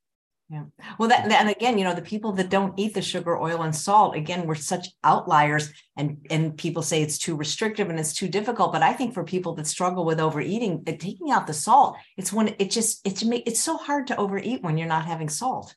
Yeah. 0.52 0.64
Well, 0.98 1.10
that 1.10 1.32
and 1.32 1.50
again, 1.50 1.78
you 1.78 1.84
know, 1.84 1.94
the 1.94 2.02
people 2.02 2.32
that 2.34 2.50
don't 2.50 2.78
eat 2.80 2.96
the 2.96 3.04
sugar, 3.04 3.38
oil, 3.38 3.62
and 3.62 3.76
salt, 3.76 4.16
again, 4.16 4.48
we're 4.48 4.56
such 4.56 4.88
outliers, 5.04 5.72
and 5.96 6.26
and 6.32 6.58
people 6.58 6.82
say 6.82 7.04
it's 7.04 7.20
too 7.20 7.36
restrictive 7.36 7.88
and 7.90 8.00
it's 8.00 8.16
too 8.16 8.28
difficult. 8.28 8.72
But 8.72 8.82
I 8.82 8.94
think 8.94 9.14
for 9.14 9.24
people 9.24 9.54
that 9.56 9.68
struggle 9.68 10.06
with 10.06 10.20
overeating, 10.20 10.84
uh, 10.88 10.94
taking 10.94 11.30
out 11.30 11.46
the 11.46 11.54
salt, 11.54 11.98
it's 12.18 12.34
when 12.34 12.56
it 12.58 12.72
just 12.72 13.06
it's 13.06 13.22
it's 13.22 13.60
so 13.60 13.78
hard 13.78 14.08
to 14.08 14.18
overeat 14.18 14.64
when 14.64 14.80
you're 14.80 14.88
not 14.88 15.06
having 15.06 15.30
salt. 15.30 15.76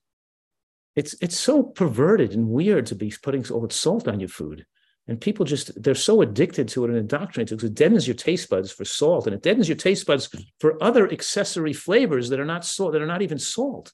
It's 0.97 1.15
it's 1.21 1.39
so 1.39 1.63
perverted 1.63 2.33
and 2.33 2.49
weird 2.49 2.87
to 2.87 2.95
be 2.95 3.13
putting 3.23 3.47
all 3.51 3.69
salt 3.69 4.09
on 4.09 4.21
your 4.21 4.31
food. 4.31 4.65
And 5.09 5.21
people 5.21 5.45
just, 5.45 5.83
they're 5.83 5.97
so 5.97 6.23
addicted 6.23 6.69
to 6.69 6.85
it 6.85 6.91
and 6.91 6.99
indoctrinated 6.99 7.59
because 7.59 7.69
it 7.69 7.75
deadens 7.75 8.07
your 8.07 8.15
taste 8.15 8.49
buds 8.49 8.71
for 8.71 8.85
salt 8.85 9.27
and 9.27 9.35
it 9.35 9.43
deadens 9.43 9.69
your 9.69 9.77
taste 9.77 10.07
buds 10.07 10.29
for 10.61 10.81
other 10.83 11.11
accessory 11.11 11.73
flavors 11.73 12.29
that 12.29 12.39
are 12.39 12.45
not 12.45 12.65
salt, 12.65 12.93
that 12.93 13.03
are 13.03 13.07
not 13.07 13.21
even 13.21 13.39
salt. 13.39 13.93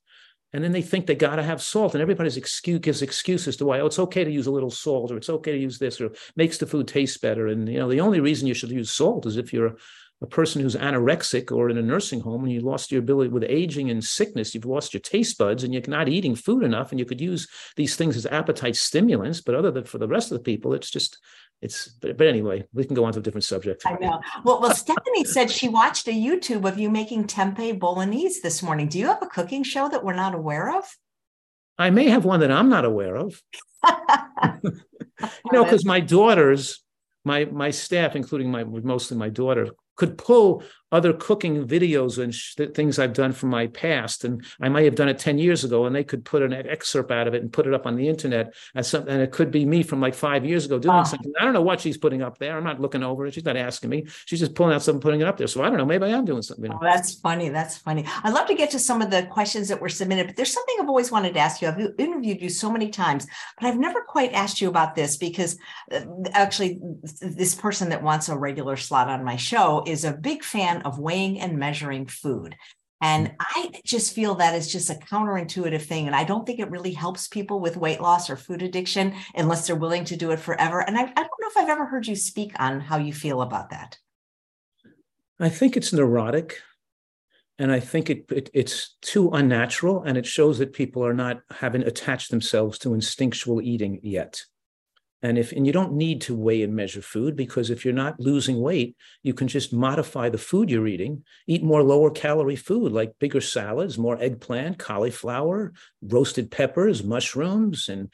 And 0.52 0.64
then 0.64 0.72
they 0.72 0.82
think 0.82 1.06
they 1.06 1.14
got 1.14 1.36
to 1.36 1.42
have 1.42 1.60
salt, 1.60 1.94
and 1.94 2.00
everybody's 2.00 2.38
excuse 2.38 2.78
gives 2.78 3.02
excuses 3.02 3.56
to 3.56 3.66
why 3.66 3.80
oh 3.80 3.86
it's 3.86 3.98
okay 3.98 4.24
to 4.24 4.30
use 4.30 4.46
a 4.46 4.50
little 4.50 4.70
salt, 4.70 5.10
or 5.12 5.16
it's 5.18 5.28
okay 5.28 5.52
to 5.52 5.58
use 5.58 5.78
this, 5.78 6.00
or 6.00 6.10
makes 6.36 6.56
the 6.56 6.66
food 6.66 6.88
taste 6.88 7.20
better. 7.20 7.48
And 7.48 7.68
you 7.68 7.78
know 7.78 7.90
the 7.90 8.00
only 8.00 8.20
reason 8.20 8.48
you 8.48 8.54
should 8.54 8.70
use 8.70 8.90
salt 8.90 9.26
is 9.26 9.36
if 9.36 9.52
you're 9.52 9.76
a 10.20 10.26
person 10.26 10.60
who's 10.60 10.74
anorexic 10.74 11.52
or 11.52 11.70
in 11.70 11.78
a 11.78 11.82
nursing 11.82 12.20
home 12.20 12.42
and 12.42 12.52
you 12.52 12.60
lost 12.60 12.90
your 12.90 13.00
ability 13.00 13.30
with 13.30 13.44
aging 13.44 13.90
and 13.90 14.02
sickness, 14.02 14.54
you've 14.54 14.64
lost 14.64 14.92
your 14.92 15.00
taste 15.00 15.38
buds 15.38 15.62
and 15.62 15.72
you're 15.72 15.82
not 15.86 16.08
eating 16.08 16.34
food 16.34 16.64
enough. 16.64 16.90
And 16.90 16.98
you 16.98 17.04
could 17.04 17.20
use 17.20 17.46
these 17.76 17.94
things 17.94 18.16
as 18.16 18.26
appetite 18.26 18.74
stimulants. 18.74 19.40
But 19.40 19.54
other 19.54 19.70
than 19.70 19.84
for 19.84 19.98
the 19.98 20.08
rest 20.08 20.32
of 20.32 20.38
the 20.38 20.42
people, 20.42 20.74
it's 20.74 20.90
just, 20.90 21.18
it's, 21.60 21.88
but, 21.88 22.16
but 22.16 22.26
anyway, 22.26 22.64
we 22.72 22.84
can 22.84 22.94
go 22.94 23.04
on 23.04 23.12
to 23.12 23.18
a 23.18 23.22
different 23.22 23.44
subject. 23.44 23.82
I 23.84 23.96
know. 24.00 24.20
Well, 24.44 24.60
well, 24.60 24.74
Stephanie 24.74 25.24
said 25.24 25.50
she 25.50 25.68
watched 25.68 26.06
a 26.06 26.12
YouTube 26.12 26.68
of 26.68 26.78
you 26.78 26.88
making 26.88 27.26
tempeh 27.26 27.78
bolognese 27.78 28.40
this 28.42 28.62
morning. 28.62 28.88
Do 28.88 28.98
you 28.98 29.06
have 29.06 29.22
a 29.22 29.26
cooking 29.26 29.64
show 29.64 29.88
that 29.88 30.04
we're 30.04 30.14
not 30.14 30.34
aware 30.34 30.76
of? 30.76 30.84
I 31.76 31.90
may 31.90 32.08
have 32.08 32.24
one 32.24 32.40
that 32.40 32.50
I'm 32.50 32.68
not 32.68 32.84
aware 32.84 33.16
of. 33.16 33.40
you 34.64 35.52
know, 35.52 35.64
because 35.64 35.84
my 35.84 36.00
daughters, 36.00 36.80
my 37.24 37.44
my 37.46 37.70
staff, 37.70 38.16
including 38.16 38.50
my 38.50 38.64
mostly 38.64 39.16
my 39.16 39.28
daughter, 39.28 39.68
could 39.96 40.18
pull 40.18 40.62
other 40.90 41.12
cooking 41.12 41.66
videos 41.66 42.22
and 42.22 42.34
sh- 42.34 42.56
things 42.74 42.98
I've 42.98 43.12
done 43.12 43.32
from 43.32 43.50
my 43.50 43.66
past, 43.66 44.24
and 44.24 44.44
I 44.60 44.68
might 44.68 44.84
have 44.84 44.94
done 44.94 45.08
it 45.08 45.18
ten 45.18 45.38
years 45.38 45.64
ago, 45.64 45.86
and 45.86 45.94
they 45.94 46.04
could 46.04 46.24
put 46.24 46.42
an 46.42 46.52
excerpt 46.52 47.10
out 47.10 47.28
of 47.28 47.34
it 47.34 47.42
and 47.42 47.52
put 47.52 47.66
it 47.66 47.74
up 47.74 47.86
on 47.86 47.96
the 47.96 48.08
internet 48.08 48.54
as 48.74 48.88
something. 48.88 49.12
And 49.12 49.22
it 49.22 49.32
could 49.32 49.50
be 49.50 49.64
me 49.64 49.82
from 49.82 50.00
like 50.00 50.14
five 50.14 50.44
years 50.44 50.66
ago 50.66 50.78
doing 50.78 50.96
oh. 50.96 51.04
something. 51.04 51.32
I 51.38 51.44
don't 51.44 51.52
know 51.52 51.62
what 51.62 51.80
she's 51.80 51.98
putting 51.98 52.22
up 52.22 52.38
there. 52.38 52.56
I'm 52.56 52.64
not 52.64 52.80
looking 52.80 53.02
over 53.02 53.26
it. 53.26 53.34
She's 53.34 53.44
not 53.44 53.56
asking 53.56 53.90
me. 53.90 54.06
She's 54.26 54.40
just 54.40 54.54
pulling 54.54 54.74
out 54.74 54.82
something, 54.82 55.00
putting 55.00 55.20
it 55.20 55.26
up 55.26 55.36
there. 55.36 55.46
So 55.46 55.62
I 55.62 55.68
don't 55.68 55.78
know. 55.78 55.86
Maybe 55.86 56.06
I 56.06 56.08
am 56.08 56.24
doing 56.24 56.42
something. 56.42 56.64
You 56.64 56.70
know? 56.70 56.78
oh, 56.80 56.84
that's 56.84 57.14
funny. 57.14 57.48
That's 57.48 57.76
funny. 57.76 58.04
I'd 58.22 58.34
love 58.34 58.46
to 58.48 58.54
get 58.54 58.70
to 58.70 58.78
some 58.78 59.02
of 59.02 59.10
the 59.10 59.24
questions 59.24 59.68
that 59.68 59.80
were 59.80 59.88
submitted, 59.88 60.26
but 60.26 60.36
there's 60.36 60.52
something 60.52 60.76
I've 60.80 60.88
always 60.88 61.10
wanted 61.10 61.34
to 61.34 61.40
ask 61.40 61.60
you. 61.60 61.68
I've 61.68 61.94
interviewed 61.98 62.40
you 62.40 62.48
so 62.48 62.70
many 62.70 62.88
times, 62.90 63.26
but 63.60 63.66
I've 63.66 63.78
never 63.78 64.02
quite 64.02 64.32
asked 64.32 64.60
you 64.60 64.68
about 64.68 64.94
this 64.94 65.16
because 65.16 65.58
uh, 65.92 66.00
actually, 66.32 66.80
this 67.20 67.54
person 67.54 67.88
that 67.90 68.02
wants 68.02 68.28
a 68.28 68.36
regular 68.36 68.76
slot 68.76 69.08
on 69.08 69.24
my 69.24 69.36
show 69.36 69.82
is 69.86 70.04
a 70.04 70.12
big 70.12 70.42
fan 70.42 70.77
of 70.82 70.98
weighing 70.98 71.40
and 71.40 71.58
measuring 71.58 72.06
food. 72.06 72.56
And 73.00 73.28
mm. 73.28 73.34
I 73.38 73.70
just 73.84 74.14
feel 74.14 74.34
that 74.36 74.54
is 74.54 74.70
just 74.70 74.90
a 74.90 74.94
counterintuitive 74.94 75.82
thing. 75.82 76.06
And 76.06 76.16
I 76.16 76.24
don't 76.24 76.46
think 76.46 76.60
it 76.60 76.70
really 76.70 76.92
helps 76.92 77.28
people 77.28 77.60
with 77.60 77.76
weight 77.76 78.00
loss 78.00 78.28
or 78.30 78.36
food 78.36 78.62
addiction 78.62 79.14
unless 79.34 79.66
they're 79.66 79.76
willing 79.76 80.04
to 80.06 80.16
do 80.16 80.30
it 80.30 80.40
forever. 80.40 80.80
And 80.80 80.96
I, 80.96 81.02
I 81.02 81.04
don't 81.04 81.16
know 81.16 81.48
if 81.48 81.56
I've 81.56 81.68
ever 81.68 81.86
heard 81.86 82.06
you 82.06 82.16
speak 82.16 82.52
on 82.58 82.80
how 82.80 82.98
you 82.98 83.12
feel 83.12 83.42
about 83.42 83.70
that. 83.70 83.98
I 85.40 85.48
think 85.48 85.76
it's 85.76 85.92
neurotic. 85.92 86.60
And 87.60 87.72
I 87.72 87.80
think 87.80 88.08
it, 88.08 88.24
it, 88.30 88.50
it's 88.54 88.96
too 89.02 89.30
unnatural. 89.30 90.02
And 90.04 90.16
it 90.16 90.26
shows 90.26 90.58
that 90.58 90.72
people 90.72 91.04
are 91.04 91.14
not 91.14 91.42
having 91.50 91.82
attached 91.82 92.30
themselves 92.30 92.78
to 92.80 92.94
instinctual 92.94 93.60
eating 93.60 94.00
yet. 94.02 94.44
And 95.20 95.36
if 95.36 95.50
and 95.50 95.66
you 95.66 95.72
don't 95.72 95.94
need 95.94 96.20
to 96.22 96.36
weigh 96.36 96.62
and 96.62 96.76
measure 96.76 97.02
food 97.02 97.34
because 97.34 97.70
if 97.70 97.84
you're 97.84 97.94
not 97.94 98.20
losing 98.20 98.60
weight, 98.60 98.96
you 99.24 99.34
can 99.34 99.48
just 99.48 99.72
modify 99.72 100.28
the 100.28 100.38
food 100.38 100.70
you're 100.70 100.86
eating, 100.86 101.24
eat 101.48 101.62
more 101.62 101.82
lower 101.82 102.10
calorie 102.10 102.54
food 102.54 102.92
like 102.92 103.18
bigger 103.18 103.40
salads, 103.40 103.98
more 103.98 104.20
eggplant, 104.20 104.78
cauliflower, 104.78 105.72
roasted 106.02 106.52
peppers, 106.52 107.02
mushrooms, 107.02 107.88
and 107.88 108.10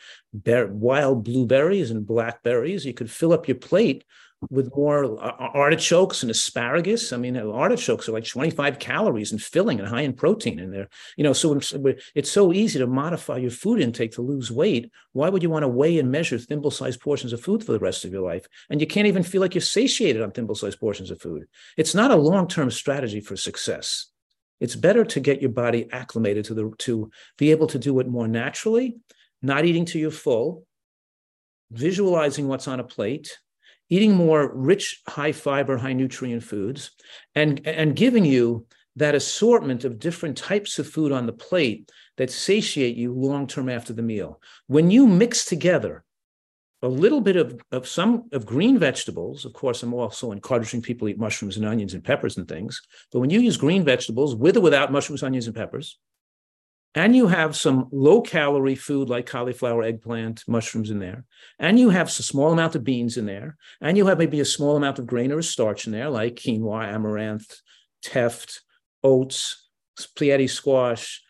wild 0.71 1.25
blueberries 1.25 1.91
and 1.91 2.07
blackberries. 2.07 2.87
You 2.87 2.95
could 2.95 3.11
fill 3.11 3.35
up 3.35 3.49
your 3.49 3.59
plate 3.59 4.05
with 4.51 4.75
more 4.75 5.05
uh, 5.23 5.33
artichokes 5.39 6.23
and 6.23 6.31
asparagus. 6.31 7.13
I 7.13 7.17
mean, 7.17 7.37
artichokes 7.37 8.09
are 8.09 8.13
like 8.13 8.27
25 8.27 8.79
calories 8.79 9.33
and 9.33 9.43
filling 9.43 9.79
and 9.79 9.89
high 9.89 10.03
in 10.03 10.13
protein 10.13 10.59
in 10.59 10.71
there. 10.71 10.89
You 11.17 11.25
know, 11.25 11.33
so 11.33 11.61
it's 12.15 12.31
so 12.31 12.53
easy 12.53 12.79
to 12.79 12.87
modify 12.87 13.39
your 13.39 13.51
food 13.51 13.81
intake 13.81 14.13
to 14.13 14.23
lose 14.23 14.51
weight. 14.51 14.91
Why 15.13 15.29
would 15.29 15.43
you 15.43 15.51
want 15.51 15.63
to 15.63 15.69
weigh 15.69 15.99
and 15.99 16.11
measure 16.11 16.39
thimble-sized 16.39 17.01
portions 17.01 17.33
of 17.33 17.41
food 17.41 17.65
for 17.65 17.73
the 17.73 17.79
rest 17.79 18.05
of 18.05 18.13
your 18.13 18.23
life? 18.23 18.47
And 18.71 18.81
you 18.81 18.87
can't 18.87 19.07
even 19.07 19.23
feel 19.23 19.41
like 19.41 19.55
you're 19.55 19.63
satiated 19.63 20.23
on 20.23 20.31
thimble-sized 20.31 20.81
portions 20.81 21.11
of 21.11 21.21
food. 21.21 21.47
It's 21.77 21.95
not 21.95 22.11
a 22.11 22.17
long-term 22.17 22.71
strategy 22.71 23.21
for 23.21 23.37
success. 23.37 24.07
It's 24.61 24.77
better 24.77 25.05
to 25.05 25.21
get 25.21 25.43
your 25.43 25.51
body 25.51 25.89
acclimated 25.93 26.47
to 26.47 26.55
the 26.55 26.73
to 26.79 27.11
be 27.39 27.51
able 27.51 27.67
to 27.69 27.79
do 27.79 27.99
it 28.01 28.09
more 28.09 28.29
naturally, 28.29 28.97
not 29.43 29.65
eating 29.65 29.85
to 29.87 29.99
your 29.99 30.11
full, 30.11 30.67
visualizing 31.71 32.49
what's 32.49 32.69
on 32.69 32.81
a 32.81 32.85
plate, 32.85 33.39
eating 33.91 34.15
more 34.15 34.55
rich, 34.55 35.03
high 35.09 35.33
fiber, 35.33 35.77
high 35.77 35.93
nutrient 35.93 36.43
foods, 36.43 36.91
and, 37.35 37.67
and 37.67 37.97
giving 37.97 38.25
you 38.25 38.67
that 38.97 39.15
assortment 39.15 39.85
of 39.85 39.99
different 39.99 40.37
types 40.37 40.79
of 40.79 40.89
food 40.89 41.13
on 41.13 41.27
the 41.27 41.33
plate 41.33 41.91
that 42.17 42.31
satiate 42.31 42.97
you 42.97 43.13
long 43.13 43.47
term 43.47 43.69
after 43.69 43.93
the 43.93 44.03
meal. 44.03 44.41
When 44.67 44.91
you 44.91 45.07
mix 45.07 45.45
together 45.45 46.05
a 46.83 46.89
little 46.89 47.21
bit 47.21 47.37
of, 47.37 47.61
of 47.73 47.89
some 47.89 48.25
of 48.33 48.47
green 48.47 48.79
vegetables, 48.79 49.45
of 49.45 49.53
course, 49.53 49.83
I'm 49.83 49.95
also 49.95 50.33
encouraging 50.33 50.83
people 50.83 51.09
eat 51.09 51.19
mushrooms 51.19 51.57
and 51.57 51.67
onions 51.67 51.95
and 51.95 52.05
peppers 52.05 52.37
and 52.37 52.47
things, 52.47 52.81
but 53.11 53.21
when 53.21 53.31
you 53.31 53.41
use 53.41 53.57
green 53.57 53.85
vegetables 53.85 54.37
with 54.37 54.57
or 54.57 54.61
without 54.61 54.93
mushrooms, 54.93 55.23
onions, 55.23 55.47
and 55.47 55.57
peppers, 55.57 55.99
and 56.95 57.17
you 57.17 57.27
have 57.27 57.57
some 57.57 57.89
low 57.91 58.21
calorie 58.21 58.77
food 58.77 59.09
like 59.09 59.27
cauliflower, 59.27 59.83
eggplant, 59.83 60.45
mushrooms 60.47 60.91
in 60.91 61.01
there, 61.01 61.25
and 61.59 61.79
you 61.79 61.91
have 61.91 62.09
a 62.09 62.11
small 62.11 62.53
amount 62.53 62.75
of 62.75 62.85
beans 62.85 63.17
in 63.17 63.27
there, 63.27 63.57
and 63.81 63.97
you 63.97 64.07
have 64.07 64.19
maybe 64.19 64.41
a 64.41 64.45
small 64.45 64.77
amount 64.77 64.99
of 64.99 65.07
grain 65.07 65.33
or 65.33 65.43
starch 65.43 65.87
in 65.87 65.93
there 65.93 66.11
like 66.11 66.37
quinoa, 66.37 66.93
amaranth, 66.93 67.61
teff, 68.03 68.47
oats, 69.03 69.69
Pleiades 70.17 70.53
squash, 70.53 71.23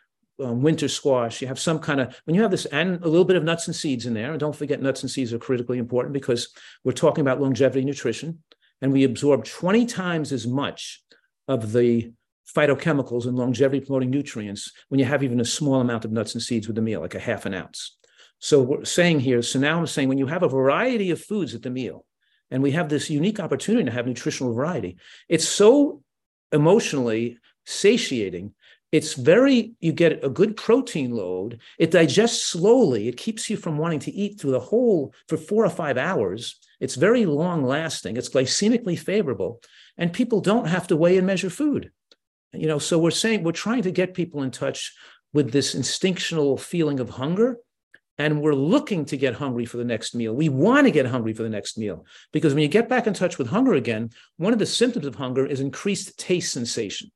um, 0.42 0.62
winter 0.62 0.88
squash. 0.88 1.40
You 1.40 1.48
have 1.48 1.58
some 1.58 1.78
kind 1.78 2.00
of, 2.00 2.20
when 2.24 2.34
you 2.34 2.42
have 2.42 2.50
this, 2.50 2.66
and 2.66 3.02
a 3.02 3.08
little 3.08 3.24
bit 3.24 3.36
of 3.36 3.44
nuts 3.44 3.66
and 3.66 3.76
seeds 3.76 4.06
in 4.06 4.14
there, 4.14 4.30
and 4.30 4.40
don't 4.40 4.56
forget 4.56 4.82
nuts 4.82 5.02
and 5.02 5.10
seeds 5.10 5.32
are 5.32 5.38
critically 5.38 5.78
important 5.78 6.12
because 6.12 6.48
we're 6.82 6.92
talking 6.92 7.22
about 7.22 7.40
longevity 7.40 7.84
nutrition, 7.84 8.42
and 8.80 8.92
we 8.92 9.04
absorb 9.04 9.44
20 9.44 9.86
times 9.86 10.32
as 10.32 10.46
much 10.46 11.02
of 11.46 11.72
the 11.72 12.12
phytochemicals 12.54 13.26
and 13.26 13.36
longevity 13.36 13.84
promoting 13.84 14.10
nutrients 14.10 14.72
when 14.88 14.98
you 14.98 15.06
have 15.06 15.22
even 15.22 15.40
a 15.40 15.44
small 15.44 15.80
amount 15.80 16.04
of 16.04 16.12
nuts 16.12 16.34
and 16.34 16.42
seeds 16.42 16.66
with 16.66 16.76
the 16.76 16.82
meal, 16.82 17.00
like 17.00 17.14
a 17.14 17.20
half 17.20 17.46
an 17.46 17.54
ounce. 17.54 17.96
So 18.38 18.60
we're 18.62 18.84
saying 18.84 19.20
here, 19.20 19.42
so 19.42 19.58
now 19.58 19.78
I'm 19.78 19.86
saying 19.86 20.08
when 20.08 20.18
you 20.18 20.26
have 20.26 20.42
a 20.42 20.48
variety 20.48 21.10
of 21.10 21.20
foods 21.20 21.54
at 21.54 21.62
the 21.62 21.70
meal, 21.70 22.04
and 22.50 22.62
we 22.62 22.72
have 22.72 22.88
this 22.88 23.10
unique 23.10 23.40
opportunity 23.40 23.84
to 23.86 23.90
have 23.90 24.06
nutritional 24.06 24.52
variety, 24.52 24.98
it's 25.28 25.48
so 25.48 26.02
emotionally 26.52 27.38
satiating. 27.64 28.52
It's 28.92 29.14
very, 29.14 29.72
you 29.80 29.92
get 29.92 30.24
a 30.24 30.28
good 30.28 30.56
protein 30.56 31.10
load. 31.10 31.60
It 31.78 31.90
digests 31.90 32.44
slowly. 32.44 33.08
It 33.08 33.16
keeps 33.16 33.50
you 33.50 33.56
from 33.56 33.78
wanting 33.78 33.98
to 34.00 34.12
eat 34.12 34.38
through 34.38 34.52
the 34.52 34.60
whole 34.60 35.14
for 35.28 35.36
four 35.36 35.64
or 35.64 35.70
five 35.70 35.98
hours. 35.98 36.56
It's 36.80 36.94
very 36.94 37.26
long 37.26 37.64
lasting. 37.64 38.16
It's 38.16 38.28
glycemically 38.28 38.98
favorable. 38.98 39.60
And 39.96 40.12
people 40.12 40.40
don't 40.40 40.68
have 40.68 40.86
to 40.88 40.96
weigh 40.96 41.16
and 41.16 41.26
measure 41.26 41.50
food 41.50 41.90
you 42.54 42.66
know 42.66 42.78
so 42.78 42.98
we're 42.98 43.10
saying 43.10 43.42
we're 43.42 43.52
trying 43.52 43.82
to 43.82 43.90
get 43.90 44.14
people 44.14 44.42
in 44.42 44.50
touch 44.50 44.92
with 45.32 45.50
this 45.52 45.74
instinctual 45.74 46.56
feeling 46.56 47.00
of 47.00 47.10
hunger 47.10 47.58
and 48.18 48.40
we're 48.40 48.54
looking 48.54 49.04
to 49.06 49.16
get 49.16 49.34
hungry 49.34 49.64
for 49.64 49.76
the 49.76 49.84
next 49.84 50.14
meal. 50.14 50.32
We 50.32 50.48
want 50.48 50.86
to 50.86 50.92
get 50.92 51.06
hungry 51.06 51.32
for 51.32 51.42
the 51.42 51.48
next 51.48 51.76
meal 51.76 52.06
because 52.32 52.54
when 52.54 52.62
you 52.62 52.68
get 52.68 52.88
back 52.88 53.08
in 53.08 53.14
touch 53.14 53.38
with 53.38 53.48
hunger 53.48 53.74
again 53.74 54.10
one 54.36 54.52
of 54.52 54.58
the 54.58 54.66
symptoms 54.66 55.06
of 55.06 55.16
hunger 55.16 55.44
is 55.44 55.60
increased 55.60 56.18
taste 56.18 56.52
sensation. 56.52 57.10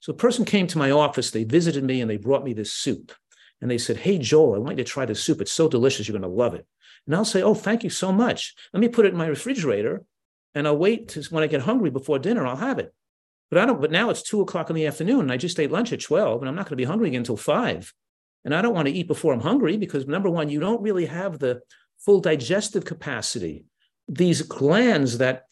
So 0.00 0.12
a 0.12 0.16
person 0.16 0.44
came 0.44 0.66
to 0.68 0.78
my 0.78 0.90
office 0.90 1.30
they 1.30 1.44
visited 1.44 1.84
me 1.84 2.00
and 2.00 2.10
they 2.10 2.18
brought 2.18 2.44
me 2.44 2.52
this 2.52 2.72
soup 2.72 3.12
and 3.60 3.70
they 3.70 3.78
said 3.78 3.96
hey 3.96 4.18
joel 4.18 4.54
i 4.54 4.58
want 4.58 4.78
you 4.78 4.84
to 4.84 4.90
try 4.90 5.06
this 5.06 5.22
soup. 5.22 5.40
It's 5.40 5.52
so 5.52 5.68
delicious 5.68 6.06
you're 6.06 6.18
going 6.18 6.30
to 6.30 6.36
love 6.36 6.54
it. 6.54 6.66
And 7.06 7.16
i'll 7.16 7.24
say 7.24 7.42
oh 7.42 7.54
thank 7.54 7.82
you 7.82 7.90
so 7.90 8.12
much. 8.12 8.54
Let 8.72 8.80
me 8.80 8.88
put 8.88 9.06
it 9.06 9.12
in 9.12 9.18
my 9.18 9.26
refrigerator 9.26 10.04
and 10.54 10.66
i'll 10.66 10.76
wait 10.76 11.08
to 11.08 11.22
when 11.30 11.42
i 11.42 11.46
get 11.46 11.62
hungry 11.62 11.90
before 11.90 12.18
dinner 12.18 12.46
i'll 12.46 12.56
have 12.56 12.78
it 12.78 12.92
but 13.50 13.58
I 13.58 13.66
don't, 13.66 13.80
but 13.80 13.90
now 13.90 14.10
it's 14.10 14.22
two 14.22 14.40
o'clock 14.40 14.68
in 14.70 14.76
the 14.76 14.86
afternoon 14.86 15.20
and 15.20 15.32
I 15.32 15.36
just 15.36 15.58
ate 15.58 15.70
lunch 15.70 15.92
at 15.92 16.00
12 16.00 16.42
and 16.42 16.48
I'm 16.48 16.54
not 16.54 16.66
going 16.66 16.70
to 16.70 16.76
be 16.76 16.84
hungry 16.84 17.08
again 17.08 17.20
until 17.20 17.36
five. 17.36 17.92
And 18.44 18.54
I 18.54 18.62
don't 18.62 18.74
want 18.74 18.88
to 18.88 18.94
eat 18.94 19.08
before 19.08 19.32
I'm 19.32 19.40
hungry 19.40 19.76
because 19.76 20.06
number 20.06 20.30
one, 20.30 20.48
you 20.48 20.60
don't 20.60 20.82
really 20.82 21.06
have 21.06 21.38
the 21.38 21.60
full 21.98 22.20
digestive 22.20 22.84
capacity. 22.84 23.64
These 24.06 24.42
glands 24.42 25.18
that, 25.18 25.44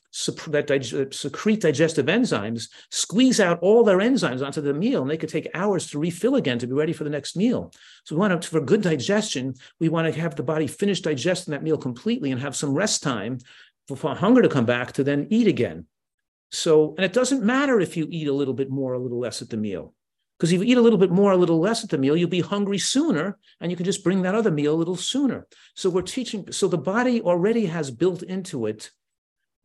that 0.49 0.67
dig- 0.67 0.95
uh, 0.95 1.11
secrete 1.11 1.61
digestive 1.61 2.07
enzymes 2.07 2.69
squeeze 2.91 3.41
out 3.41 3.59
all 3.61 3.83
their 3.83 3.99
enzymes 3.99 4.45
onto 4.45 4.61
the 4.61 4.75
meal 4.75 5.03
and 5.03 5.11
they 5.11 5.17
could 5.17 5.29
take 5.29 5.49
hours 5.55 5.91
to 5.91 5.99
refill 5.99 6.37
again 6.37 6.59
to 6.59 6.67
be 6.67 6.75
ready 6.75 6.93
for 6.93 7.05
the 7.05 7.11
next 7.11 7.37
meal. 7.37 7.73
So 8.05 8.15
we 8.15 8.21
want 8.21 8.41
to, 8.41 8.49
for 8.49 8.61
good 8.61 8.83
digestion, 8.83 9.55
we 9.81 9.89
want 9.89 10.13
to 10.13 10.21
have 10.21 10.37
the 10.37 10.43
body 10.43 10.67
finish 10.67 11.01
digesting 11.01 11.53
that 11.53 11.63
meal 11.63 11.79
completely 11.79 12.31
and 12.31 12.41
have 12.41 12.57
some 12.57 12.75
rest 12.75 13.03
time 13.03 13.39
for 13.89 14.15
hunger 14.15 14.43
to 14.43 14.49
come 14.49 14.67
back 14.67 14.93
to 14.93 15.05
then 15.05 15.27
eat 15.31 15.49
again. 15.49 15.87
So, 16.57 16.95
and 16.97 17.05
it 17.05 17.13
doesn't 17.13 17.45
matter 17.45 17.81
if 17.81 17.99
you 17.99 18.09
eat 18.11 18.29
a 18.29 18.33
little 18.33 18.55
bit 18.55 18.71
more, 18.71 18.95
a 18.95 18.99
little 18.99 19.19
less 19.19 19.43
at 19.43 19.51
the 19.51 19.59
meal. 19.59 19.93
Because 20.39 20.53
if 20.53 20.61
you 20.61 20.67
eat 20.67 20.79
a 20.79 20.81
little 20.81 20.99
bit 20.99 21.11
more, 21.11 21.33
a 21.33 21.37
little 21.37 21.61
less 21.61 21.85
at 21.85 21.91
the 21.91 21.99
meal, 21.99 22.17
you'll 22.17 22.31
be 22.31 22.41
hungry 22.41 22.79
sooner 22.79 23.39
and 23.61 23.71
you 23.71 23.77
can 23.77 23.85
just 23.85 24.03
bring 24.03 24.23
that 24.23 24.35
other 24.35 24.51
meal 24.51 24.75
a 24.75 24.77
little 24.77 24.97
sooner. 24.97 25.47
So 25.75 25.91
we're 25.91 26.01
teaching, 26.01 26.51
so 26.53 26.67
the 26.67 26.79
body 26.79 27.21
already 27.21 27.67
has 27.67 27.91
built 27.91 28.23
into 28.23 28.65
it 28.65 28.91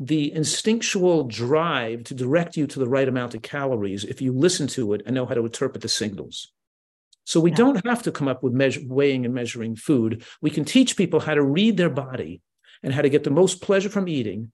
the 0.02 0.34
instinctual 0.34 1.30
drive 1.30 2.04
to 2.06 2.14
direct 2.14 2.58
you 2.58 2.68
to 2.68 2.80
the 2.80 2.90
right 2.90 3.08
amount 3.08 3.36
of 3.36 3.42
calories 3.42 4.04
if 4.04 4.22
you 4.22 4.34
listen 4.34 4.68
to 4.68 4.94
it 4.94 5.04
and 5.06 5.16
know 5.16 5.26
how 5.26 5.36
to 5.36 5.46
interpret 5.46 5.82
the 5.82 5.88
signals. 5.88 6.52
So 7.24 7.40
we 7.40 7.52
yeah. 7.52 7.58
don't 7.58 7.86
have 7.86 8.04
to 8.04 8.12
come 8.12 8.28
up 8.28 8.44
with 8.44 8.52
measure, 8.52 8.82
weighing 8.84 9.24
and 9.24 9.34
measuring 9.34 9.78
food. 9.78 10.26
We 10.42 10.50
can 10.50 10.66
teach 10.66 10.98
people 10.98 11.22
how 11.22 11.36
to 11.36 11.44
read 11.44 11.78
their 11.78 11.90
body 11.90 12.42
and 12.84 12.94
how 12.94 13.02
to 13.02 13.10
get 13.10 13.24
the 13.24 13.30
most 13.30 13.62
pleasure 13.62 13.90
from 13.90 14.10
eating 14.10 14.52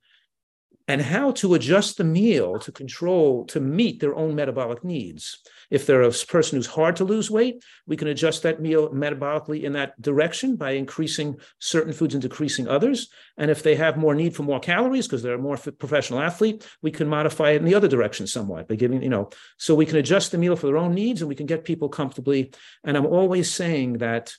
and 0.88 1.02
how 1.02 1.32
to 1.32 1.54
adjust 1.54 1.98
the 1.98 2.04
meal 2.04 2.58
to 2.60 2.72
control 2.72 3.44
to 3.46 3.60
meet 3.60 4.00
their 4.00 4.16
own 4.16 4.36
metabolic 4.36 4.84
needs. 4.84 5.40
If 5.70 5.86
they're 5.86 6.04
a 6.04 6.12
person 6.12 6.58
who's 6.58 6.68
hard 6.68 6.96
to 6.98 7.04
lose 7.04 7.30
weight, 7.30 7.62
we 7.86 7.98
can 7.98 8.08
adjust 8.08 8.44
that 8.44 8.62
meal 8.62 8.90
metabolically 8.90 9.64
in 9.64 9.74
that 9.74 10.02
direction 10.02 10.56
by 10.56 10.72
increasing 10.72 11.38
certain 11.60 11.92
foods 11.92 12.16
and 12.16 12.22
decreasing 12.22 12.70
others. 12.70 13.10
And 13.38 13.52
if 13.52 13.64
they 13.64 13.76
have 13.76 13.98
more 13.98 14.16
need 14.16 14.34
for 14.34 14.44
more 14.44 14.62
calories 14.62 15.08
because 15.08 15.22
they're 15.22 15.34
a 15.34 15.40
more 15.40 15.58
professional 15.58 16.22
athlete, 16.22 16.66
we 16.82 16.92
can 16.92 17.10
modify 17.10 17.52
it 17.52 17.58
in 17.58 17.66
the 17.66 17.76
other 17.76 17.90
direction 17.90 18.26
somewhat 18.26 18.70
by 18.70 18.76
giving, 18.76 19.04
you 19.04 19.10
know, 19.10 19.30
so 19.58 19.76
we 19.76 19.86
can 19.86 19.98
adjust 19.98 20.32
the 20.32 20.38
meal 20.38 20.56
for 20.56 20.68
their 20.68 20.78
own 20.78 20.94
needs 20.94 21.22
and 21.22 21.28
we 21.28 21.36
can 21.36 21.48
get 21.48 21.66
people 21.66 21.90
comfortably. 21.90 22.54
And 22.86 22.96
I'm 22.96 23.06
always 23.06 23.52
saying 23.52 23.98
that 23.98 24.34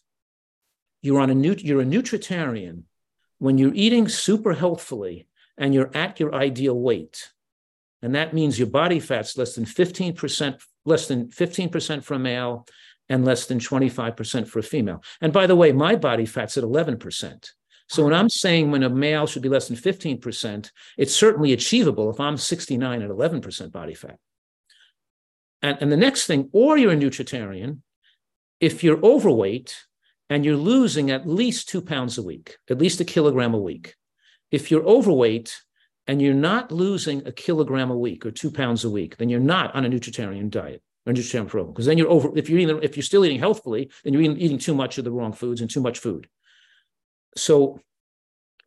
you're 1.02 1.20
on 1.20 1.30
a 1.30 1.34
new, 1.34 1.54
you're 1.58 1.82
a 1.82 1.84
nutritarian 1.84 2.84
when 3.38 3.58
you're 3.58 3.74
eating 3.74 4.08
super 4.08 4.54
healthfully 4.54 5.28
and 5.58 5.74
you're 5.74 5.90
at 5.94 6.20
your 6.20 6.34
ideal 6.34 6.78
weight. 6.78 7.30
And 8.00 8.14
that 8.14 8.32
means 8.32 8.58
your 8.58 8.68
body 8.68 9.00
fat's 9.00 9.36
less 9.36 9.54
than 9.54 9.64
15%, 9.64 10.60
less 10.84 11.08
than 11.08 11.28
15% 11.28 12.04
for 12.04 12.14
a 12.14 12.18
male 12.18 12.66
and 13.08 13.24
less 13.24 13.46
than 13.46 13.58
25% 13.58 14.46
for 14.46 14.58
a 14.58 14.62
female. 14.62 15.02
And 15.20 15.32
by 15.32 15.46
the 15.46 15.56
way, 15.56 15.72
my 15.72 15.96
body 15.96 16.26
fat's 16.26 16.56
at 16.56 16.64
11%. 16.64 17.50
So 17.88 18.04
when 18.04 18.12
I'm 18.12 18.28
saying 18.28 18.70
when 18.70 18.82
a 18.82 18.90
male 18.90 19.26
should 19.26 19.42
be 19.42 19.48
less 19.48 19.68
than 19.68 19.76
15%, 19.76 20.70
it's 20.98 21.14
certainly 21.14 21.52
achievable 21.52 22.10
if 22.10 22.20
I'm 22.20 22.36
69 22.36 23.02
at 23.02 23.10
11% 23.10 23.72
body 23.72 23.94
fat. 23.94 24.18
And, 25.62 25.78
and 25.80 25.90
the 25.90 25.96
next 25.96 26.26
thing, 26.26 26.50
or 26.52 26.76
you're 26.76 26.92
a 26.92 26.96
nutritarian, 26.96 27.78
if 28.60 28.84
you're 28.84 29.02
overweight 29.02 29.76
and 30.28 30.44
you're 30.44 30.56
losing 30.56 31.10
at 31.10 31.26
least 31.26 31.68
two 31.68 31.80
pounds 31.80 32.18
a 32.18 32.22
week, 32.22 32.58
at 32.68 32.78
least 32.78 33.00
a 33.00 33.04
kilogram 33.04 33.54
a 33.54 33.58
week, 33.58 33.94
if 34.50 34.70
you're 34.70 34.84
overweight 34.84 35.60
and 36.06 36.22
you're 36.22 36.34
not 36.34 36.72
losing 36.72 37.26
a 37.26 37.32
kilogram 37.32 37.90
a 37.90 37.96
week 37.96 38.24
or 38.24 38.30
two 38.30 38.50
pounds 38.50 38.84
a 38.84 38.90
week, 38.90 39.16
then 39.18 39.28
you're 39.28 39.40
not 39.40 39.74
on 39.74 39.84
a 39.84 39.88
nutritarian 39.88 40.50
diet 40.50 40.82
or 41.06 41.12
nutritarian 41.12 41.48
program. 41.48 41.72
Because 41.72 41.86
then 41.86 41.98
you're 41.98 42.08
over. 42.08 42.30
If 42.36 42.48
you're 42.48 42.58
eating, 42.58 42.80
if 42.82 42.96
you're 42.96 43.04
still 43.04 43.24
eating 43.24 43.38
healthfully, 43.38 43.90
then 44.04 44.12
you're 44.12 44.22
eating, 44.22 44.38
eating 44.38 44.58
too 44.58 44.74
much 44.74 44.98
of 44.98 45.04
the 45.04 45.12
wrong 45.12 45.32
foods 45.32 45.60
and 45.60 45.70
too 45.70 45.80
much 45.80 45.98
food. 45.98 46.28
So 47.36 47.80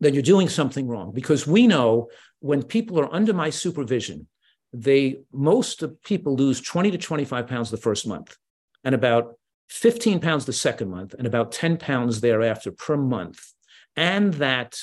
then 0.00 0.14
you're 0.14 0.22
doing 0.22 0.48
something 0.48 0.86
wrong. 0.88 1.12
Because 1.12 1.46
we 1.46 1.66
know 1.66 2.08
when 2.40 2.62
people 2.62 3.00
are 3.00 3.12
under 3.12 3.32
my 3.32 3.50
supervision, 3.50 4.28
they 4.72 5.22
most 5.32 5.82
of 5.82 6.02
people 6.02 6.36
lose 6.36 6.60
20 6.60 6.92
to 6.92 6.98
25 6.98 7.46
pounds 7.46 7.70
the 7.70 7.76
first 7.76 8.06
month, 8.06 8.36
and 8.84 8.94
about 8.94 9.34
15 9.68 10.20
pounds 10.20 10.44
the 10.44 10.52
second 10.52 10.90
month, 10.90 11.14
and 11.14 11.26
about 11.26 11.52
10 11.52 11.76
pounds 11.76 12.20
thereafter 12.20 12.72
per 12.72 12.96
month. 12.96 13.40
And 13.96 14.34
that 14.34 14.78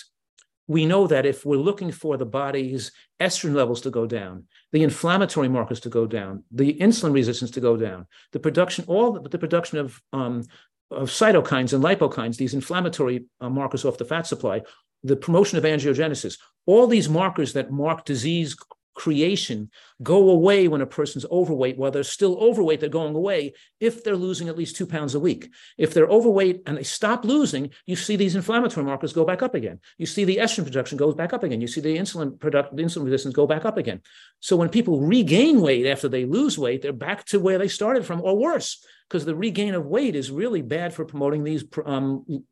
we 0.69 0.85
know 0.85 1.07
that 1.07 1.25
if 1.25 1.47
we're 1.47 1.57
looking 1.57 1.91
for 1.91 2.15
the 2.15 2.27
body's 2.27 2.91
estrogen 3.19 3.55
levels 3.55 3.81
to 3.81 3.89
go 3.89 4.05
down, 4.05 4.43
the 4.71 4.83
inflammatory 4.83 5.49
markers 5.49 5.79
to 5.79 5.89
go 5.89 6.05
down, 6.05 6.43
the 6.51 6.75
insulin 6.75 7.11
resistance 7.11 7.49
to 7.49 7.59
go 7.59 7.75
down, 7.75 8.05
the 8.33 8.39
production, 8.39 8.85
all 8.87 9.13
the, 9.13 9.27
the 9.29 9.39
production 9.39 9.79
of, 9.79 9.99
um, 10.13 10.43
of 10.91 11.09
cytokines 11.09 11.73
and 11.73 11.83
lipokines, 11.83 12.37
these 12.37 12.53
inflammatory 12.53 13.25
uh, 13.41 13.49
markers 13.49 13.83
off 13.83 13.97
the 13.97 14.05
fat 14.05 14.27
supply, 14.27 14.61
the 15.03 15.15
promotion 15.15 15.57
of 15.57 15.63
angiogenesis, 15.63 16.37
all 16.67 16.85
these 16.85 17.09
markers 17.09 17.53
that 17.53 17.71
mark 17.71 18.05
disease 18.05 18.55
creation 18.93 19.69
go 20.03 20.29
away 20.29 20.67
when 20.67 20.81
a 20.81 20.85
person's 20.85 21.25
overweight. 21.31 21.77
While 21.77 21.91
they're 21.91 22.03
still 22.03 22.37
overweight, 22.37 22.79
they're 22.79 22.89
going 22.89 23.15
away 23.15 23.53
if 23.79 24.03
they're 24.03 24.15
losing 24.15 24.49
at 24.49 24.57
least 24.57 24.75
two 24.75 24.85
pounds 24.85 25.15
a 25.15 25.19
week. 25.19 25.49
If 25.77 25.93
they're 25.93 26.07
overweight 26.07 26.63
and 26.65 26.77
they 26.77 26.83
stop 26.83 27.23
losing, 27.23 27.71
you 27.85 27.95
see 27.95 28.15
these 28.15 28.35
inflammatory 28.35 28.85
markers 28.85 29.13
go 29.13 29.25
back 29.25 29.41
up 29.41 29.55
again. 29.55 29.79
You 29.97 30.05
see 30.05 30.25
the 30.25 30.37
estrogen 30.37 30.65
production 30.65 30.97
goes 30.97 31.15
back 31.15 31.33
up 31.33 31.43
again. 31.43 31.61
You 31.61 31.67
see 31.67 31.81
the 31.81 31.97
insulin 31.97 32.39
product, 32.39 32.75
the 32.75 32.83
insulin 32.83 33.05
resistance 33.05 33.35
go 33.35 33.47
back 33.47 33.65
up 33.65 33.77
again. 33.77 34.01
So 34.39 34.55
when 34.55 34.69
people 34.69 34.99
regain 35.01 35.61
weight 35.61 35.85
after 35.85 36.09
they 36.09 36.25
lose 36.25 36.57
weight, 36.57 36.81
they're 36.81 36.93
back 36.93 37.25
to 37.27 37.39
where 37.39 37.57
they 37.57 37.67
started 37.67 38.05
from 38.05 38.21
or 38.21 38.37
worse, 38.37 38.83
because 39.07 39.25
the 39.25 39.35
regain 39.35 39.75
of 39.75 39.85
weight 39.85 40.15
is 40.15 40.31
really 40.31 40.61
bad 40.61 40.93
for 40.93 41.05
promoting 41.05 41.43
these 41.43 41.63
um, 41.85 42.43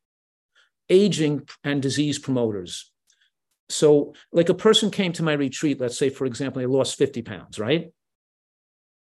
aging 0.90 1.48
and 1.64 1.82
disease 1.82 2.20
promoters. 2.20 2.92
So, 3.70 4.14
like 4.32 4.50
a 4.50 4.54
person 4.54 4.92
came 4.92 5.12
to 5.14 5.24
my 5.24 5.34
retreat, 5.34 5.80
let's 5.80 5.98
say, 5.98 6.10
for 6.10 6.26
example, 6.26 6.62
they 6.62 6.66
lost 6.66 6.98
50 6.98 7.22
pounds, 7.22 7.60
right? 7.60 7.92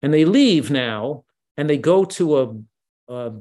And 0.02 0.14
they 0.14 0.26
leave 0.26 0.72
now 0.72 1.26
and 1.58 1.70
they 1.70 1.78
go 1.78 2.06
to 2.06 2.38
a, 2.38 3.14
a 3.14 3.34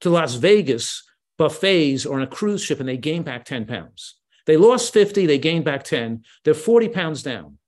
to 0.00 0.10
Las 0.10 0.34
Vegas 0.34 1.02
buffets 1.38 2.04
or 2.04 2.16
on 2.16 2.22
a 2.22 2.26
cruise 2.26 2.62
ship 2.62 2.80
and 2.80 2.88
they 2.88 2.96
gain 2.96 3.22
back 3.22 3.44
10 3.44 3.66
pounds. 3.66 4.16
They 4.46 4.56
lost 4.56 4.92
50, 4.92 5.26
they 5.26 5.38
gained 5.38 5.64
back 5.64 5.84
10, 5.84 6.24
they're 6.44 6.54
40 6.54 6.88
pounds 6.88 7.22
down. 7.22 7.58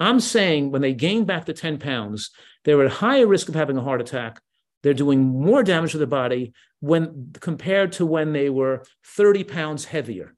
I'm 0.00 0.20
saying 0.20 0.70
when 0.70 0.82
they 0.82 0.94
gain 0.94 1.24
back 1.24 1.44
the 1.46 1.52
10 1.52 1.78
pounds, 1.78 2.30
they're 2.64 2.82
at 2.84 2.90
higher 2.90 3.26
risk 3.26 3.48
of 3.48 3.54
having 3.54 3.76
a 3.76 3.82
heart 3.82 4.00
attack. 4.00 4.40
They're 4.82 4.94
doing 4.94 5.20
more 5.20 5.62
damage 5.62 5.92
to 5.92 5.98
the 5.98 6.06
body 6.06 6.54
when 6.80 7.32
compared 7.40 7.92
to 7.92 8.06
when 8.06 8.32
they 8.32 8.50
were 8.50 8.84
30 9.04 9.44
pounds 9.44 9.84
heavier 9.84 10.34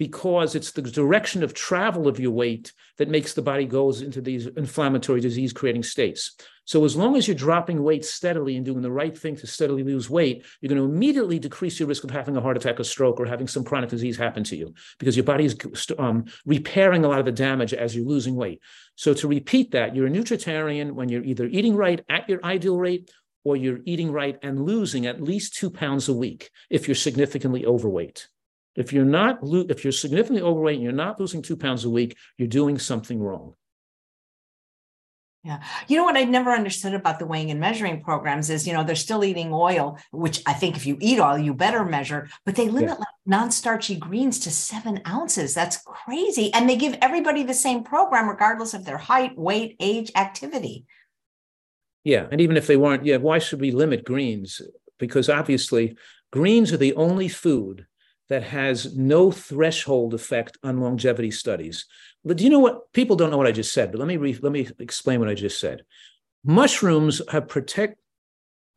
because 0.00 0.54
it's 0.54 0.70
the 0.70 0.80
direction 0.80 1.42
of 1.42 1.52
travel 1.52 2.08
of 2.08 2.18
your 2.18 2.30
weight 2.30 2.72
that 2.96 3.10
makes 3.10 3.34
the 3.34 3.42
body 3.42 3.66
goes 3.66 4.00
into 4.00 4.22
these 4.22 4.46
inflammatory 4.46 5.20
disease 5.20 5.52
creating 5.52 5.82
states. 5.82 6.36
So 6.64 6.86
as 6.86 6.96
long 6.96 7.16
as 7.16 7.28
you're 7.28 7.36
dropping 7.36 7.82
weight 7.82 8.06
steadily 8.06 8.56
and 8.56 8.64
doing 8.64 8.80
the 8.80 8.90
right 8.90 9.16
thing 9.16 9.36
to 9.36 9.46
steadily 9.46 9.82
lose 9.82 10.08
weight, 10.08 10.46
you're 10.58 10.70
going 10.70 10.80
to 10.80 10.90
immediately 10.90 11.38
decrease 11.38 11.78
your 11.78 11.86
risk 11.86 12.02
of 12.02 12.10
having 12.10 12.34
a 12.34 12.40
heart 12.40 12.56
attack, 12.56 12.78
a 12.78 12.84
stroke, 12.84 13.20
or 13.20 13.26
having 13.26 13.46
some 13.46 13.62
chronic 13.62 13.90
disease 13.90 14.16
happen 14.16 14.42
to 14.44 14.56
you 14.56 14.72
because 14.98 15.18
your 15.18 15.24
body 15.24 15.44
is 15.44 15.54
um, 15.98 16.24
repairing 16.46 17.04
a 17.04 17.08
lot 17.08 17.18
of 17.18 17.26
the 17.26 17.32
damage 17.32 17.74
as 17.74 17.94
you're 17.94 18.06
losing 18.06 18.36
weight. 18.36 18.62
So 18.94 19.12
to 19.12 19.28
repeat 19.28 19.72
that, 19.72 19.94
you're 19.94 20.06
a 20.06 20.10
nutritarian 20.10 20.92
when 20.92 21.10
you're 21.10 21.24
either 21.24 21.44
eating 21.44 21.76
right 21.76 22.02
at 22.08 22.26
your 22.26 22.42
ideal 22.42 22.78
rate 22.78 23.10
or 23.44 23.54
you're 23.54 23.80
eating 23.84 24.12
right 24.12 24.38
and 24.42 24.64
losing 24.64 25.04
at 25.04 25.20
least 25.20 25.56
two 25.56 25.68
pounds 25.68 26.08
a 26.08 26.14
week 26.14 26.48
if 26.70 26.88
you're 26.88 26.94
significantly 26.94 27.66
overweight. 27.66 28.28
If 28.80 28.94
you're 28.94 29.04
not, 29.04 29.40
if 29.42 29.84
you're 29.84 29.92
significantly 29.92 30.40
overweight 30.40 30.76
and 30.76 30.82
you're 30.82 30.92
not 30.92 31.20
losing 31.20 31.42
two 31.42 31.56
pounds 31.56 31.84
a 31.84 31.90
week, 31.90 32.16
you're 32.38 32.48
doing 32.48 32.78
something 32.78 33.20
wrong. 33.20 33.54
Yeah. 35.44 35.62
You 35.86 35.98
know 35.98 36.04
what 36.04 36.16
I 36.16 36.24
never 36.24 36.50
understood 36.50 36.94
about 36.94 37.18
the 37.18 37.26
weighing 37.26 37.50
and 37.50 37.60
measuring 37.60 38.02
programs 38.02 38.48
is, 38.48 38.66
you 38.66 38.72
know, 38.72 38.82
they're 38.82 38.94
still 38.96 39.22
eating 39.22 39.52
oil, 39.52 39.98
which 40.12 40.42
I 40.46 40.54
think 40.54 40.76
if 40.76 40.86
you 40.86 40.96
eat 41.00 41.18
oil, 41.18 41.38
you 41.38 41.52
better 41.52 41.84
measure, 41.84 42.28
but 42.46 42.56
they 42.56 42.68
limit 42.68 42.90
yeah. 42.90 42.94
like 42.94 43.08
non-starchy 43.26 43.96
greens 43.96 44.38
to 44.40 44.50
seven 44.50 45.00
ounces. 45.06 45.54
That's 45.54 45.78
crazy. 45.78 46.52
And 46.52 46.68
they 46.68 46.76
give 46.76 46.96
everybody 47.02 47.42
the 47.42 47.54
same 47.54 47.84
program, 47.84 48.28
regardless 48.28 48.72
of 48.72 48.84
their 48.86 48.98
height, 48.98 49.36
weight, 49.36 49.76
age, 49.80 50.10
activity. 50.14 50.86
Yeah. 52.04 52.26
And 52.30 52.40
even 52.40 52.56
if 52.56 52.66
they 52.66 52.76
weren't, 52.76 53.04
yeah, 53.04 53.18
why 53.18 53.40
should 53.40 53.60
we 53.60 53.72
limit 53.72 54.04
greens? 54.04 54.60
Because 54.98 55.28
obviously 55.28 55.96
greens 56.30 56.72
are 56.72 56.78
the 56.78 56.94
only 56.94 57.28
food 57.28 57.86
that 58.30 58.44
has 58.44 58.96
no 58.96 59.30
threshold 59.30 60.14
effect 60.14 60.56
on 60.62 60.80
longevity 60.80 61.30
studies. 61.30 61.84
But 62.24 62.38
do 62.38 62.44
you 62.44 62.50
know 62.50 62.60
what? 62.60 62.92
People 62.92 63.16
don't 63.16 63.30
know 63.30 63.36
what 63.36 63.48
I 63.48 63.52
just 63.52 63.74
said, 63.74 63.90
but 63.92 63.98
let 63.98 64.08
me 64.08 64.16
re, 64.16 64.38
let 64.40 64.52
me 64.52 64.68
explain 64.78 65.20
what 65.20 65.28
I 65.28 65.34
just 65.34 65.60
said. 65.60 65.84
Mushrooms 66.44 67.20
have 67.30 67.48
protect 67.48 67.98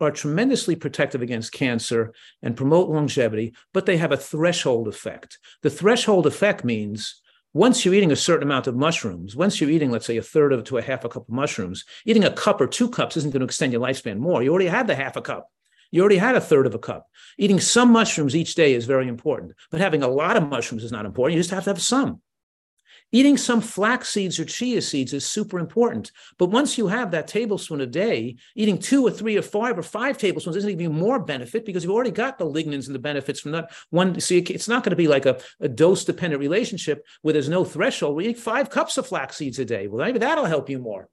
are 0.01 0.11
tremendously 0.11 0.75
protective 0.75 1.21
against 1.21 1.53
cancer 1.53 2.13
and 2.41 2.57
promote 2.57 2.89
longevity, 2.89 3.53
but 3.73 3.85
they 3.85 3.95
have 3.95 4.11
a 4.11 4.17
threshold 4.17 4.87
effect. 4.87 5.37
The 5.61 5.69
threshold 5.69 6.27
effect 6.27 6.65
means 6.65 7.21
once 7.53 7.85
you're 7.85 7.93
eating 7.93 8.11
a 8.11 8.15
certain 8.17 8.43
amount 8.43 8.67
of 8.67 8.75
mushrooms, 8.75 9.35
once 9.35 9.61
you're 9.61 9.69
eating, 9.69 9.91
let's 9.91 10.07
say, 10.07 10.17
a 10.17 10.21
third 10.21 10.51
of 10.51 10.63
to 10.65 10.77
a 10.77 10.81
half 10.81 11.05
a 11.05 11.09
cup 11.09 11.29
of 11.29 11.33
mushrooms, 11.33 11.85
eating 12.05 12.25
a 12.25 12.31
cup 12.31 12.59
or 12.59 12.67
two 12.67 12.89
cups 12.89 13.15
isn't 13.15 13.31
going 13.31 13.41
to 13.41 13.45
extend 13.45 13.71
your 13.71 13.81
lifespan 13.81 14.17
more. 14.17 14.41
You 14.41 14.49
already 14.49 14.67
had 14.67 14.87
the 14.87 14.95
half 14.95 15.15
a 15.15 15.21
cup. 15.21 15.52
You 15.93 16.01
already 16.01 16.17
had 16.17 16.35
a 16.35 16.41
third 16.41 16.65
of 16.65 16.73
a 16.73 16.79
cup. 16.79 17.07
Eating 17.37 17.59
some 17.59 17.91
mushrooms 17.91 18.35
each 18.35 18.55
day 18.55 18.73
is 18.73 18.85
very 18.85 19.07
important, 19.07 19.53
but 19.69 19.79
having 19.79 20.01
a 20.01 20.07
lot 20.07 20.35
of 20.35 20.49
mushrooms 20.49 20.83
is 20.83 20.91
not 20.91 21.05
important. 21.05 21.35
You 21.35 21.39
just 21.39 21.51
have 21.51 21.65
to 21.65 21.69
have 21.69 21.81
some. 21.81 22.19
Eating 23.11 23.37
some 23.37 23.61
flax 23.61 24.09
seeds 24.09 24.39
or 24.39 24.45
chia 24.45 24.81
seeds 24.81 25.13
is 25.13 25.23
super 25.23 25.59
important. 25.59 26.11
But 26.39 26.49
once 26.49 26.79
you 26.79 26.87
have 26.87 27.11
that 27.11 27.27
tablespoon 27.27 27.79
a 27.79 27.85
day, 27.85 28.37
eating 28.55 28.79
two 28.79 29.05
or 29.05 29.11
three 29.11 29.37
or 29.37 29.43
five 29.43 29.77
or 29.77 29.83
five 29.83 30.17
tablespoons 30.17 30.55
isn't 30.55 30.69
even 30.71 30.95
more 30.95 31.19
benefit 31.19 31.63
because 31.63 31.83
you've 31.83 31.93
already 31.93 32.09
got 32.09 32.39
the 32.39 32.45
lignans 32.45 32.87
and 32.87 32.95
the 32.95 32.99
benefits 32.99 33.39
from 33.39 33.51
that 33.51 33.71
one. 33.91 34.19
See, 34.19 34.39
it's 34.39 34.67
not 34.67 34.83
going 34.83 34.89
to 34.89 34.95
be 34.95 35.07
like 35.07 35.27
a, 35.27 35.39
a 35.59 35.69
dose 35.69 36.05
dependent 36.05 36.39
relationship 36.39 37.05
where 37.21 37.33
there's 37.33 37.49
no 37.49 37.63
threshold. 37.63 38.15
We 38.15 38.29
eat 38.29 38.39
five 38.39 38.71
cups 38.71 38.97
of 38.97 39.05
flax 39.05 39.35
seeds 39.35 39.59
a 39.59 39.65
day. 39.65 39.85
Well, 39.85 40.03
maybe 40.03 40.17
that'll 40.17 40.45
help 40.45 40.71
you 40.71 40.79
more. 40.79 41.07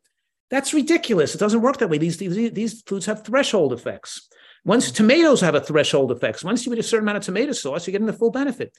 That's 0.48 0.72
ridiculous. 0.72 1.34
It 1.34 1.38
doesn't 1.38 1.60
work 1.60 1.76
that 1.76 1.90
way. 1.90 1.98
These, 1.98 2.16
these, 2.16 2.52
these 2.52 2.80
foods 2.80 3.04
have 3.04 3.24
threshold 3.24 3.74
effects. 3.74 4.26
Once 4.64 4.90
tomatoes 4.90 5.40
have 5.40 5.54
a 5.54 5.60
threshold 5.60 6.10
effect, 6.10 6.44
once 6.44 6.66
you 6.66 6.72
eat 6.72 6.78
a 6.78 6.82
certain 6.82 7.04
amount 7.04 7.18
of 7.18 7.24
tomato 7.24 7.52
sauce, 7.52 7.86
you're 7.86 7.92
getting 7.92 8.06
the 8.06 8.12
full 8.12 8.30
benefit. 8.30 8.76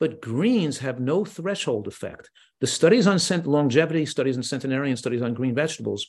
But 0.00 0.20
greens 0.20 0.78
have 0.78 1.00
no 1.00 1.24
threshold 1.24 1.86
effect. 1.88 2.30
The 2.60 2.66
studies 2.66 3.06
on 3.06 3.18
cent- 3.18 3.46
longevity, 3.46 4.06
studies 4.06 4.36
on 4.36 4.42
centenarian, 4.42 4.96
studies 4.96 5.22
on 5.22 5.34
green 5.34 5.54
vegetables 5.54 6.06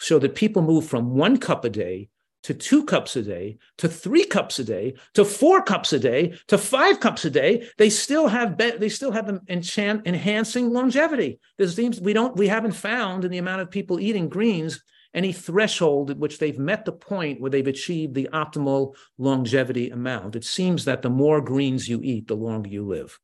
show 0.00 0.18
that 0.18 0.34
people 0.34 0.62
move 0.62 0.86
from 0.86 1.14
one 1.14 1.38
cup 1.38 1.64
a 1.64 1.70
day 1.70 2.08
to 2.42 2.54
two 2.54 2.84
cups 2.84 3.14
a 3.16 3.22
day 3.22 3.56
to 3.78 3.88
three 3.88 4.24
cups 4.24 4.58
a 4.58 4.64
day 4.64 4.94
to 5.14 5.24
four 5.24 5.62
cups 5.62 5.92
a 5.92 5.98
day 5.98 6.36
to 6.48 6.58
five 6.58 6.98
cups 7.00 7.24
a 7.24 7.30
day 7.30 7.68
they 7.78 7.88
still 7.88 8.26
have 8.26 8.56
be- 8.56 8.76
they 8.76 8.88
still 8.88 9.12
have 9.12 9.26
enchant- 9.48 10.06
enhancing 10.06 10.70
longevity 10.70 11.38
there 11.58 11.68
seems 11.68 12.00
we 12.00 12.12
don't 12.12 12.36
we 12.36 12.48
haven't 12.48 12.72
found 12.72 13.24
in 13.24 13.30
the 13.30 13.38
amount 13.38 13.60
of 13.60 13.70
people 13.70 14.00
eating 14.00 14.28
greens 14.28 14.82
any 15.14 15.32
threshold 15.32 16.10
at 16.10 16.18
which 16.18 16.38
they've 16.38 16.58
met 16.58 16.84
the 16.84 16.92
point 16.92 17.40
where 17.40 17.50
they've 17.50 17.66
achieved 17.66 18.14
the 18.14 18.28
optimal 18.32 18.94
longevity 19.18 19.90
amount 19.90 20.36
it 20.36 20.44
seems 20.44 20.84
that 20.84 21.02
the 21.02 21.10
more 21.10 21.40
greens 21.40 21.88
you 21.88 22.00
eat 22.02 22.28
the 22.28 22.36
longer 22.36 22.68
you 22.68 22.84
live 22.84 23.18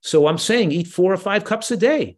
so 0.00 0.26
i'm 0.26 0.38
saying 0.38 0.72
eat 0.72 0.86
four 0.86 1.12
or 1.12 1.16
five 1.16 1.44
cups 1.44 1.70
a 1.70 1.76
day 1.76 2.16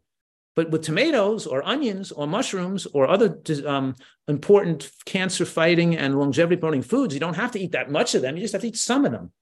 but 0.57 0.71
with 0.71 0.83
tomatoes 0.83 1.47
or 1.47 1.67
onions 1.67 2.13
or 2.13 2.27
mushrooms 2.27 2.87
or 2.87 3.09
other 3.09 3.41
um, 3.67 3.95
important 4.27 4.91
cancer 5.05 5.45
fighting 5.45 5.97
and 5.97 6.19
longevity 6.19 6.57
promoting 6.57 6.83
foods, 6.83 7.15
you 7.15 7.21
don't 7.21 7.35
have 7.35 7.53
to 7.53 7.61
eat 7.61 7.73
that 7.73 7.91
much 7.91 8.15
of 8.15 8.23
them. 8.23 8.37
You 8.37 8.43
just 8.43 8.53
have 8.53 8.63
to 8.63 8.69
eat 8.69 8.77
some 8.77 9.05
of 9.05 9.13
them. 9.13 9.33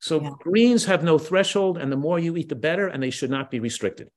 So 0.00 0.20
yeah. 0.20 0.30
greens 0.40 0.84
have 0.86 1.04
no 1.04 1.18
threshold, 1.18 1.78
and 1.78 1.92
the 1.92 1.96
more 1.96 2.18
you 2.18 2.36
eat, 2.36 2.48
the 2.48 2.56
better, 2.56 2.88
and 2.88 3.02
they 3.02 3.10
should 3.10 3.30
not 3.30 3.50
be 3.50 3.60
restricted. 3.60 4.10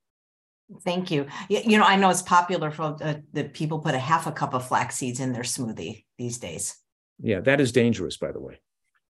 Thank 0.84 1.12
you. 1.12 1.28
You 1.48 1.78
know, 1.78 1.84
I 1.84 1.96
know 1.96 2.10
it's 2.10 2.24
popular 2.24 2.72
for 2.72 2.98
uh, 3.02 3.16
people 3.54 3.80
put 3.80 3.94
a 3.94 4.00
half 4.00 4.26
a 4.26 4.32
cup 4.32 4.54
of 4.54 4.68
flax 4.68 4.96
seeds 4.96 5.20
in 5.20 5.32
their 5.32 5.44
smoothie 5.44 6.06
these 6.18 6.40
days. 6.40 6.76
Yeah, 7.20 7.40
that 7.42 7.62
is 7.62 7.72
dangerous, 7.72 8.18
by 8.18 8.32
the 8.32 8.40
way, 8.40 8.60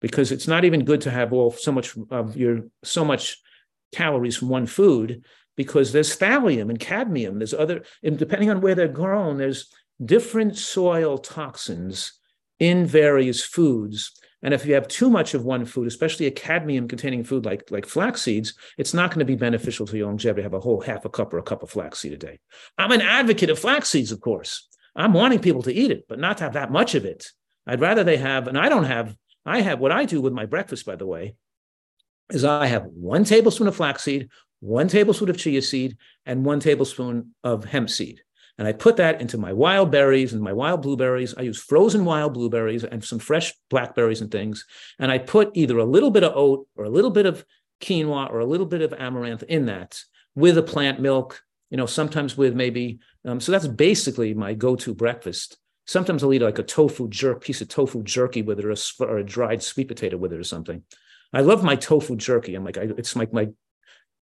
because 0.00 0.32
it's 0.32 0.48
not 0.48 0.64
even 0.64 0.84
good 0.84 1.02
to 1.02 1.11
have 1.11 1.32
all 1.32 1.52
so 1.52 1.70
much 1.70 1.96
of 2.11 2.36
your 2.36 2.62
so 2.82 3.05
much 3.05 3.38
calories 3.92 4.36
from 4.36 4.48
one 4.48 4.66
food 4.66 5.24
because 5.57 5.92
there's 5.92 6.16
thallium 6.16 6.70
and 6.70 6.80
cadmium. 6.80 7.38
There's 7.38 7.55
other, 7.55 7.84
and 8.02 8.18
depending 8.18 8.50
on 8.50 8.61
where 8.61 8.74
they're 8.74 8.88
grown, 8.88 9.38
there's 9.38 9.70
different 10.05 10.57
soil 10.57 11.18
toxins 11.18 12.12
in 12.59 12.86
various 12.86 13.44
foods. 13.44 14.12
And 14.45 14.53
if 14.53 14.66
you 14.66 14.74
have 14.74 14.86
too 14.86 15.09
much 15.09 15.32
of 15.32 15.45
one 15.47 15.64
food, 15.64 15.88
especially 15.88 16.26
a 16.26 16.30
cadmium 16.30 16.86
containing 16.86 17.24
food 17.24 17.47
like, 17.47 17.70
like 17.70 17.86
flax 17.86 18.20
seeds, 18.20 18.53
it's 18.76 18.92
not 18.92 19.11
going 19.11 19.20
to 19.20 19.24
be 19.24 19.36
beneficial 19.36 19.86
to 19.86 19.97
your 19.97 20.07
longevity 20.07 20.42
to 20.42 20.45
have 20.45 20.53
a 20.53 20.61
whole 20.61 20.82
half 20.82 21.07
a 21.07 21.09
cup 21.09 21.32
or 21.32 21.38
a 21.38 21.42
cup 21.42 21.62
of 21.62 21.70
flaxseed 21.70 22.12
a 22.12 22.18
day. 22.18 22.38
I'm 22.76 22.92
an 22.92 23.01
advocate 23.01 23.49
of 23.49 23.59
flax 23.59 23.88
seeds, 23.88 24.12
of 24.12 24.20
course. 24.20 24.68
I'm 24.95 25.14
wanting 25.14 25.38
people 25.38 25.62
to 25.62 25.72
eat 25.72 25.90
it, 25.90 26.05
but 26.11 26.18
not 26.18 26.38
to 26.38 26.45
have 26.45 26.53
that 26.53 26.70
much 26.70 26.95
of 26.95 27.07
it. 27.07 27.32
I'd 27.66 27.80
rather 27.80 28.05
they 28.05 28.18
have, 28.18 28.47
and 28.47 28.59
I 28.59 28.68
don't 28.68 28.84
have, 28.84 29.16
I 29.47 29.62
have 29.62 29.80
what 29.80 29.92
I 29.92 30.05
do 30.05 30.20
with 30.20 30.34
my 30.34 30.45
breakfast, 30.45 30.84
by 30.84 30.97
the 30.97 31.07
way, 31.07 31.36
is 32.30 32.45
I 32.45 32.66
have 32.66 32.84
one 32.84 33.24
tablespoon 33.24 33.66
of 33.66 33.76
flaxseed, 33.76 34.28
one 34.61 34.88
tablespoon 34.88 35.30
of 35.30 35.38
chia 35.38 35.62
seed, 35.62 35.97
and 36.26 36.45
one 36.45 36.61
tablespoon 36.61 37.34
of 37.42 37.64
hemp 37.64 37.88
seed. 37.88 38.20
And 38.59 38.68
I 38.68 38.72
put 38.72 38.96
that 38.98 39.20
into 39.20 39.36
my 39.36 39.52
wild 39.52 39.90
berries 39.90 40.32
and 40.32 40.42
my 40.42 40.52
wild 40.52 40.82
blueberries. 40.82 41.34
I 41.36 41.42
use 41.42 41.61
frozen 41.61 42.05
wild 42.05 42.34
blueberries 42.34 42.84
and 42.84 43.02
some 43.02 43.18
fresh 43.18 43.52
blackberries 43.68 44.20
and 44.20 44.30
things. 44.30 44.64
And 44.98 45.11
I 45.11 45.18
put 45.18 45.50
either 45.55 45.78
a 45.78 45.84
little 45.84 46.11
bit 46.11 46.22
of 46.22 46.36
oat 46.36 46.68
or 46.76 46.84
a 46.84 46.90
little 46.90 47.11
bit 47.11 47.26
of 47.26 47.44
quinoa 47.80 48.30
or 48.30 48.38
a 48.38 48.46
little 48.46 48.66
bit 48.66 48.82
of 48.82 48.94
amaranth 48.94 49.42
in 49.44 49.66
that 49.66 50.00
with 50.36 50.57
a 50.57 50.62
plant 50.62 51.00
milk, 51.00 51.42
you 51.70 51.76
know, 51.76 51.86
sometimes 51.86 52.36
with 52.36 52.55
maybe, 52.55 53.00
um, 53.24 53.40
so 53.40 53.50
that's 53.50 53.66
basically 53.66 54.34
my 54.34 54.55
go 54.55 54.76
to 54.76 54.94
breakfast. 54.94 55.59
Sometimes 55.86 56.22
I'll 56.22 56.32
eat 56.32 56.42
like 56.42 56.59
a 56.59 56.62
tofu 56.62 57.09
jerk, 57.09 57.42
piece 57.42 57.61
of 57.61 57.68
tofu 57.68 58.02
jerky 58.05 58.42
with 58.42 58.59
it 58.59 58.64
or 58.64 58.70
a, 58.70 58.76
or 59.00 59.18
a 59.18 59.24
dried 59.24 59.62
sweet 59.62 59.88
potato 59.88 60.16
with 60.16 60.32
it 60.32 60.38
or 60.38 60.44
something. 60.44 60.82
I 61.32 61.40
love 61.40 61.64
my 61.64 61.74
tofu 61.74 62.16
jerky. 62.16 62.55
I'm 62.55 62.64
like, 62.64 62.78
I, 62.78 62.82
it's 62.96 63.16
like 63.16 63.32
my 63.32 63.48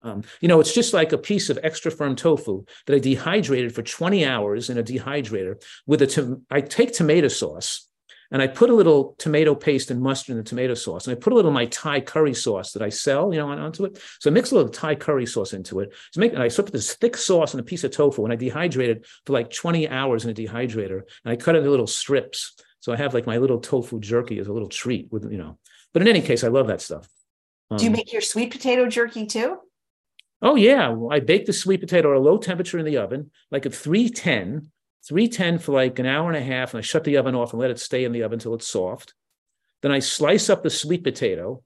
um, 0.08 0.24
you 0.42 0.48
know, 0.48 0.60
it's 0.60 0.74
just 0.74 0.94
like 0.94 1.12
a 1.12 1.18
piece 1.18 1.50
of 1.50 1.60
extra 1.64 1.92
firm 1.92 2.16
tofu 2.16 2.64
that 2.86 2.96
I 2.96 3.00
dehydrated 3.00 3.76
for 3.76 3.84
20 3.84 4.26
hours 4.26 4.70
in 4.70 4.78
a 4.78 4.84
dehydrator 4.84 5.62
with 5.86 6.02
a. 6.02 6.08
To- 6.08 6.42
I 6.50 6.62
take 6.62 6.94
tomato 6.94 7.28
sauce 7.28 7.88
and 8.32 8.42
I 8.42 8.48
put 8.48 8.70
a 8.70 8.76
little 8.76 9.16
tomato 9.18 9.56
paste 9.56 9.92
and 9.92 10.02
mustard 10.02 10.34
in 10.34 10.38
the 10.38 10.44
tomato 10.44 10.74
sauce, 10.74 11.08
and 11.08 11.16
I 11.16 11.20
put 11.20 11.34
a 11.34 11.36
little 11.36 11.50
of 11.50 11.56
my 11.56 11.66
Thai 11.66 12.02
curry 12.02 12.34
sauce 12.34 12.74
that 12.74 12.82
I 12.82 12.90
sell, 12.90 13.34
you 13.34 13.40
know, 13.40 13.50
onto 13.50 13.86
it. 13.86 14.02
So 14.20 14.30
I 14.30 14.34
mix 14.34 14.52
a 14.52 14.56
little 14.56 14.70
Thai 14.70 14.96
curry 14.96 15.26
sauce 15.26 15.54
into 15.54 15.80
it. 15.80 15.94
So 16.12 16.20
make, 16.20 16.34
and 16.34 16.44
I 16.44 16.50
put 16.50 16.72
this 16.72 16.94
thick 16.96 17.16
sauce 17.16 17.54
on 17.54 17.60
a 17.60 17.64
piece 17.64 17.84
of 17.84 17.92
tofu, 17.92 18.24
and 18.26 18.34
I 18.34 18.38
dehydrate 18.38 18.90
it 18.90 19.08
for 19.26 19.34
like 19.34 19.50
20 19.50 19.88
hours 19.90 20.26
in 20.26 20.32
a 20.32 20.34
dehydrator, 20.34 21.02
and 21.24 21.32
I 21.32 21.36
cut 21.36 21.56
it 21.56 21.60
into 21.60 21.72
little 21.72 21.88
strips. 21.88 22.56
So 22.80 22.94
I 22.94 22.98
have 22.98 23.14
like 23.14 23.28
my 23.28 23.38
little 23.38 23.60
tofu 23.60 24.00
jerky 24.00 24.40
as 24.40 24.48
a 24.48 24.54
little 24.54 24.70
treat 24.70 25.12
with, 25.12 25.32
you 25.32 25.38
know. 25.38 25.58
But 25.94 26.02
in 26.02 26.08
any 26.08 26.22
case, 26.22 26.44
I 26.44 26.50
love 26.50 26.68
that 26.68 26.82
stuff. 26.82 27.08
Um, 27.72 27.78
Do 27.78 27.86
you 27.86 27.90
um, 27.90 27.96
make 27.96 28.14
your 28.14 28.22
sweet 28.22 28.52
potato 28.52 28.88
jerky 28.88 29.26
too? 29.26 29.58
Oh, 30.42 30.56
yeah. 30.56 30.96
I 31.10 31.20
bake 31.20 31.46
the 31.46 31.54
sweet 31.54 31.82
potato 31.82 32.12
at 32.12 32.18
a 32.18 32.20
low 32.20 32.38
temperature 32.38 32.78
in 32.78 32.86
the 32.86 32.98
oven, 32.98 33.32
like 33.50 33.66
at 33.66 33.74
310, 33.74 34.72
310 35.08 35.60
for 35.60 35.72
like 35.72 35.98
an 36.00 36.06
hour 36.06 36.30
and 36.30 36.38
a 36.38 36.46
half. 36.46 36.74
And 36.74 36.80
I 36.80 36.82
shut 36.82 37.04
the 37.04 37.18
oven 37.18 37.36
off 37.36 37.54
and 37.54 37.60
let 37.60 37.72
it 37.72 37.80
stay 37.80 38.04
in 38.04 38.12
the 38.12 38.24
oven 38.24 38.36
until 38.36 38.54
it's 38.54 38.68
soft. 38.68 39.14
Then 39.82 39.92
I 39.92 40.00
slice 40.00 40.50
up 40.50 40.64
the 40.64 40.70
sweet 40.70 41.04
potato 41.04 41.64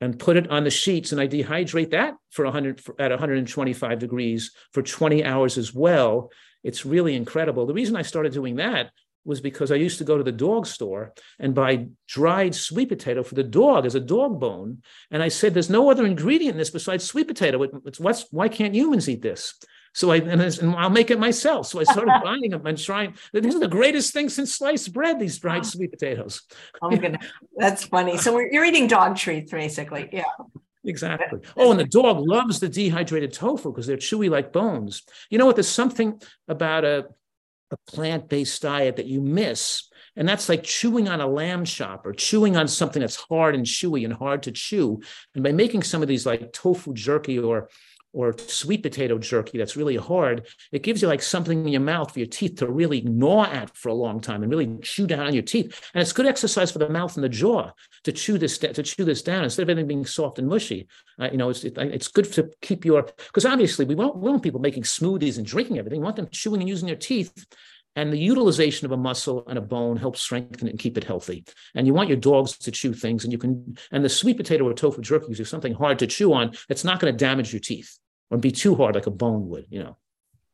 and 0.00 0.18
put 0.18 0.36
it 0.36 0.50
on 0.50 0.64
the 0.64 0.70
sheets 0.70 1.12
and 1.12 1.20
I 1.20 1.26
dehydrate 1.26 1.90
that 1.90 2.14
for 2.30 2.44
100 2.44 2.80
for, 2.80 3.00
at 3.00 3.10
125 3.10 3.98
degrees 3.98 4.52
for 4.72 4.82
20 4.82 5.24
hours 5.24 5.56
as 5.56 5.72
well. 5.72 6.30
It's 6.62 6.84
really 6.84 7.14
incredible. 7.14 7.66
The 7.66 7.74
reason 7.74 7.96
I 7.96 8.02
started 8.02 8.32
doing 8.32 8.56
that 8.56 8.90
was 9.24 9.40
because 9.40 9.72
I 9.72 9.76
used 9.76 9.98
to 9.98 10.04
go 10.04 10.18
to 10.18 10.24
the 10.24 10.32
dog 10.32 10.66
store 10.66 11.14
and 11.38 11.54
buy 11.54 11.86
dried 12.06 12.54
sweet 12.54 12.88
potato 12.88 13.22
for 13.22 13.34
the 13.34 13.42
dog 13.42 13.86
as 13.86 13.94
a 13.94 14.00
dog 14.00 14.38
bone. 14.38 14.82
And 15.10 15.22
I 15.22 15.28
said, 15.28 15.54
there's 15.54 15.70
no 15.70 15.90
other 15.90 16.06
ingredient 16.06 16.54
in 16.54 16.58
this 16.58 16.70
besides 16.70 17.04
sweet 17.04 17.28
potato. 17.28 17.62
It's, 17.84 18.00
what's, 18.00 18.26
why 18.30 18.48
can't 18.48 18.74
humans 18.74 19.08
eat 19.08 19.22
this? 19.22 19.54
So 19.94 20.10
I, 20.10 20.16
and, 20.16 20.42
and 20.42 20.74
I'll 20.74 20.90
make 20.90 21.10
it 21.10 21.20
myself. 21.20 21.68
So 21.68 21.80
I 21.80 21.84
started 21.84 22.20
buying 22.24 22.50
them 22.50 22.66
and 22.66 22.76
trying. 22.76 23.14
This 23.32 23.54
is 23.54 23.60
the 23.60 23.68
greatest 23.68 24.12
thing 24.12 24.28
since 24.28 24.52
sliced 24.54 24.92
bread, 24.92 25.20
these 25.20 25.38
dried 25.38 25.64
sweet 25.64 25.92
potatoes. 25.92 26.42
Oh 26.82 26.90
my 26.90 26.96
goodness. 26.96 27.24
That's 27.56 27.84
funny. 27.84 28.18
So 28.18 28.38
you're 28.38 28.64
eating 28.64 28.88
dog 28.88 29.16
treats, 29.16 29.52
basically. 29.52 30.08
Yeah. 30.12 30.24
Exactly. 30.86 31.40
Oh, 31.56 31.70
and 31.70 31.80
the 31.80 31.84
dog 31.84 32.18
loves 32.20 32.60
the 32.60 32.68
dehydrated 32.68 33.32
tofu 33.32 33.70
because 33.70 33.86
they're 33.86 33.96
chewy 33.96 34.28
like 34.28 34.52
bones. 34.52 35.02
You 35.30 35.38
know 35.38 35.46
what? 35.46 35.56
There's 35.56 35.68
something 35.68 36.20
about 36.46 36.84
a 36.84 37.06
a 37.74 37.90
plant-based 37.90 38.62
diet 38.62 38.96
that 38.96 39.06
you 39.06 39.20
miss. 39.20 39.88
And 40.16 40.28
that's 40.28 40.48
like 40.48 40.62
chewing 40.62 41.08
on 41.08 41.20
a 41.20 41.26
lamb 41.26 41.64
chop 41.64 42.06
or 42.06 42.12
chewing 42.12 42.56
on 42.56 42.68
something 42.68 43.00
that's 43.00 43.16
hard 43.16 43.54
and 43.54 43.66
chewy 43.66 44.04
and 44.04 44.12
hard 44.12 44.44
to 44.44 44.52
chew. 44.52 45.00
And 45.34 45.42
by 45.42 45.52
making 45.52 45.82
some 45.82 46.02
of 46.02 46.08
these 46.08 46.24
like 46.24 46.52
tofu 46.52 46.94
jerky 46.94 47.38
or 47.38 47.68
or 48.14 48.34
sweet 48.38 48.82
potato 48.82 49.18
jerky 49.18 49.58
that's 49.58 49.76
really 49.76 49.96
hard, 49.96 50.46
it 50.72 50.82
gives 50.82 51.02
you 51.02 51.08
like 51.08 51.22
something 51.22 51.66
in 51.66 51.68
your 51.68 51.80
mouth 51.80 52.12
for 52.12 52.20
your 52.20 52.28
teeth 52.28 52.56
to 52.56 52.70
really 52.70 53.02
gnaw 53.02 53.44
at 53.44 53.76
for 53.76 53.88
a 53.88 53.94
long 53.94 54.20
time 54.20 54.42
and 54.42 54.50
really 54.50 54.78
chew 54.82 55.06
down 55.06 55.26
on 55.26 55.34
your 55.34 55.42
teeth. 55.42 55.90
And 55.92 56.00
it's 56.00 56.12
good 56.12 56.26
exercise 56.26 56.70
for 56.70 56.78
the 56.78 56.88
mouth 56.88 57.16
and 57.16 57.24
the 57.24 57.28
jaw 57.28 57.72
to 58.04 58.12
chew 58.12 58.38
this 58.38 58.56
to 58.58 58.82
chew 58.82 59.04
this 59.04 59.22
down 59.22 59.44
instead 59.44 59.62
of 59.62 59.70
everything 59.70 59.88
being 59.88 60.06
soft 60.06 60.38
and 60.38 60.48
mushy. 60.48 60.86
Uh, 61.18 61.28
you 61.30 61.36
know, 61.36 61.50
it's 61.50 61.64
it, 61.64 61.76
it's 61.76 62.08
good 62.08 62.32
to 62.32 62.50
keep 62.62 62.84
your 62.84 63.02
because 63.02 63.44
obviously 63.44 63.84
we 63.84 63.94
want, 63.94 64.16
we 64.16 64.30
want 64.30 64.42
people 64.42 64.60
making 64.60 64.84
smoothies 64.84 65.36
and 65.36 65.46
drinking 65.46 65.78
everything. 65.78 66.00
We 66.00 66.04
want 66.04 66.16
them 66.16 66.28
chewing 66.30 66.60
and 66.60 66.68
using 66.68 66.86
their 66.86 66.96
teeth. 66.96 67.46
And 67.96 68.12
the 68.12 68.18
utilization 68.18 68.86
of 68.86 68.90
a 68.90 68.96
muscle 68.96 69.44
and 69.46 69.56
a 69.56 69.60
bone 69.60 69.96
helps 69.96 70.20
strengthen 70.20 70.66
it 70.66 70.72
and 70.72 70.80
keep 70.80 70.98
it 70.98 71.04
healthy. 71.04 71.44
And 71.76 71.86
you 71.86 71.94
want 71.94 72.08
your 72.08 72.18
dogs 72.18 72.58
to 72.58 72.72
chew 72.72 72.92
things, 72.92 73.22
and 73.22 73.32
you 73.32 73.38
can. 73.38 73.76
And 73.92 74.04
the 74.04 74.08
sweet 74.08 74.36
potato 74.36 74.68
or 74.68 74.74
tofu 74.74 75.00
jerky 75.00 75.30
is 75.30 75.48
something 75.48 75.74
hard 75.74 76.00
to 76.00 76.08
chew 76.08 76.32
on. 76.32 76.54
It's 76.68 76.82
not 76.82 76.98
going 76.98 77.14
to 77.14 77.16
damage 77.16 77.52
your 77.52 77.60
teeth 77.60 77.96
or 78.30 78.38
be 78.38 78.50
too 78.50 78.74
hard 78.74 78.94
like 78.94 79.06
a 79.06 79.10
bone 79.10 79.48
would, 79.48 79.66
you 79.70 79.82
know. 79.82 79.96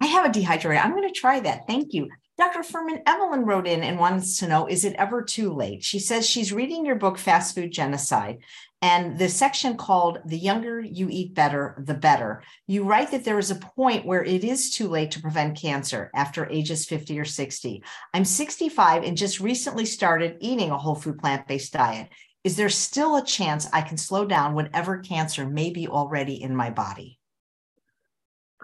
I 0.00 0.06
have 0.06 0.24
a 0.24 0.30
dehydrator. 0.30 0.82
I'm 0.82 0.92
going 0.92 1.06
to 1.06 1.20
try 1.20 1.40
that. 1.40 1.66
Thank 1.66 1.92
you. 1.92 2.08
Dr. 2.38 2.60
Fuhrman, 2.60 3.02
Evelyn 3.06 3.44
wrote 3.44 3.66
in 3.66 3.82
and 3.82 3.98
wants 3.98 4.38
to 4.38 4.48
know 4.48 4.66
Is 4.66 4.86
it 4.86 4.94
ever 4.94 5.22
too 5.22 5.52
late? 5.52 5.84
She 5.84 5.98
says 5.98 6.26
she's 6.26 6.54
reading 6.54 6.86
your 6.86 6.96
book, 6.96 7.18
Fast 7.18 7.54
Food 7.54 7.70
Genocide, 7.70 8.38
and 8.80 9.18
the 9.18 9.28
section 9.28 9.76
called 9.76 10.20
The 10.24 10.38
Younger 10.38 10.80
You 10.80 11.08
Eat 11.10 11.34
Better, 11.34 11.82
the 11.86 11.92
Better. 11.92 12.42
You 12.66 12.84
write 12.84 13.10
that 13.10 13.24
there 13.24 13.38
is 13.38 13.50
a 13.50 13.56
point 13.56 14.06
where 14.06 14.24
it 14.24 14.42
is 14.42 14.70
too 14.70 14.88
late 14.88 15.10
to 15.10 15.20
prevent 15.20 15.60
cancer 15.60 16.10
after 16.14 16.48
ages 16.48 16.86
50 16.86 17.18
or 17.18 17.26
60. 17.26 17.82
I'm 18.14 18.24
65 18.24 19.04
and 19.04 19.18
just 19.18 19.38
recently 19.38 19.84
started 19.84 20.38
eating 20.40 20.70
a 20.70 20.78
whole 20.78 20.94
food 20.94 21.18
plant 21.18 21.46
based 21.46 21.74
diet. 21.74 22.08
Is 22.42 22.56
there 22.56 22.70
still 22.70 23.16
a 23.16 23.24
chance 23.24 23.68
I 23.70 23.82
can 23.82 23.98
slow 23.98 24.24
down 24.24 24.54
whatever 24.54 25.00
cancer 25.00 25.46
may 25.46 25.68
be 25.70 25.88
already 25.88 26.42
in 26.42 26.56
my 26.56 26.70
body? 26.70 27.19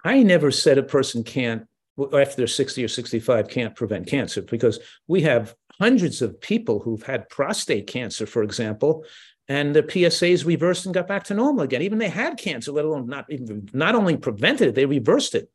I 0.03 0.23
never 0.23 0.51
said 0.51 0.77
a 0.77 0.83
person 0.83 1.23
can't, 1.23 1.67
after 1.99 2.35
they're 2.35 2.47
60 2.47 2.83
or 2.83 2.87
65, 2.87 3.49
can't 3.49 3.75
prevent 3.75 4.07
cancer 4.07 4.41
because 4.41 4.79
we 5.07 5.21
have 5.21 5.55
hundreds 5.79 6.21
of 6.21 6.39
people 6.39 6.79
who've 6.79 7.03
had 7.03 7.29
prostate 7.29 7.87
cancer, 7.87 8.25
for 8.25 8.43
example, 8.43 9.03
and 9.47 9.75
the 9.75 9.83
PSAs 9.83 10.45
reversed 10.45 10.85
and 10.85 10.93
got 10.93 11.07
back 11.07 11.23
to 11.25 11.33
normal 11.33 11.63
again. 11.63 11.81
Even 11.81 11.99
they 11.99 12.09
had 12.09 12.37
cancer, 12.37 12.71
let 12.71 12.85
alone 12.85 13.07
not 13.07 13.25
even 13.29 13.69
not 13.73 13.95
only 13.95 14.17
prevented 14.17 14.69
it, 14.69 14.75
they 14.75 14.85
reversed 14.85 15.35
it. 15.35 15.49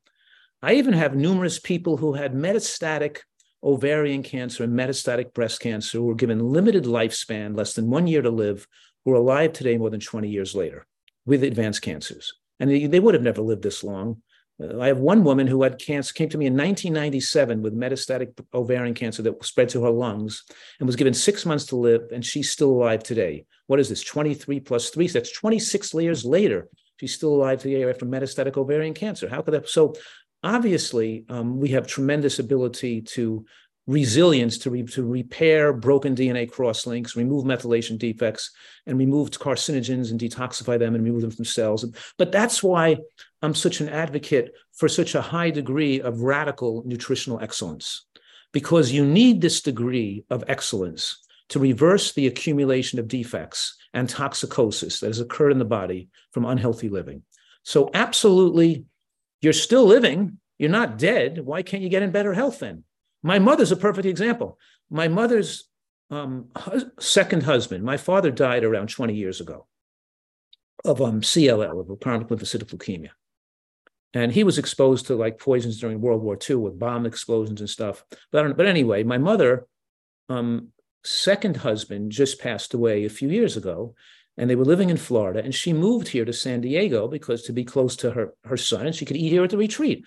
I 0.62 0.74
even 0.74 0.95
have 0.95 1.14
numerous 1.14 1.59
people 1.59 1.97
who 1.97 2.14
had 2.14 2.34
metastatic 2.34 3.18
ovarian 3.62 4.22
cancer 4.22 4.64
and 4.64 4.72
metastatic 4.72 5.34
breast 5.34 5.61
cancer 5.61 5.99
who 5.99 6.05
were 6.05 6.14
given 6.14 6.38
limited 6.38 6.84
lifespan, 6.84 7.57
less 7.57 7.74
than 7.74 7.90
one 7.90 8.07
year 8.07 8.22
to 8.22 8.30
live, 8.30 8.66
who 9.05 9.12
are 9.12 9.16
alive 9.16 9.53
today 9.53 9.76
more 9.76 9.90
than 9.90 10.01
20 10.01 10.28
years 10.28 10.55
later 10.55 10.86
with 11.26 11.45
advanced 11.45 11.82
cancers. 11.82 12.32
And 12.61 12.70
they, 12.70 12.86
they 12.86 13.01
would 13.01 13.14
have 13.14 13.22
never 13.22 13.43
lived 13.43 13.62
this 13.62 13.84
long. 13.84 14.22
I 14.80 14.86
have 14.88 14.98
one 14.98 15.24
woman 15.24 15.46
who 15.46 15.62
had 15.62 15.78
cancer, 15.78 16.12
came 16.12 16.28
to 16.30 16.38
me 16.38 16.46
in 16.46 16.54
1997 16.54 17.62
with 17.62 17.76
metastatic 17.76 18.38
ovarian 18.54 18.94
cancer 18.94 19.22
that 19.22 19.44
spread 19.44 19.68
to 19.70 19.84
her 19.84 19.90
lungs 19.90 20.42
and 20.78 20.86
was 20.86 20.96
given 20.96 21.14
six 21.14 21.46
months 21.46 21.66
to 21.66 21.76
live, 21.76 22.02
and 22.12 22.24
she's 22.24 22.50
still 22.50 22.70
alive 22.70 23.02
today. 23.02 23.44
What 23.66 23.80
is 23.80 23.88
this? 23.88 24.02
23 24.02 24.60
plus 24.60 24.90
three? 24.90 25.08
So 25.08 25.18
that's 25.18 25.32
26 25.32 25.94
years 25.94 26.24
later. 26.24 26.68
She's 27.00 27.14
still 27.14 27.34
alive 27.34 27.60
today 27.60 27.88
after 27.88 28.06
metastatic 28.06 28.56
ovarian 28.56 28.94
cancer. 28.94 29.28
How 29.28 29.42
could 29.42 29.54
that? 29.54 29.68
So 29.68 29.94
obviously, 30.42 31.24
um, 31.28 31.58
we 31.58 31.70
have 31.70 31.86
tremendous 31.86 32.38
ability 32.38 33.02
to 33.02 33.44
resilience 33.86 34.58
to, 34.58 34.70
re, 34.70 34.82
to 34.84 35.02
repair 35.02 35.72
broken 35.72 36.14
DNA 36.14 36.48
crosslinks, 36.48 37.16
remove 37.16 37.44
methylation 37.44 37.98
defects, 37.98 38.50
and 38.86 38.98
remove 38.98 39.30
carcinogens 39.30 40.10
and 40.10 40.20
detoxify 40.20 40.78
them 40.78 40.94
and 40.94 41.04
remove 41.04 41.22
them 41.22 41.30
from 41.30 41.44
cells. 41.44 41.84
But 42.16 42.30
that's 42.30 42.62
why 42.62 42.98
I'm 43.43 43.55
such 43.55 43.80
an 43.80 43.88
advocate 43.88 44.55
for 44.72 44.88
such 44.88 45.14
a 45.14 45.20
high 45.20 45.51
degree 45.51 46.01
of 46.01 46.22
radical 46.22 46.84
nutritional 46.86 47.40
excellence, 47.40 48.07
because 48.53 48.93
you 48.93 49.05
need 49.05 49.40
this 49.40 49.61
degree 49.61 50.24
of 50.30 50.45
excellence 50.47 51.18
to 51.49 51.59
reverse 51.59 52.12
the 52.12 52.28
accumulation 52.28 52.99
of 52.99 53.09
defects 53.09 53.76
and 53.93 54.09
toxicosis 54.09 55.01
that 55.01 55.09
has 55.09 55.20
occurred 55.20 55.51
in 55.51 55.59
the 55.59 55.64
body 55.64 56.09
from 56.30 56.47
unhealthy 56.47 56.88
living. 56.88 57.22
So, 57.64 57.90
absolutely, 57.93 58.86
you're 59.40 59.53
still 59.53 59.84
living. 59.84 60.38
You're 60.59 60.70
not 60.70 60.97
dead. 60.97 61.40
Why 61.45 61.62
can't 61.62 61.82
you 61.82 61.88
get 61.88 62.03
in 62.03 62.12
better 62.12 62.32
health 62.32 62.61
then? 62.61 62.84
My 63.22 63.38
mother's 63.38 63.72
a 63.72 63.76
perfect 63.76 64.07
example. 64.07 64.59
My 64.90 65.09
mother's 65.09 65.68
um, 66.11 66.49
second 67.01 67.43
husband, 67.43 67.82
my 67.84 67.97
father 67.97 68.30
died 68.30 68.64
around 68.64 68.88
20 68.88 69.14
years 69.14 69.40
ago 69.40 69.66
of 70.84 71.01
um, 71.01 71.20
CLL, 71.20 71.80
of 71.80 71.90
a 71.90 71.97
chronic 71.97 72.28
lymphocytic 72.28 72.74
leukemia. 72.74 73.11
And 74.14 74.32
he 74.32 74.44
was 74.44 74.58
exposed 74.58 75.06
to 75.06 75.16
like 75.16 75.38
poisons 75.38 75.80
during 75.80 76.00
World 76.00 76.22
War 76.22 76.38
II 76.48 76.56
with 76.56 76.78
bomb 76.78 77.06
explosions 77.06 77.60
and 77.60 77.70
stuff. 77.70 78.04
But, 78.30 78.56
but 78.56 78.66
anyway, 78.66 79.02
my 79.04 79.18
mother, 79.18 79.66
um, 80.28 80.68
second 81.04 81.58
husband, 81.58 82.12
just 82.12 82.40
passed 82.40 82.74
away 82.74 83.04
a 83.04 83.10
few 83.10 83.28
years 83.28 83.56
ago. 83.56 83.94
And 84.38 84.48
they 84.48 84.56
were 84.56 84.64
living 84.64 84.88
in 84.88 84.96
Florida. 84.96 85.42
And 85.42 85.54
she 85.54 85.72
moved 85.72 86.08
here 86.08 86.24
to 86.24 86.32
San 86.32 86.62
Diego 86.62 87.06
because 87.06 87.42
to 87.42 87.52
be 87.52 87.64
close 87.64 87.96
to 87.96 88.12
her, 88.12 88.34
her 88.44 88.56
son, 88.56 88.86
and 88.86 88.94
she 88.94 89.04
could 89.04 89.16
eat 89.16 89.28
here 89.28 89.44
at 89.44 89.50
the 89.50 89.58
retreat. 89.58 90.04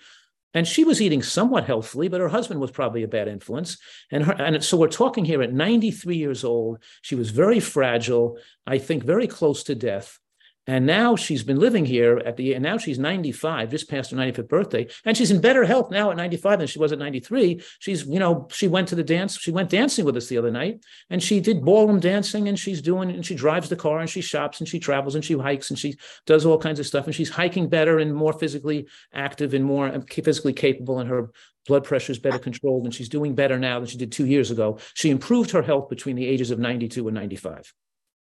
And 0.52 0.66
she 0.66 0.84
was 0.84 1.02
eating 1.02 1.22
somewhat 1.22 1.66
healthfully, 1.66 2.08
but 2.08 2.20
her 2.20 2.28
husband 2.28 2.60
was 2.60 2.70
probably 2.70 3.02
a 3.02 3.08
bad 3.08 3.28
influence. 3.28 3.76
And 4.10 4.24
her, 4.24 4.32
and 4.32 4.64
so 4.64 4.78
we're 4.78 4.88
talking 4.88 5.24
here 5.24 5.42
at 5.42 5.52
93 5.52 6.16
years 6.16 6.44
old. 6.44 6.78
She 7.02 7.14
was 7.14 7.30
very 7.30 7.60
fragile, 7.60 8.38
I 8.66 8.78
think 8.78 9.04
very 9.04 9.26
close 9.26 9.64
to 9.64 9.74
death. 9.74 10.18
And 10.66 10.84
now 10.84 11.14
she's 11.14 11.44
been 11.44 11.58
living 11.58 11.84
here 11.84 12.18
at 12.24 12.36
the, 12.36 12.54
and 12.54 12.62
now 12.62 12.76
she's 12.76 12.98
95, 12.98 13.70
just 13.70 13.88
past 13.88 14.10
her 14.10 14.16
95th 14.16 14.48
birthday. 14.48 14.88
And 15.04 15.16
she's 15.16 15.30
in 15.30 15.40
better 15.40 15.64
health 15.64 15.90
now 15.90 16.10
at 16.10 16.16
95 16.16 16.58
than 16.58 16.68
she 16.68 16.78
was 16.78 16.92
at 16.92 16.98
93. 16.98 17.62
She's, 17.78 18.06
you 18.06 18.18
know, 18.18 18.48
she 18.50 18.66
went 18.66 18.88
to 18.88 18.94
the 18.94 19.04
dance, 19.04 19.38
she 19.38 19.52
went 19.52 19.70
dancing 19.70 20.04
with 20.04 20.16
us 20.16 20.26
the 20.26 20.38
other 20.38 20.50
night 20.50 20.84
and 21.10 21.22
she 21.22 21.40
did 21.40 21.64
ballroom 21.64 22.00
dancing 22.00 22.48
and 22.48 22.58
she's 22.58 22.82
doing, 22.82 23.10
and 23.10 23.24
she 23.24 23.34
drives 23.34 23.68
the 23.68 23.76
car 23.76 24.00
and 24.00 24.10
she 24.10 24.20
shops 24.20 24.60
and 24.60 24.68
she 24.68 24.80
travels 24.80 25.14
and 25.14 25.24
she 25.24 25.34
hikes 25.34 25.70
and 25.70 25.78
she 25.78 25.96
does 26.26 26.44
all 26.44 26.58
kinds 26.58 26.80
of 26.80 26.86
stuff. 26.86 27.06
And 27.06 27.14
she's 27.14 27.30
hiking 27.30 27.68
better 27.68 27.98
and 27.98 28.14
more 28.14 28.32
physically 28.32 28.88
active 29.12 29.54
and 29.54 29.64
more 29.64 30.02
physically 30.08 30.52
capable 30.52 30.98
and 30.98 31.08
her 31.08 31.30
blood 31.66 31.84
pressure 31.84 32.12
is 32.12 32.18
better 32.18 32.38
controlled 32.38 32.84
and 32.84 32.94
she's 32.94 33.08
doing 33.08 33.34
better 33.34 33.58
now 33.58 33.78
than 33.78 33.88
she 33.88 33.98
did 33.98 34.12
two 34.12 34.26
years 34.26 34.50
ago. 34.50 34.78
She 34.94 35.10
improved 35.10 35.50
her 35.50 35.62
health 35.62 35.88
between 35.88 36.16
the 36.16 36.26
ages 36.26 36.50
of 36.50 36.58
92 36.58 37.06
and 37.08 37.14
95. 37.14 37.72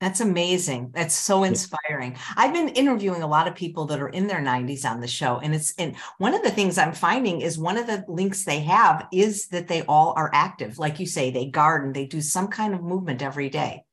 That's 0.01 0.21
amazing. 0.21 0.93
That's 0.95 1.15
so 1.15 1.45
inspiring. 1.45 2.17
I've 2.35 2.55
been 2.55 2.71
interviewing 2.71 3.23
a 3.23 3.27
lot 3.27 3.47
of 3.47 3.55
people 3.55 3.85
that 3.87 4.01
are 4.01 4.09
in 4.09 4.27
their 4.27 4.41
90s 4.41 4.87
on 4.87 5.01
the 5.01 5.07
show. 5.07 5.39
And 5.39 5.55
it's 5.55 5.75
and 5.77 5.95
one 6.17 6.33
of 6.33 6.43
the 6.43 6.51
things 6.51 6.79
I'm 6.79 6.95
finding 6.95 7.43
is 7.43 7.59
one 7.59 7.77
of 7.77 7.87
the 7.87 8.05
links 8.09 8.45
they 8.45 8.61
have 8.61 9.07
is 9.13 9.49
that 9.49 9.69
they 9.69 9.83
all 9.83 10.15
are 10.17 10.31
active. 10.33 10.79
Like 10.79 11.01
you 11.01 11.07
say, 11.07 11.31
they 11.31 11.47
garden, 11.47 11.93
they 11.93 12.07
do 12.07 12.23
some 12.23 12.49
kind 12.49 12.75
of 12.75 12.83
movement 12.83 13.21
every 13.21 13.51
day. 13.51 13.85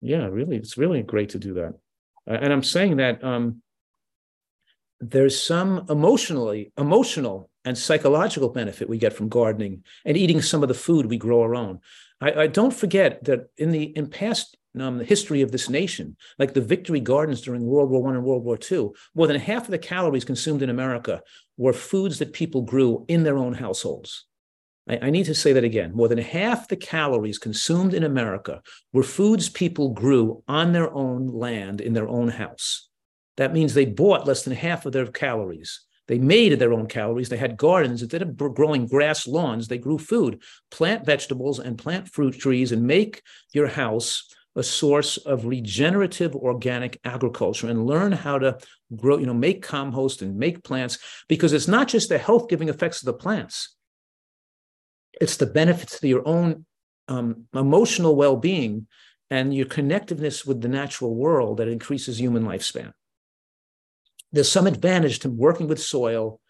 Yeah, 0.00 0.26
really. 0.26 0.56
It's 0.56 0.76
really 0.76 1.02
great 1.02 1.28
to 1.30 1.38
do 1.38 1.54
that. 1.54 1.74
and 2.26 2.52
I'm 2.52 2.64
saying 2.64 2.96
that 2.96 3.22
um, 3.22 3.62
there's 5.00 5.40
some 5.40 5.86
emotionally, 5.88 6.72
emotional 6.76 7.50
and 7.64 7.78
psychological 7.78 8.48
benefit 8.48 8.88
we 8.88 8.98
get 8.98 9.12
from 9.12 9.28
gardening 9.28 9.84
and 10.04 10.16
eating 10.16 10.42
some 10.42 10.64
of 10.64 10.68
the 10.68 10.74
food 10.74 11.06
we 11.06 11.18
grow 11.18 11.42
our 11.42 11.54
own. 11.54 11.78
I, 12.20 12.32
I 12.32 12.46
don't 12.48 12.74
forget 12.74 13.22
that 13.24 13.50
in 13.56 13.70
the 13.70 13.84
in 13.84 14.08
past 14.08 14.56
um, 14.80 14.98
the 14.98 15.04
history 15.04 15.42
of 15.42 15.52
this 15.52 15.68
nation, 15.68 16.16
like 16.38 16.54
the 16.54 16.60
Victory 16.60 17.00
Gardens 17.00 17.40
during 17.40 17.62
World 17.64 17.90
War 17.90 18.02
One 18.02 18.14
and 18.14 18.24
World 18.24 18.44
War 18.44 18.56
Two, 18.56 18.94
more 19.14 19.26
than 19.26 19.40
half 19.40 19.64
of 19.64 19.70
the 19.70 19.78
calories 19.78 20.24
consumed 20.24 20.62
in 20.62 20.70
America 20.70 21.22
were 21.56 21.72
foods 21.72 22.18
that 22.18 22.32
people 22.32 22.62
grew 22.62 23.04
in 23.08 23.22
their 23.22 23.36
own 23.36 23.52
households. 23.52 24.26
I, 24.88 24.98
I 25.02 25.10
need 25.10 25.26
to 25.26 25.34
say 25.34 25.52
that 25.52 25.64
again. 25.64 25.92
More 25.94 26.08
than 26.08 26.18
half 26.18 26.68
the 26.68 26.76
calories 26.76 27.38
consumed 27.38 27.94
in 27.94 28.04
America 28.04 28.62
were 28.92 29.02
foods 29.02 29.48
people 29.48 29.90
grew 29.90 30.42
on 30.48 30.72
their 30.72 30.92
own 30.92 31.28
land 31.28 31.80
in 31.80 31.92
their 31.92 32.08
own 32.08 32.28
house. 32.28 32.88
That 33.36 33.52
means 33.52 33.74
they 33.74 33.86
bought 33.86 34.26
less 34.26 34.42
than 34.42 34.54
half 34.54 34.86
of 34.86 34.92
their 34.92 35.06
calories. 35.06 35.80
They 36.08 36.18
made 36.18 36.58
their 36.58 36.72
own 36.72 36.86
calories. 36.88 37.28
They 37.28 37.36
had 37.36 37.56
gardens. 37.56 38.02
Instead 38.02 38.22
of 38.22 38.36
growing 38.36 38.86
grass 38.86 39.26
lawns, 39.26 39.68
they 39.68 39.78
grew 39.78 39.98
food, 39.98 40.42
plant 40.70 41.06
vegetables 41.06 41.58
and 41.58 41.78
plant 41.78 42.08
fruit 42.08 42.38
trees, 42.38 42.72
and 42.72 42.82
make 42.82 43.22
your 43.54 43.68
house 43.68 44.28
a 44.54 44.62
source 44.62 45.16
of 45.16 45.46
regenerative 45.46 46.36
organic 46.36 47.00
agriculture 47.04 47.68
and 47.68 47.86
learn 47.86 48.12
how 48.12 48.38
to 48.38 48.58
grow, 48.94 49.16
you 49.16 49.26
know, 49.26 49.34
make 49.34 49.62
compost 49.62 50.20
and 50.20 50.36
make 50.36 50.62
plants 50.62 50.98
because 51.28 51.52
it's 51.52 51.68
not 51.68 51.88
just 51.88 52.08
the 52.08 52.18
health 52.18 52.48
giving 52.48 52.68
effects 52.68 53.00
of 53.00 53.06
the 53.06 53.14
plants, 53.14 53.76
it's 55.20 55.36
the 55.36 55.46
benefits 55.46 56.00
to 56.00 56.08
your 56.08 56.26
own 56.26 56.66
um, 57.08 57.44
emotional 57.54 58.16
well 58.16 58.36
being 58.36 58.86
and 59.30 59.54
your 59.54 59.66
connectiveness 59.66 60.46
with 60.46 60.60
the 60.60 60.68
natural 60.68 61.14
world 61.14 61.56
that 61.56 61.68
increases 61.68 62.20
human 62.20 62.44
lifespan. 62.44 62.92
There's 64.32 64.50
some 64.50 64.66
advantage 64.66 65.20
to 65.20 65.30
working 65.30 65.68
with 65.68 65.80
soil 65.80 66.40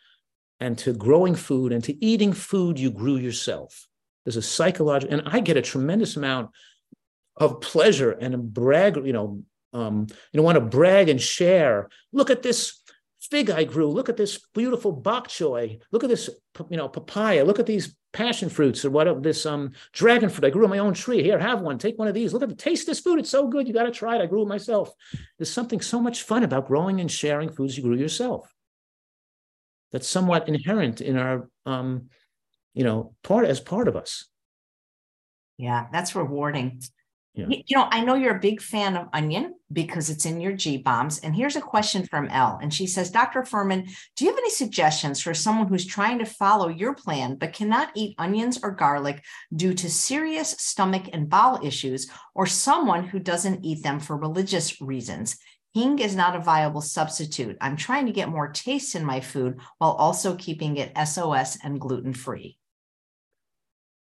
and 0.59 0.79
to 0.79 0.93
growing 0.93 1.35
food 1.35 1.73
and 1.73 1.83
to 1.85 2.05
eating 2.05 2.33
food 2.33 2.79
you 2.79 2.91
grew 2.91 3.17
yourself. 3.17 3.87
There's 4.25 4.37
a 4.37 4.43
psychological, 4.43 5.19
and 5.19 5.29
I 5.29 5.41
get 5.41 5.57
a 5.57 5.63
tremendous 5.63 6.17
amount 6.17 6.51
of 7.37 7.61
pleasure 7.61 8.11
and 8.11 8.53
brag, 8.53 8.97
you 8.97 9.13
know, 9.13 9.43
um, 9.73 10.07
you 10.33 10.39
know, 10.39 10.43
want 10.43 10.57
to 10.57 10.61
brag 10.61 11.09
and 11.09 11.21
share. 11.21 11.89
Look 12.13 12.31
at 12.31 12.43
this 12.43 12.81
fig 13.21 13.51
I 13.51 13.65
grew. 13.65 13.89
Look 13.89 14.09
at 14.09 14.17
this 14.17 14.39
beautiful 14.55 14.93
bok 14.93 15.29
choy. 15.29 15.81
Look 15.91 16.05
at 16.05 16.11
this, 16.11 16.29
you 16.69 16.77
know, 16.77 16.89
papaya. 16.89 17.45
Look 17.45 17.59
at 17.59 17.67
these 17.67 17.97
passion 18.13 18.51
fruits 18.51 18.85
or 18.85 18.91
what 18.91 19.23
this 19.23 19.47
um 19.47 19.73
dragon 19.93 20.29
fruit. 20.29 20.47
I 20.47 20.51
grew 20.51 20.65
on 20.65 20.71
my 20.71 20.79
own 20.79 20.93
tree. 20.93 21.23
Here, 21.23 21.39
have 21.39 21.63
one. 21.63 21.79
Take 21.79 21.99
one 21.99 22.09
of 22.09 22.15
these. 22.15 22.35
Look 22.35 22.43
at 22.43 22.51
the 22.51 22.55
taste 22.55 22.87
this 22.87 23.01
food. 23.01 23.19
It's 23.19 23.31
so 23.31 23.49
good. 23.49 23.67
You 23.67 23.73
got 23.73 23.85
to 23.85 23.91
try 23.91 24.17
it. 24.17 24.23
I 24.23 24.27
grew 24.27 24.43
it 24.43 24.49
myself. 24.49 24.93
There's 25.39 25.51
something 25.51 25.81
so 25.81 26.01
much 26.01 26.23
fun 26.23 26.43
about 26.43 26.67
growing 26.67 27.01
and 27.01 27.11
sharing 27.11 27.51
foods 27.51 27.77
you 27.77 27.83
grew 27.83 27.97
yourself. 27.97 28.53
That's 29.93 30.09
somewhat 30.09 30.49
inherent 30.49 31.01
in 31.01 31.17
our 31.17 31.49
um, 31.65 32.09
you 32.75 32.85
know, 32.85 33.15
part 33.23 33.47
as 33.47 33.61
part 33.61 33.89
of 33.89 33.97
us. 33.97 34.27
Yeah, 35.59 35.87
that's 35.93 36.15
rewarding. 36.15 36.81
Yeah. 37.35 37.47
You 37.49 37.77
know, 37.77 37.89
I 37.91 38.05
know 38.05 38.15
you're 38.15 38.37
a 38.37 38.41
big 38.41 38.61
fan 38.61 38.95
of 38.95 39.09
onion 39.15 39.55
because 39.73 40.11
it's 40.11 40.27
in 40.27 40.39
your 40.39 40.53
G 40.53 40.77
bombs. 40.77 41.19
And 41.21 41.35
here's 41.35 41.57
a 41.57 41.63
question 41.63 42.05
from 42.07 42.29
Elle. 42.29 42.59
And 42.61 42.73
she 42.73 42.87
says, 42.87 43.11
Dr. 43.11 43.43
Fuhrman, 43.43 43.89
do 44.17 44.25
you 44.25 44.31
have 44.31 44.39
any 44.39 44.51
suggestions 44.51 45.19
for 45.23 45.33
someone 45.33 45.67
who's 45.67 45.87
trying 45.87 46.19
to 46.19 46.27
follow 46.27 46.69
your 46.69 46.95
plan 46.95 47.37
but 47.37 47.55
cannot 47.55 47.91
eat 47.95 48.17
onions 48.19 48.61
or 48.63 48.73
garlic 48.73 49.25
due 49.57 49.73
to 49.73 49.89
serious 49.89 50.51
stomach 50.51 51.05
and 51.15 51.31
bowel 51.31 51.59
issues, 51.65 52.11
or 52.35 52.45
someone 52.47 53.05
who 53.05 53.19
doesn't 53.19 53.65
eat 53.65 53.83
them 53.83 53.99
for 53.99 54.17
religious 54.19 54.83
reasons? 54.83 55.39
Hing 55.73 56.01
is 56.01 56.15
not 56.15 56.37
a 56.37 56.41
viable 56.41 56.83
substitute. 56.83 57.57
I'm 57.63 57.79
trying 57.79 58.05
to 58.05 58.13
get 58.13 58.29
more 58.29 58.49
taste 58.49 58.95
in 58.95 59.07
my 59.07 59.21
food 59.21 59.59
while 59.79 59.93
also 59.93 60.37
keeping 60.37 60.77
it 60.77 60.93
SOS 61.09 61.57
and 61.65 61.81
gluten 61.81 62.13
free. 62.13 62.59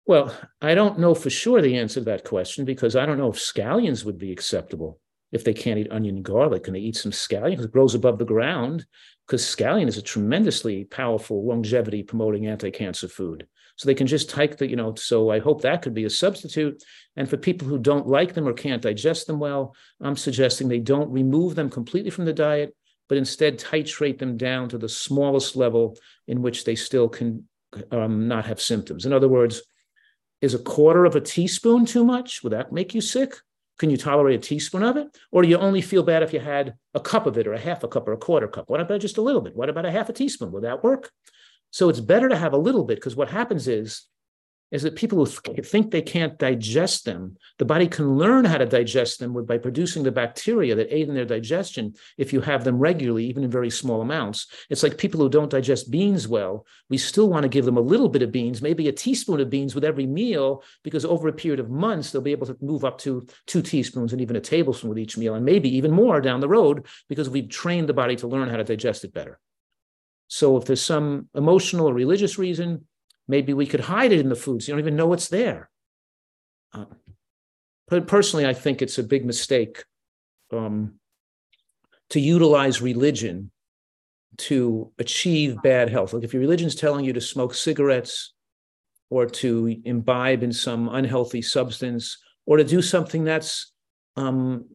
Well, 0.10 0.36
I 0.60 0.74
don't 0.74 0.98
know 0.98 1.14
for 1.14 1.30
sure 1.30 1.62
the 1.62 1.78
answer 1.78 2.00
to 2.00 2.06
that 2.06 2.24
question 2.24 2.66
because 2.66 2.96
I 2.96 3.06
don't 3.06 3.20
know 3.20 3.30
if 3.30 3.36
scallions 3.36 4.06
would 4.06 4.18
be 4.18 4.32
acceptable 4.32 5.00
if 5.32 5.44
they 5.44 5.54
can't 5.54 5.78
eat 5.78 5.92
onion 5.92 6.16
and 6.16 6.26
garlic. 6.26 6.64
Can 6.64 6.74
they 6.74 6.80
eat 6.80 6.96
some 6.96 7.12
scallion? 7.12 7.64
It 7.64 7.72
grows 7.72 7.94
above 7.94 8.18
the 8.18 8.26
ground 8.26 8.88
because 9.28 9.44
scallion 9.44 9.88
is 9.88 9.98
a 9.98 10.02
tremendously 10.02 10.86
powerful 10.86 11.46
longevity 11.46 12.02
promoting 12.02 12.48
anti-cancer 12.48 13.08
food. 13.08 13.46
So 13.76 13.86
they 13.86 13.94
can 13.94 14.08
just 14.08 14.32
take 14.32 14.58
the, 14.58 14.68
you 14.68 14.76
know, 14.76 14.96
so 14.96 15.30
I 15.30 15.38
hope 15.38 15.62
that 15.62 15.84
could 15.84 15.94
be 15.94 16.06
a 16.06 16.10
substitute. 16.10 16.82
And 17.16 17.30
for 17.30 17.38
people 17.38 17.68
who 17.68 17.78
don't 17.78 18.08
like 18.08 18.34
them 18.34 18.48
or 18.48 18.54
can't 18.54 18.82
digest 18.82 19.28
them 19.28 19.38
well, 19.38 19.76
I'm 20.02 20.16
suggesting 20.16 20.68
they 20.68 20.80
don't 20.80 21.12
remove 21.12 21.54
them 21.54 21.70
completely 21.70 22.10
from 22.10 22.26
the 22.26 22.34
diet, 22.34 22.76
but 23.10 23.20
instead 23.20 23.60
titrate 23.60 24.18
them 24.18 24.38
down 24.38 24.70
to 24.70 24.80
the 24.80 24.90
smallest 24.90 25.56
level 25.56 25.96
in 26.28 26.42
which 26.42 26.64
they 26.64 26.74
still 26.74 27.10
can 27.10 27.48
um, 27.92 28.28
not 28.28 28.48
have 28.48 28.60
symptoms. 28.60 29.06
In 29.06 29.14
other 29.14 29.28
words, 29.28 29.62
Is 30.42 30.54
a 30.54 30.60
quarter 30.60 31.06
of 31.06 31.16
a 31.16 31.22
teaspoon 31.22 31.86
too 31.86 32.04
much? 32.04 32.44
Would 32.44 32.54
that 32.54 32.72
make 32.72 32.94
you 32.94 33.02
sick? 33.02 33.34
Can 33.78 33.90
you 33.90 33.98
tolerate 33.98 34.40
a 34.40 34.42
teaspoon 34.42 34.84
of 34.84 34.98
it? 34.98 35.18
Or 35.32 35.42
do 35.42 35.48
you 35.48 35.58
only 35.58 35.82
feel 35.82 36.04
bad 36.04 36.24
if 36.24 36.34
you 36.34 36.40
had 36.40 36.76
a 36.94 37.00
cup 37.00 37.26
of 37.26 37.38
it 37.38 37.48
or 37.48 37.54
a 37.54 37.60
half 37.60 37.84
a 37.84 37.88
cup 37.88 38.08
or 38.08 38.14
a 38.14 38.18
quarter 38.18 38.48
cup? 38.48 38.70
What 38.70 38.82
about 38.82 39.02
just 39.02 39.18
a 39.18 39.22
little 39.22 39.42
bit? 39.42 39.56
What 39.56 39.70
about 39.70 39.86
a 39.86 39.92
half 39.92 40.10
a 40.10 40.14
teaspoon? 40.14 40.52
Would 40.52 40.64
that 40.64 40.84
work? 40.84 41.12
So 41.72 41.88
it's 41.90 42.00
better 42.00 42.30
to 42.30 42.38
have 42.38 42.54
a 42.54 42.58
little 42.58 42.84
bit 42.84 42.96
because 42.98 43.16
what 43.16 43.30
happens 43.30 43.68
is 43.68 44.04
is 44.72 44.84
that 44.84 44.96
people 44.96 45.24
who 45.24 45.62
think 45.64 45.90
they 45.92 46.02
can't 46.02 46.38
digest 46.38 47.06
them, 47.06 47.38
the 47.58 47.66
body 47.66 47.88
can 47.88 48.18
learn 48.18 48.46
how 48.46 48.58
to 48.58 48.66
digest 48.66 49.20
them 49.20 49.34
by 49.46 49.58
producing 49.58 50.04
the 50.04 50.12
bacteria 50.12 50.76
that 50.76 50.94
aid 50.96 51.08
in 51.08 51.16
their 51.16 51.26
digestion 51.26 51.94
if 52.18 52.32
you 52.32 52.42
have 52.42 52.64
them 52.64 52.78
regularly, 52.78 53.26
even 53.26 53.44
in 53.44 53.50
very 53.50 53.70
small 53.70 54.02
amounts. 54.02 54.48
It's 54.70 54.84
like 54.84 54.98
people 54.98 55.20
who 55.20 55.30
don't 55.30 55.50
digest 55.50 55.90
beans 55.90 56.28
well, 56.28 56.66
we 56.90 56.98
still 56.98 57.30
want 57.30 57.44
to 57.44 57.50
give 57.50 57.66
them 57.66 57.78
a 57.78 57.82
little 57.82 58.10
bit 58.10 58.22
of 58.22 58.32
beans, 58.32 58.62
maybe 58.62 58.88
a 58.88 58.92
teaspoon 58.92 59.40
of 59.40 59.50
beans 59.50 59.74
with 59.74 59.84
every 59.84 60.06
meal, 60.06 60.64
because 60.84 61.06
over 61.06 61.28
a 61.28 61.34
period 61.34 61.60
of 61.60 61.70
months, 61.70 62.12
they'll 62.12 62.22
be 62.22 62.32
able 62.32 62.48
to 62.48 62.58
move 62.62 62.86
up 62.86 62.98
to 63.00 63.26
two 63.48 63.62
teaspoons 63.62 64.14
and 64.14 64.22
even 64.22 64.36
a 64.36 64.42
tablespoon 64.42 64.90
with 64.90 65.00
each 65.00 65.18
meal, 65.18 65.36
and 65.36 65.46
maybe 65.46 65.76
even 65.76 65.92
more 65.92 66.22
down 66.22 66.40
the 66.40 66.48
road 66.48 66.86
because 67.08 67.30
we've 67.30 67.50
trained 67.50 67.90
the 67.90 67.94
body 67.94 68.16
to 68.16 68.28
learn 68.28 68.50
how 68.50 68.58
to 68.58 68.64
digest 68.64 69.04
it 69.04 69.14
better. 69.14 69.40
So 70.28 70.58
if 70.58 70.66
there's 70.66 70.84
some 70.84 71.28
emotional 71.34 71.90
or 71.90 71.94
religious 71.94 72.38
reason, 72.38 72.86
Maybe 73.30 73.54
we 73.54 73.68
could 73.68 73.80
hide 73.80 74.12
it 74.12 74.20
in 74.20 74.28
the 74.28 74.36
foods. 74.36 74.68
You 74.68 74.74
don't 74.74 74.80
even 74.80 74.96
know 74.96 75.14
it's 75.14 75.30
there. 75.30 75.70
Uh, 76.74 76.86
but 77.88 78.08
personally, 78.08 78.46
I 78.46 78.54
think 78.54 78.82
it's 78.82 78.98
a 78.98 79.04
big 79.04 79.24
mistake 79.24 79.86
um, 80.52 80.96
to 82.10 82.20
utilize 82.20 82.82
religion 82.82 83.52
to 84.38 84.92
achieve 84.98 85.62
bad 85.62 85.90
health. 85.90 86.12
Like 86.12 86.24
if 86.24 86.34
your 86.34 86.42
religion's 86.42 86.76
telling 86.76 87.06
you 87.06 87.14
to 87.14 87.22
smoke 87.22 87.54
cigarettes 87.54 88.34
or 89.10 89.28
to 89.28 89.80
imbibe 89.86 90.44
in 90.44 90.52
some 90.52 90.90
unhealthy 90.90 91.44
substance 91.44 92.18
or 92.48 92.58
to 92.58 92.64
do 92.64 92.82
something 92.82 93.24
that's 93.24 93.72
um, 94.16 94.66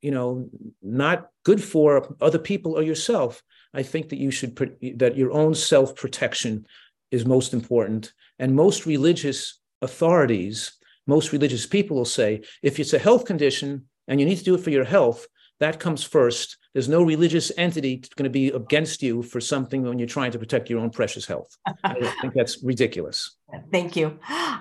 you 0.00 0.12
know 0.12 0.48
not 0.80 1.28
good 1.44 1.62
for 1.62 2.14
other 2.20 2.38
people 2.38 2.72
or 2.72 2.82
yourself 2.82 3.42
i 3.74 3.82
think 3.82 4.08
that 4.08 4.18
you 4.18 4.30
should 4.30 4.56
that 4.96 5.16
your 5.16 5.32
own 5.32 5.54
self 5.54 5.94
protection 5.94 6.66
is 7.10 7.26
most 7.26 7.54
important. 7.54 8.12
And 8.38 8.54
most 8.54 8.86
religious 8.86 9.60
authorities, 9.82 10.72
most 11.06 11.32
religious 11.32 11.66
people 11.66 11.96
will 11.96 12.04
say 12.04 12.42
if 12.62 12.78
it's 12.78 12.92
a 12.92 12.98
health 12.98 13.24
condition 13.24 13.86
and 14.08 14.20
you 14.20 14.26
need 14.26 14.38
to 14.38 14.44
do 14.44 14.54
it 14.54 14.62
for 14.62 14.70
your 14.70 14.84
health, 14.84 15.26
that 15.60 15.78
comes 15.78 16.02
first. 16.02 16.56
There's 16.72 16.88
no 16.88 17.02
religious 17.02 17.52
entity 17.58 18.02
going 18.16 18.24
to 18.24 18.30
be 18.30 18.48
against 18.48 19.02
you 19.02 19.22
for 19.22 19.40
something 19.40 19.82
when 19.82 19.98
you're 19.98 20.08
trying 20.08 20.32
to 20.32 20.38
protect 20.38 20.70
your 20.70 20.80
own 20.80 20.90
precious 20.90 21.26
health. 21.26 21.54
I 21.84 21.94
think 22.22 22.32
that's 22.34 22.62
ridiculous. 22.62 23.36
Thank 23.72 23.94
you. 23.94 24.18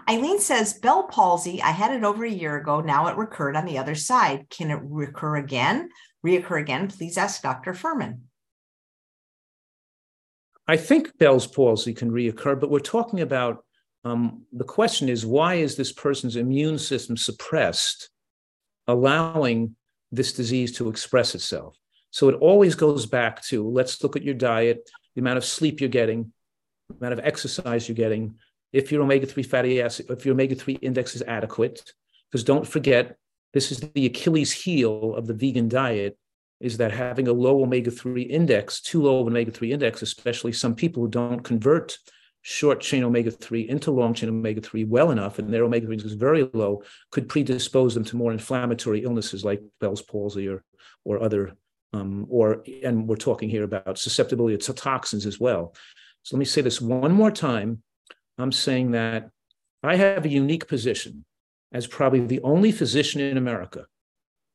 Eileen 0.10 0.39
says 0.39 0.74
Bell 0.74 1.04
palsy, 1.04 1.62
I 1.62 1.72
had 1.72 1.93
it 1.93 2.04
over 2.04 2.26
a 2.26 2.30
year 2.30 2.58
ago. 2.58 2.82
Now 2.82 3.08
it 3.08 3.16
recurred 3.16 3.56
on 3.56 3.66
the 3.66 3.78
other 3.78 3.95
side. 3.95 4.50
Can 4.50 4.72
it 4.72 4.80
recur 4.84 5.38
again? 5.38 5.89
Reoccur 6.26 6.60
again? 6.60 6.89
Please 6.89 7.18
ask 7.18 7.41
Dr. 7.41 7.74
Fuhrman. 7.74 8.20
I 10.70 10.78
think 10.78 11.17
Bell's 11.17 11.47
palsy 11.47 11.95
can 11.95 12.11
reoccur, 12.11 12.59
but 12.59 12.70
we're 12.70 12.80
talking 12.80 13.22
about 13.22 13.65
um, 14.05 14.43
the 14.53 14.63
question 14.63 15.09
is 15.09 15.26
why 15.26 15.55
is 15.55 15.76
this 15.76 15.91
person's 15.91 16.36
immune 16.36 16.78
system 16.78 17.17
suppressed, 17.17 18.11
allowing 18.88 19.76
this 20.11 20.32
disease 20.32 20.72
to 20.74 20.88
express 20.88 21.34
itself? 21.34 21.76
So 22.11 22.30
it 22.30 22.36
always 22.36 22.76
goes 22.76 23.07
back 23.07 23.43
to 23.45 23.67
let's 23.67 24.03
look 24.03 24.15
at 24.15 24.22
your 24.22 24.36
diet, 24.36 24.88
the 25.15 25.22
amount 25.22 25.39
of 25.39 25.43
sleep 25.43 25.80
you're 25.80 25.89
getting, 25.89 26.32
the 26.88 26.97
amount 26.97 27.13
of 27.13 27.26
exercise 27.26 27.89
you're 27.89 27.95
getting, 27.95 28.36
if 28.72 28.91
your 28.91 29.01
omega 29.01 29.26
3 29.26 29.41
fatty 29.41 29.82
acid, 29.82 30.05
if 30.11 30.24
your 30.24 30.34
omega 30.34 30.53
3 30.53 30.76
index 30.84 31.15
is 31.15 31.24
adequate. 31.24 31.82
Because 32.30 32.43
don't 32.43 32.67
forget, 32.67 33.17
this 33.53 33.72
is 33.72 33.80
the 33.80 34.05
Achilles 34.05 34.51
heel 34.51 35.15
of 35.15 35.26
the 35.26 35.34
vegan 35.34 35.67
diet 35.67 36.15
is 36.60 36.78
that 36.78 36.91
having 36.91 37.28
a 37.28 37.34
low 37.34 37.64
omega 37.64 37.91
3 37.91 38.22
index, 38.24 38.82
too 38.82 39.03
low 39.03 39.22
of 39.22 39.28
an 39.28 39.34
omega 39.34 39.51
3 39.51 39.72
index, 39.72 40.01
especially 40.01 40.51
some 40.51 40.76
people 40.76 41.03
who 41.03 41.10
don't 41.10 41.41
convert 41.41 41.97
short 42.41 42.82
chain 42.82 43.03
omega 43.03 43.32
3 43.32 43.70
into 43.70 43.91
long 43.91 44.14
chain 44.14 44.30
omega 44.30 44.62
3 44.62 44.86
well 44.86 45.12
enough, 45.12 45.39
and 45.39 45.53
their 45.53 45.64
omega 45.64 45.86
3 45.86 45.97
is 45.97 46.14
very 46.14 46.49
low, 46.53 46.84
could 47.12 47.30
predispose 47.30 47.93
them 47.93 48.03
to 48.03 48.18
more 48.18 48.32
inflammatory 48.32 49.03
illnesses 49.03 49.45
like 49.45 49.62
Bell's 49.80 50.01
palsy 50.01 50.47
or, 50.47 50.64
or 51.05 51.22
other, 51.22 51.53
um, 51.93 52.26
or, 52.30 52.64
and 52.84 53.07
we're 53.07 53.16
talking 53.16 53.49
here 53.49 53.64
about 53.64 53.97
susceptibility 53.97 54.57
to 54.57 54.74
toxins 54.74 55.26
as 55.26 55.39
well. 55.39 55.74
So 56.24 56.36
let 56.36 56.39
me 56.39 56.45
say 56.45 56.62
this 56.62 56.82
one 56.82 57.14
more 57.14 57.32
time. 57.32 57.82
I'm 58.38 58.51
saying 58.51 58.91
that 58.91 59.30
I 59.84 59.95
have 59.95 60.26
a 60.26 60.30
unique 60.30 60.68
position 60.68 61.26
as 61.72 61.88
probably 61.88 62.22
the 62.22 62.41
only 62.41 62.72
physician 62.72 63.22
in 63.22 63.38
America 63.38 63.86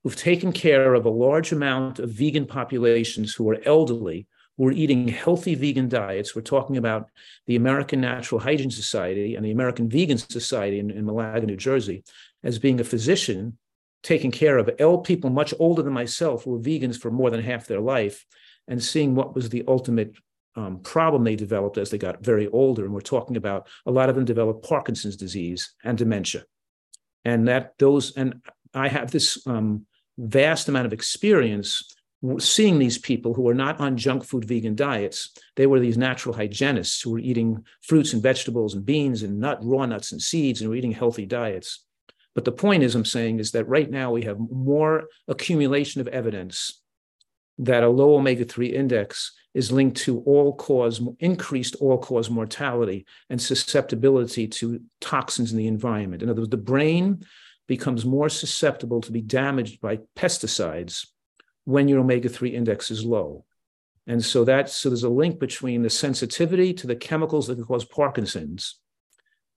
who've 0.05 0.15
taken 0.15 0.53
care 0.53 0.95
of 0.95 1.07
a 1.07 1.11
large 1.11 1.51
amount 1.51 1.99
of 1.99 2.11
vegan 2.11 2.47
populations 2.47 3.35
who 3.35 3.49
are 3.51 3.59
elderly, 3.65 4.27
who 4.57 4.69
are 4.69 4.73
eating 4.73 5.09
healthy 5.09 5.55
vegan 5.55 5.89
diets. 5.89 6.37
We're 6.37 6.43
talking 6.43 6.77
about 6.77 7.09
the 7.47 7.57
American 7.57 8.03
Natural 8.03 8.41
Hygiene 8.41 8.71
Society 8.71 9.35
and 9.35 9.45
the 9.45 9.51
American 9.51 9.89
Vegan 9.89 10.19
Society 10.19 10.79
in, 10.79 10.91
in 10.91 11.07
Malaga, 11.07 11.47
New 11.47 11.57
Jersey, 11.57 12.05
as 12.45 12.59
being 12.59 12.79
a 12.81 12.85
physician 12.85 13.59
taking 14.03 14.31
care 14.31 14.59
of 14.59 14.69
ill 14.79 14.99
people 14.99 15.31
much 15.31 15.55
older 15.59 15.83
than 15.83 15.95
myself 15.95 16.45
who 16.45 16.51
were 16.51 16.59
vegans 16.59 17.01
for 17.01 17.11
more 17.11 17.31
than 17.31 17.43
half 17.43 17.67
their 17.67 17.81
life 17.81 18.27
and 18.69 18.83
seeing 18.83 19.15
what 19.15 19.35
was 19.35 19.49
the 19.49 19.65
ultimate 19.67 20.15
um, 20.57 20.81
problem 20.81 21.25
they 21.25 21.37
developed 21.37 21.79
as 21.79 21.91
they 21.91 21.99
got 21.99 22.23
very 22.23 22.47
older. 22.49 22.85
And 22.85 22.93
we're 22.93 23.01
talking 23.01 23.39
about 23.39 23.67
a 23.87 23.91
lot 23.91 24.11
of 24.11 24.15
them 24.15 24.27
developed 24.27 24.69
Parkinson's 24.69 25.17
disease 25.17 25.75
and 25.83 25.97
dementia. 25.97 26.45
And 27.25 27.49
that 27.49 27.73
those, 27.79 28.15
and 28.17 28.43
I 28.75 28.89
have 28.89 29.11
this 29.11 29.45
um, 29.47 29.87
vast 30.19 30.69
amount 30.69 30.87
of 30.87 30.93
experience 30.93 31.95
seeing 32.39 32.79
these 32.79 32.99
people 32.99 33.35
who 33.35 33.43
were 33.43 33.55
not 33.55 33.81
on 33.81 33.97
junk 33.97 34.25
food 34.25 34.45
vegan 34.45 34.75
diets. 34.75 35.31
They 35.57 35.67
were 35.67 35.81
these 35.81 35.99
natural 35.99 36.35
hygienists 36.35 37.03
who 37.03 37.11
were 37.11 37.19
eating 37.19 37.65
fruits 37.83 38.13
and 38.13 38.23
vegetables 38.23 38.75
and 38.75 38.85
beans 38.85 39.23
and 39.23 39.39
nut, 39.39 39.59
raw 39.63 39.85
nuts 39.87 40.13
and 40.13 40.23
seeds 40.23 40.61
and 40.61 40.71
were 40.71 40.77
eating 40.77 40.93
healthy 40.93 41.27
diets. 41.27 41.85
But 42.35 42.45
the 42.45 42.53
point 42.53 42.83
is, 42.83 42.95
I'm 42.95 43.05
saying, 43.05 43.39
is 43.41 43.53
that 43.53 43.69
right 43.69 43.91
now 43.91 44.11
we 44.11 44.23
have 44.23 44.39
more 44.39 45.05
accumulation 45.29 46.01
of 46.01 46.09
evidence 46.09 46.81
that 47.59 47.85
a 47.85 47.89
low 47.89 48.17
omega 48.17 48.45
3 48.45 48.69
index 48.69 49.33
is 49.53 49.71
linked 49.71 49.99
to 49.99 50.21
all 50.21 50.55
cause, 50.55 51.01
increased 51.21 51.77
all 51.77 51.99
cause 51.99 52.29
mortality 52.29 53.07
and 53.31 53.41
susceptibility 53.41 54.49
to 54.49 54.81
toxins 55.01 55.53
in 55.53 55.59
the 55.59 55.69
environment. 55.69 56.23
In 56.23 56.29
other 56.29 56.41
words, 56.41 56.51
the 56.51 56.57
brain 56.57 57.25
becomes 57.67 58.05
more 58.05 58.29
susceptible 58.29 59.01
to 59.01 59.13
be 59.13 59.23
damaged 59.23 59.81
by 59.81 60.01
pesticides 60.17 61.07
when 61.65 61.89
your 61.89 62.01
omega 62.01 62.29
3 62.29 62.51
index 62.51 62.91
is 62.91 63.05
low. 63.05 63.45
And 64.07 64.23
so 64.23 64.45
that 64.45 64.69
so 64.69 64.91
there's 64.91 65.03
a 65.03 65.09
link 65.09 65.39
between 65.39 65.83
the 65.83 65.91
sensitivity 65.91 66.75
to 66.75 66.87
the 66.87 66.97
chemicals 66.97 67.47
that 67.47 67.57
can 67.57 67.65
cause 67.65 67.85
Parkinson's 67.85 68.79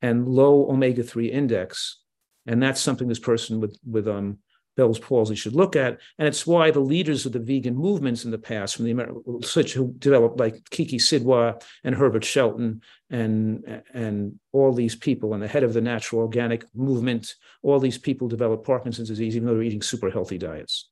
and 0.01 0.27
low 0.27 0.69
omega 0.69 1.03
3 1.03 1.27
index. 1.27 1.99
And 2.45 2.63
that's 2.63 2.79
something 2.79 3.09
this 3.09 3.19
person 3.19 3.59
with, 3.59 3.77
with 3.85 4.07
um, 4.07 4.39
Bell's 4.77 4.99
palsy 4.99 5.35
should 5.35 5.55
look 5.55 5.75
at. 5.75 5.99
And 6.17 6.27
it's 6.27 6.47
why 6.47 6.71
the 6.71 6.79
leaders 6.79 7.25
of 7.25 7.33
the 7.33 7.39
vegan 7.39 7.75
movements 7.75 8.23
in 8.23 8.31
the 8.31 8.37
past, 8.37 8.75
from 8.75 8.85
the 8.85 8.91
American, 8.91 9.41
such 9.43 9.73
who 9.73 9.93
developed 9.97 10.39
like 10.39 10.63
Keki 10.69 10.95
Sidhwa 10.95 11.61
and 11.83 11.95
Herbert 11.95 12.23
Shelton 12.23 12.81
and, 13.09 13.83
and 13.93 14.39
all 14.53 14.71
these 14.71 14.95
people, 14.95 15.33
and 15.33 15.43
the 15.43 15.47
head 15.47 15.63
of 15.63 15.73
the 15.73 15.81
natural 15.81 16.21
organic 16.21 16.63
movement, 16.75 17.35
all 17.63 17.79
these 17.79 17.97
people 17.97 18.27
develop 18.27 18.65
Parkinson's 18.65 19.09
disease, 19.09 19.35
even 19.35 19.47
though 19.47 19.55
they're 19.55 19.63
eating 19.63 19.81
super 19.81 20.09
healthy 20.09 20.37
diets. 20.37 20.89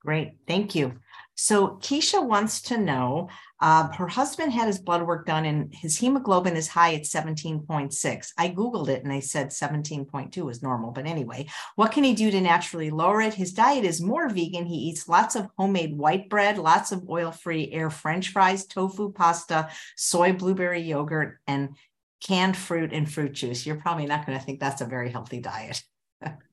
Great. 0.00 0.32
Thank 0.48 0.74
you. 0.74 0.94
So 1.34 1.78
Keisha 1.80 2.24
wants 2.24 2.60
to 2.62 2.78
know 2.78 3.28
uh, 3.60 3.88
her 3.92 4.08
husband 4.08 4.52
had 4.52 4.66
his 4.66 4.78
blood 4.78 5.02
work 5.02 5.24
done 5.26 5.44
and 5.44 5.72
his 5.74 5.96
hemoglobin 5.96 6.56
is 6.56 6.68
high 6.68 6.94
at 6.94 7.02
17.6. 7.02 8.32
I 8.36 8.48
Googled 8.50 8.88
it 8.88 9.02
and 9.02 9.10
they 9.10 9.20
said 9.20 9.48
17.2 9.48 10.50
is 10.50 10.62
normal. 10.62 10.90
But 10.90 11.06
anyway, 11.06 11.46
what 11.76 11.92
can 11.92 12.04
he 12.04 12.14
do 12.14 12.30
to 12.30 12.40
naturally 12.40 12.90
lower 12.90 13.20
it? 13.20 13.34
His 13.34 13.52
diet 13.52 13.84
is 13.84 14.00
more 14.00 14.28
vegan. 14.28 14.66
He 14.66 14.74
eats 14.74 15.08
lots 15.08 15.36
of 15.36 15.48
homemade 15.56 15.96
white 15.96 16.28
bread, 16.28 16.58
lots 16.58 16.92
of 16.92 17.08
oil 17.08 17.30
free 17.30 17.72
air 17.72 17.88
French 17.88 18.30
fries, 18.30 18.66
tofu 18.66 19.12
pasta, 19.12 19.70
soy 19.96 20.32
blueberry 20.32 20.82
yogurt, 20.82 21.38
and 21.46 21.76
canned 22.20 22.56
fruit 22.56 22.92
and 22.92 23.10
fruit 23.10 23.32
juice. 23.32 23.64
You're 23.64 23.76
probably 23.76 24.06
not 24.06 24.26
going 24.26 24.38
to 24.38 24.44
think 24.44 24.60
that's 24.60 24.80
a 24.80 24.86
very 24.86 25.10
healthy 25.10 25.40
diet. 25.40 25.82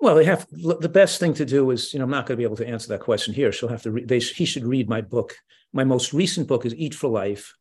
Well, 0.00 0.14
they 0.14 0.24
have 0.24 0.46
the 0.50 0.88
best 0.88 1.20
thing 1.20 1.34
to 1.34 1.44
do 1.44 1.70
is, 1.70 1.92
you 1.92 1.98
know, 1.98 2.06
I'm 2.06 2.10
not 2.10 2.26
going 2.26 2.36
to 2.36 2.40
be 2.40 2.44
able 2.44 2.56
to 2.56 2.66
answer 2.66 2.88
that 2.88 3.00
question 3.00 3.34
here. 3.34 3.52
She'll 3.52 3.68
have 3.68 3.82
to 3.82 3.90
read, 3.90 4.08
they, 4.08 4.18
he 4.18 4.46
should 4.46 4.64
read 4.64 4.88
my 4.88 5.02
book. 5.02 5.36
My 5.74 5.84
most 5.84 6.14
recent 6.14 6.48
book 6.48 6.64
is 6.64 6.74
Eat 6.74 6.94
for 6.94 7.08
Life. 7.08 7.54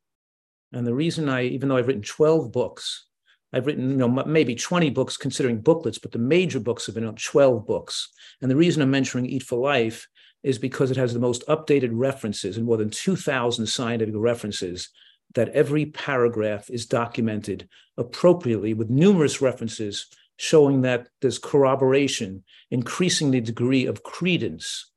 And 0.71 0.87
the 0.87 0.93
reason 0.93 1.27
I, 1.27 1.43
even 1.43 1.67
though 1.67 1.75
I've 1.75 1.87
written 1.87 2.01
12 2.01 2.51
books, 2.51 3.07
I've 3.51 3.65
written, 3.65 3.89
you 3.91 3.97
know, 3.97 4.07
maybe 4.07 4.55
20 4.55 4.89
books 4.91 5.17
considering 5.17 5.59
booklets, 5.59 5.97
but 5.97 6.11
the 6.11 6.19
major 6.19 6.59
books 6.59 6.85
have 6.85 6.95
been 6.95 7.13
12 7.13 7.67
books. 7.67 8.09
And 8.41 8.49
the 8.49 8.55
reason 8.55 8.81
I'm 8.81 8.91
mentioning 8.91 9.25
Eat 9.25 9.43
for 9.43 9.59
Life 9.59 10.07
is 10.41 10.57
because 10.57 10.91
it 10.91 10.97
has 10.97 11.13
the 11.13 11.19
most 11.19 11.45
updated 11.47 11.89
references 11.91 12.55
and 12.55 12.65
more 12.65 12.77
than 12.77 12.89
2,000 12.89 13.65
scientific 13.65 14.15
references 14.17 14.89
that 15.35 15.49
every 15.49 15.87
paragraph 15.87 16.69
is 16.69 16.85
documented 16.85 17.67
appropriately 17.97 18.73
with 18.73 18.89
numerous 18.89 19.41
references 19.41 20.07
showing 20.41 20.83
that 20.83 21.09
there's 21.19 21.37
corroboration, 21.37 22.45
increasing 22.71 23.29
the 23.29 23.41
degree 23.41 23.85
of 23.87 24.03
credence 24.03 24.89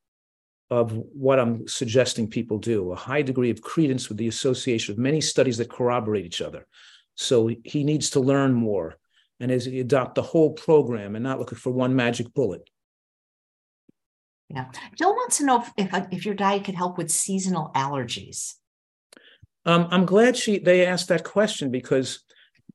of 0.70 0.92
what 0.92 1.40
I'm 1.40 1.66
suggesting 1.66 2.28
people 2.28 2.58
do, 2.58 2.92
a 2.92 2.96
high 2.96 3.22
degree 3.22 3.50
of 3.50 3.60
credence 3.60 4.08
with 4.08 4.18
the 4.18 4.28
association 4.28 4.92
of 4.92 4.98
many 4.98 5.20
studies 5.20 5.58
that 5.58 5.68
corroborate 5.68 6.24
each 6.24 6.40
other. 6.40 6.64
So 7.16 7.50
he 7.64 7.82
needs 7.82 8.10
to 8.10 8.20
learn 8.20 8.52
more 8.52 8.96
and 9.40 9.50
as 9.50 9.64
he 9.64 9.80
adopt 9.80 10.14
the 10.14 10.22
whole 10.22 10.52
program 10.52 11.16
and 11.16 11.24
not 11.24 11.40
looking 11.40 11.58
for 11.58 11.72
one 11.72 11.96
magic 11.96 12.32
bullet. 12.32 12.62
Yeah. 14.48 14.66
Jill 14.96 15.12
wants 15.12 15.38
to 15.38 15.44
know 15.44 15.60
if, 15.60 15.72
if, 15.76 16.06
if 16.12 16.24
your 16.24 16.36
diet 16.36 16.64
could 16.64 16.76
help 16.76 16.98
with 16.98 17.10
seasonal 17.10 17.72
allergies. 17.74 18.54
Um, 19.64 19.88
I'm 19.90 20.06
glad 20.06 20.36
she 20.36 20.58
they 20.58 20.86
asked 20.86 21.08
that 21.08 21.24
question 21.24 21.72
because 21.72 22.22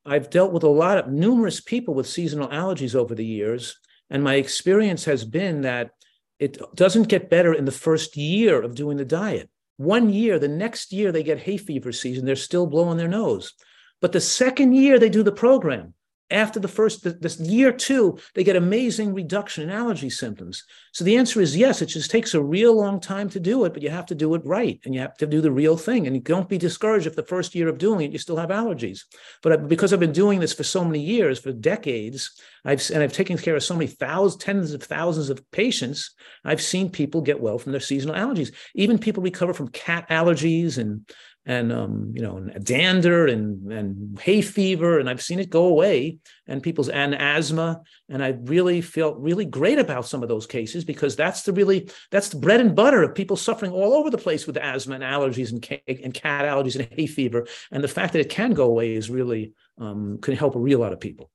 I've 0.08 0.30
dealt 0.30 0.52
with 0.52 0.62
a 0.62 0.68
lot 0.68 0.96
of 0.96 1.08
numerous 1.08 1.60
people 1.60 1.92
with 1.92 2.08
seasonal 2.08 2.48
allergies 2.48 2.94
over 2.94 3.14
the 3.14 3.24
years, 3.24 3.78
and 4.08 4.24
my 4.24 4.36
experience 4.36 5.04
has 5.04 5.24
been 5.24 5.60
that 5.62 5.90
it 6.38 6.58
doesn't 6.74 7.08
get 7.08 7.28
better 7.28 7.52
in 7.52 7.66
the 7.66 7.72
first 7.72 8.16
year 8.16 8.62
of 8.62 8.74
doing 8.74 8.96
the 8.96 9.04
diet. 9.04 9.50
One 9.76 10.10
year, 10.10 10.38
the 10.38 10.48
next 10.48 10.92
year 10.92 11.12
they 11.12 11.22
get 11.22 11.40
hay 11.40 11.58
fever 11.58 11.92
season, 11.92 12.24
they're 12.24 12.36
still 12.36 12.66
blowing 12.66 12.96
their 12.96 13.06
nose. 13.06 13.52
But 14.00 14.12
the 14.12 14.20
second 14.20 14.72
year 14.74 14.98
they 14.98 15.10
do 15.10 15.22
the 15.22 15.32
program, 15.32 15.92
after 16.30 16.60
the 16.60 16.68
first 16.68 17.04
this 17.20 17.40
year 17.40 17.72
two 17.72 18.18
they 18.34 18.44
get 18.44 18.56
amazing 18.56 19.14
reduction 19.14 19.64
in 19.64 19.70
allergy 19.70 20.10
symptoms. 20.10 20.64
So 20.92 21.04
the 21.04 21.16
answer 21.16 21.40
is 21.40 21.56
yes 21.56 21.82
it 21.82 21.86
just 21.86 22.10
takes 22.10 22.34
a 22.34 22.42
real 22.42 22.74
long 22.74 23.00
time 23.00 23.28
to 23.30 23.40
do 23.40 23.64
it 23.64 23.72
but 23.72 23.82
you 23.82 23.90
have 23.90 24.06
to 24.06 24.14
do 24.14 24.34
it 24.34 24.42
right 24.44 24.80
and 24.84 24.94
you 24.94 25.00
have 25.00 25.16
to 25.18 25.26
do 25.26 25.40
the 25.40 25.50
real 25.50 25.76
thing 25.76 26.06
and 26.06 26.22
don't 26.24 26.48
be 26.48 26.58
discouraged 26.58 27.06
if 27.06 27.16
the 27.16 27.22
first 27.22 27.54
year 27.54 27.68
of 27.68 27.78
doing 27.78 28.06
it 28.06 28.12
you 28.12 28.18
still 28.18 28.36
have 28.36 28.50
allergies. 28.50 29.00
But 29.42 29.68
because 29.68 29.92
i've 29.92 30.00
been 30.00 30.12
doing 30.12 30.40
this 30.40 30.54
for 30.54 30.64
so 30.64 30.84
many 30.84 31.00
years 31.00 31.38
for 31.38 31.52
decades 31.52 32.30
i've 32.64 32.82
and 32.90 33.02
i've 33.02 33.12
taken 33.12 33.38
care 33.38 33.56
of 33.56 33.62
so 33.62 33.74
many 33.74 33.86
thousands 33.86 34.42
tens 34.42 34.72
of 34.72 34.82
thousands 34.82 35.30
of 35.30 35.50
patients 35.50 36.14
i've 36.44 36.60
seen 36.60 36.90
people 36.90 37.20
get 37.20 37.40
well 37.40 37.58
from 37.58 37.72
their 37.72 37.80
seasonal 37.80 38.14
allergies. 38.14 38.52
Even 38.74 38.98
people 38.98 39.22
recover 39.22 39.54
from 39.54 39.68
cat 39.68 40.08
allergies 40.08 40.78
and 40.78 41.08
and 41.48 41.72
um, 41.72 42.12
you 42.14 42.22
know 42.22 42.38
dander 42.62 43.26
and 43.26 43.72
and 43.72 44.20
hay 44.20 44.42
fever 44.42 44.98
and 44.98 45.08
i've 45.08 45.22
seen 45.22 45.40
it 45.40 45.48
go 45.48 45.64
away 45.64 46.18
and 46.46 46.62
people's 46.62 46.88
and 46.88 47.14
asthma. 47.14 47.82
And 48.10 48.22
i 48.22 48.28
really 48.44 48.80
felt 48.80 49.18
really 49.18 49.46
great 49.46 49.78
about 49.78 50.06
some 50.06 50.22
of 50.22 50.28
those 50.28 50.46
cases 50.46 50.84
because 50.84 51.16
that's 51.16 51.42
the 51.42 51.52
really 51.52 51.90
that's 52.10 52.28
the 52.28 52.38
bread 52.38 52.60
and 52.60 52.76
butter 52.76 53.02
of 53.02 53.14
people 53.14 53.36
suffering 53.36 53.72
all 53.72 53.94
over 53.94 54.10
the 54.10 54.18
place 54.18 54.46
with 54.46 54.58
asthma 54.58 54.94
and 54.94 55.04
allergies 55.04 55.50
and, 55.50 55.80
and 56.04 56.14
cat 56.14 56.44
allergies 56.44 56.76
and 56.76 56.88
hay 56.92 57.06
fever. 57.06 57.46
And 57.72 57.82
the 57.82 57.88
fact 57.88 58.12
that 58.12 58.20
it 58.20 58.30
can 58.30 58.52
go 58.52 58.64
away 58.64 58.94
is 58.94 59.10
really 59.10 59.54
um, 59.78 60.18
can 60.20 60.36
help 60.36 60.54
a 60.54 60.60
real 60.60 60.80
lot 60.80 60.92
of 60.92 61.00
people. 61.00 61.30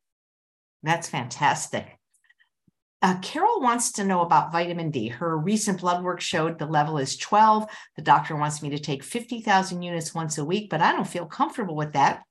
That's 0.84 1.09
fantastic 1.09 1.99
uh, 3.04 3.20
Carol 3.20 3.60
wants 3.60 3.91
to 3.91 4.06
know 4.06 4.22
about 4.22 4.54
vitamin 4.54 4.89
D. 4.89 5.10
Her 5.10 5.38
recent 5.38 5.82
blood 5.82 6.01
work 6.01 6.22
showed 6.22 6.58
the 6.58 6.66
level 6.66 6.97
is 6.97 7.18
12. 7.18 7.68
The 7.97 8.01
doctor 8.01 8.38
wants 8.38 8.62
me 8.62 8.70
to 8.70 8.80
take 8.80 9.04
50,000 9.04 9.82
units 9.82 10.16
once 10.16 10.38
a 10.38 10.45
week, 10.45 10.70
but 10.70 10.80
I 10.80 10.93
don't 10.93 11.06
feel 11.06 11.26
comfortable 11.26 11.76
with 11.76 11.91
that. 11.93 12.24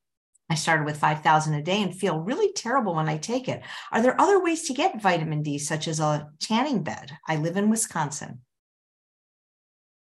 I 0.48 0.54
started 0.54 0.86
with 0.86 0.96
5,000 0.96 1.52
a 1.54 1.62
day 1.62 1.82
and 1.82 1.94
feel 1.94 2.20
really 2.20 2.52
terrible 2.54 2.94
when 2.94 3.08
I 3.08 3.18
take 3.18 3.48
it. 3.48 3.62
Are 3.92 4.00
there 4.00 4.18
other 4.18 4.42
ways 4.42 4.62
to 4.64 4.72
get 4.72 5.00
vitamin 5.00 5.42
D, 5.42 5.58
such 5.58 5.88
as 5.88 6.00
a 6.00 6.28
tanning 6.40 6.82
bed? 6.82 7.12
I 7.28 7.36
live 7.36 7.58
in 7.58 7.68
Wisconsin. 7.68 8.40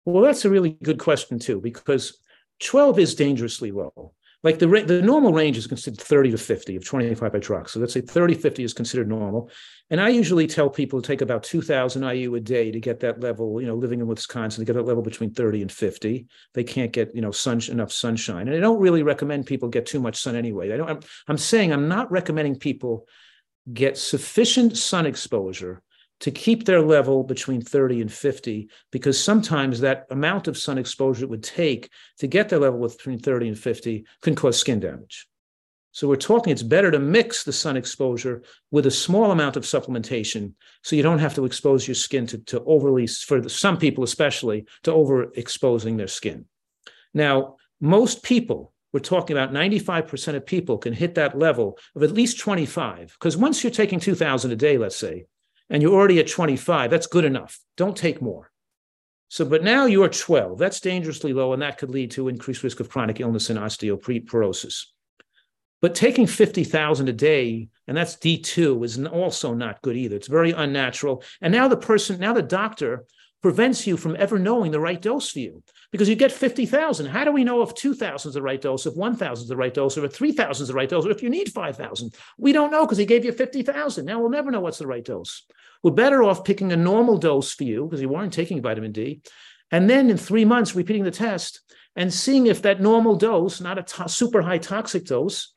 Well, 0.05 0.23
that's 0.23 0.45
a 0.45 0.49
really 0.49 0.77
good 0.81 0.99
question, 0.99 1.37
too, 1.37 1.59
because 1.59 2.17
12 2.61 2.99
is 2.99 3.15
dangerously 3.15 3.71
low 3.71 4.13
like 4.45 4.59
the 4.59 4.67
the 4.67 5.01
normal 5.01 5.33
range 5.33 5.57
is 5.57 5.65
considered 5.65 5.99
30 5.99 6.29
to 6.29 6.37
50 6.37 6.75
of 6.75 6.85
25 6.85 7.31
hydroxy. 7.31 7.69
So 7.69 7.79
let's 7.79 7.93
say 7.93 8.01
30, 8.01 8.35
50 8.35 8.63
is 8.63 8.73
considered 8.75 9.09
normal. 9.09 9.49
And 9.89 9.99
I 9.99 10.09
usually 10.09 10.45
tell 10.45 10.69
people 10.69 11.01
to 11.01 11.07
take 11.07 11.21
about 11.21 11.41
2000 11.41 12.03
IU 12.03 12.35
a 12.35 12.39
day 12.39 12.69
to 12.69 12.79
get 12.79 12.99
that 12.99 13.21
level, 13.21 13.59
you 13.59 13.65
know, 13.65 13.73
living 13.73 14.01
in 14.01 14.07
Wisconsin, 14.07 14.61
to 14.61 14.71
get 14.71 14.77
that 14.77 14.85
level 14.85 15.01
between 15.01 15.33
30 15.33 15.63
and 15.63 15.71
50. 15.71 16.27
They 16.53 16.63
can't 16.63 16.91
get, 16.91 17.15
you 17.15 17.21
know, 17.21 17.31
sun, 17.31 17.59
enough 17.71 17.91
sunshine. 17.91 18.47
And 18.47 18.55
I 18.55 18.59
don't 18.59 18.79
really 18.79 19.01
recommend 19.01 19.47
people 19.47 19.67
get 19.67 19.87
too 19.87 19.99
much 19.99 20.21
sun 20.21 20.35
anyway. 20.35 20.71
I 20.71 20.77
don't, 20.77 20.89
I'm, 20.91 20.99
I'm 21.27 21.39
saying 21.39 21.73
I'm 21.73 21.87
not 21.87 22.11
recommending 22.11 22.59
people 22.59 23.07
get 23.73 23.97
sufficient 23.97 24.77
sun 24.77 25.07
exposure 25.07 25.81
to 26.21 26.31
keep 26.31 26.65
their 26.65 26.81
level 26.81 27.23
between 27.23 27.61
30 27.61 28.01
and 28.01 28.11
50, 28.11 28.69
because 28.91 29.21
sometimes 29.21 29.79
that 29.79 30.05
amount 30.09 30.47
of 30.47 30.57
sun 30.57 30.77
exposure 30.77 31.25
it 31.25 31.29
would 31.29 31.43
take 31.43 31.89
to 32.19 32.27
get 32.27 32.49
their 32.49 32.59
level 32.59 32.79
between 32.87 33.19
30 33.19 33.49
and 33.49 33.59
50 33.59 34.05
can 34.21 34.35
cause 34.35 34.57
skin 34.57 34.79
damage. 34.79 35.27
So 35.91 36.09
we're 36.09 36.17
talking 36.17 36.51
it's 36.51 36.61
better 36.61 36.91
to 36.91 36.99
mix 36.99 37.45
the 37.45 37.53
sun 37.53 37.77
exposure 37.77 38.43
with 38.69 38.85
a 38.85 38.91
small 38.91 39.31
amount 39.31 39.55
of 39.55 39.63
supplementation 39.63 40.51
so 40.83 40.95
you 40.95 41.03
don't 41.03 41.19
have 41.19 41.35
to 41.35 41.45
expose 41.45 41.87
your 41.87 41.95
skin 41.95 42.27
to, 42.27 42.37
to 42.39 42.61
overly, 42.65 43.07
for 43.07 43.47
some 43.47 43.77
people 43.77 44.03
especially, 44.03 44.65
to 44.83 44.91
overexposing 44.91 45.95
their 45.95 46.07
skin. 46.07 46.45
Now, 47.13 47.55
most 47.79 48.23
people, 48.23 48.73
we're 48.91 48.99
talking 48.99 49.37
about 49.37 49.53
95% 49.53 50.35
of 50.35 50.45
people 50.45 50.77
can 50.77 50.91
hit 50.91 51.15
that 51.15 51.37
level 51.37 51.77
of 51.95 52.03
at 52.03 52.11
least 52.11 52.39
25. 52.39 53.15
Because 53.17 53.37
once 53.37 53.63
you're 53.63 53.71
taking 53.71 54.01
2,000 54.01 54.51
a 54.51 54.55
day, 54.57 54.77
let's 54.77 54.97
say, 54.97 55.27
and 55.69 55.81
you're 55.81 55.93
already 55.93 56.19
at 56.19 56.27
25, 56.27 56.89
that's 56.91 57.07
good 57.07 57.25
enough. 57.25 57.59
Don't 57.77 57.97
take 57.97 58.21
more. 58.21 58.51
So, 59.29 59.45
but 59.45 59.63
now 59.63 59.85
you're 59.85 60.07
12. 60.07 60.57
That's 60.57 60.79
dangerously 60.79 61.33
low, 61.33 61.53
and 61.53 61.61
that 61.61 61.77
could 61.77 61.89
lead 61.89 62.11
to 62.11 62.27
increased 62.27 62.63
risk 62.63 62.79
of 62.79 62.89
chronic 62.89 63.19
illness 63.19 63.49
and 63.49 63.59
osteoporosis. 63.59 64.85
But 65.81 65.95
taking 65.95 66.27
50,000 66.27 67.09
a 67.09 67.13
day, 67.13 67.67
and 67.87 67.97
that's 67.97 68.15
D2, 68.15 68.85
is 68.85 69.03
also 69.05 69.53
not 69.53 69.81
good 69.81 69.97
either. 69.97 70.15
It's 70.15 70.27
very 70.27 70.51
unnatural. 70.51 71.23
And 71.41 71.51
now 71.51 71.67
the 71.67 71.77
person, 71.77 72.19
now 72.19 72.33
the 72.33 72.41
doctor 72.41 73.05
prevents 73.45 73.85
you 73.85 73.95
from 73.95 74.15
ever 74.17 74.39
knowing 74.39 74.71
the 74.71 74.79
right 74.79 74.99
dose 74.99 75.29
for 75.29 75.37
you 75.37 75.61
because 75.91 76.09
you 76.09 76.15
get 76.15 76.31
50,000. 76.31 77.05
How 77.05 77.23
do 77.23 77.31
we 77.31 77.43
know 77.43 77.61
if 77.61 77.75
2,000 77.75 78.27
is 78.27 78.33
the 78.33 78.41
right 78.41 78.59
dose, 78.59 78.87
if 78.87 78.95
1,000 78.95 79.43
is 79.43 79.47
the 79.47 79.55
right 79.55 79.71
dose, 79.71 79.99
or 79.99 80.05
if 80.05 80.15
3,000 80.15 80.63
is 80.63 80.67
the 80.67 80.73
right 80.73 80.89
dose, 80.89 81.05
or 81.05 81.11
if 81.11 81.21
you 81.21 81.29
need 81.29 81.51
5,000? 81.51 82.15
We 82.39 82.53
don't 82.53 82.71
know 82.71 82.87
because 82.87 82.97
he 82.97 83.05
gave 83.05 83.23
you 83.23 83.31
50,000. 83.31 84.03
Now 84.03 84.19
we'll 84.19 84.31
never 84.31 84.49
know 84.49 84.61
what's 84.61 84.79
the 84.79 84.87
right 84.87 85.05
dose. 85.05 85.45
We're 85.83 85.91
better 85.91 86.23
off 86.23 86.43
picking 86.43 86.71
a 86.71 86.75
normal 86.75 87.19
dose 87.19 87.53
for 87.53 87.65
you 87.65 87.85
because 87.85 88.01
you 88.01 88.09
weren't 88.09 88.33
taking 88.33 88.63
vitamin 88.63 88.91
D. 88.91 89.21
And 89.69 89.87
then 89.87 90.09
in 90.09 90.17
three 90.17 90.43
months, 90.43 90.73
repeating 90.73 91.03
the 91.03 91.11
test 91.11 91.61
and 91.95 92.11
seeing 92.11 92.47
if 92.47 92.63
that 92.63 92.81
normal 92.81 93.15
dose, 93.15 93.61
not 93.61 93.77
a 93.77 93.83
to- 93.83 94.09
super 94.09 94.41
high 94.41 94.57
toxic 94.57 95.05
dose, 95.05 95.53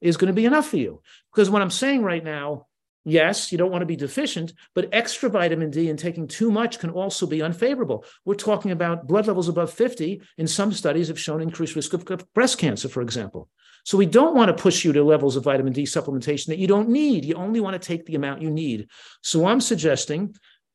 is 0.00 0.16
going 0.16 0.34
to 0.34 0.40
be 0.40 0.46
enough 0.46 0.66
for 0.66 0.78
you. 0.78 1.00
Because 1.32 1.48
what 1.48 1.62
I'm 1.62 1.70
saying 1.70 2.02
right 2.02 2.24
now 2.24 2.66
Yes, 3.04 3.50
you 3.50 3.56
don't 3.56 3.70
want 3.70 3.80
to 3.80 3.86
be 3.86 3.96
deficient, 3.96 4.52
but 4.74 4.88
extra 4.92 5.30
vitamin 5.30 5.70
D 5.70 5.88
and 5.88 5.98
taking 5.98 6.28
too 6.28 6.50
much 6.50 6.78
can 6.78 6.90
also 6.90 7.26
be 7.26 7.42
unfavorable. 7.42 8.04
We're 8.26 8.34
talking 8.34 8.72
about 8.72 9.06
blood 9.06 9.26
levels 9.26 9.48
above 9.48 9.72
50 9.72 10.20
in 10.36 10.46
some 10.46 10.70
studies 10.72 11.08
have 11.08 11.18
shown 11.18 11.40
increased 11.40 11.76
risk 11.76 11.94
of 11.94 12.04
breast 12.34 12.58
cancer, 12.58 12.88
for 12.88 13.00
example. 13.00 13.48
So 13.84 13.96
we 13.96 14.04
don't 14.04 14.36
want 14.36 14.54
to 14.54 14.62
push 14.62 14.84
you 14.84 14.92
to 14.92 15.02
levels 15.02 15.36
of 15.36 15.44
vitamin 15.44 15.72
D 15.72 15.84
supplementation 15.84 16.46
that 16.46 16.58
you 16.58 16.66
don't 16.66 16.90
need. 16.90 17.24
You 17.24 17.34
only 17.36 17.60
want 17.60 17.80
to 17.80 17.86
take 17.86 18.04
the 18.04 18.16
amount 18.16 18.42
you 18.42 18.50
need. 18.50 18.88
So 19.22 19.46
I'm 19.46 19.62
suggesting 19.62 20.34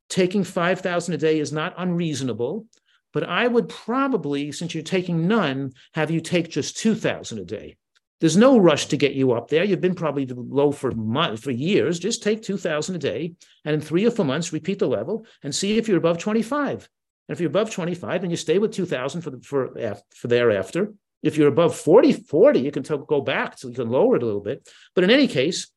taking 0.09 0.43
5,000 0.43 1.13
a 1.13 1.17
day 1.17 1.39
is 1.39 1.51
not 1.51 1.75
unreasonable, 1.77 2.65
but 3.13 3.23
I 3.23 3.47
would 3.47 3.69
probably, 3.69 4.51
since 4.51 4.73
you're 4.73 4.83
taking 4.83 5.27
none, 5.27 5.73
have 5.93 6.09
you 6.09 6.21
take 6.21 6.49
just 6.49 6.77
2,000 6.77 7.39
a 7.39 7.45
day. 7.45 7.77
There's 8.21 8.37
no 8.37 8.57
rush 8.57 8.87
to 8.87 8.97
get 8.97 9.13
you 9.13 9.33
up 9.33 9.49
there. 9.49 9.63
You've 9.63 9.81
been 9.81 9.95
probably 9.95 10.25
low 10.25 10.71
for 10.71 10.91
months, 10.91 11.43
for 11.43 11.51
years. 11.51 11.99
Just 11.99 12.23
take 12.23 12.41
2,000 12.41 12.95
a 12.95 12.97
day, 12.97 13.33
and 13.65 13.73
in 13.73 13.81
three 13.81 14.05
or 14.05 14.11
four 14.11 14.25
months, 14.25 14.53
repeat 14.53 14.79
the 14.79 14.87
level 14.87 15.25
and 15.43 15.53
see 15.53 15.77
if 15.77 15.87
you're 15.87 15.97
above 15.97 16.17
25. 16.17 16.89
And 17.27 17.35
if 17.35 17.41
you're 17.41 17.49
above 17.49 17.71
25, 17.71 18.21
then 18.21 18.29
you 18.29 18.37
stay 18.37 18.57
with 18.57 18.71
2,000 18.71 19.21
for, 19.21 19.39
for, 19.41 19.97
for 20.13 20.27
thereafter. 20.27 20.93
If 21.23 21.37
you're 21.37 21.47
above 21.47 21.75
40, 21.75 22.13
40, 22.13 22.59
you 22.59 22.71
can 22.71 22.83
t- 22.83 22.95
go 23.07 23.19
back 23.19 23.57
so 23.57 23.67
you 23.67 23.75
can 23.75 23.89
lower 23.89 24.15
it 24.15 24.23
a 24.23 24.25
little 24.25 24.41
bit. 24.41 24.69
But 24.93 25.03
in 25.03 25.09
any 25.09 25.27
case, 25.27 25.71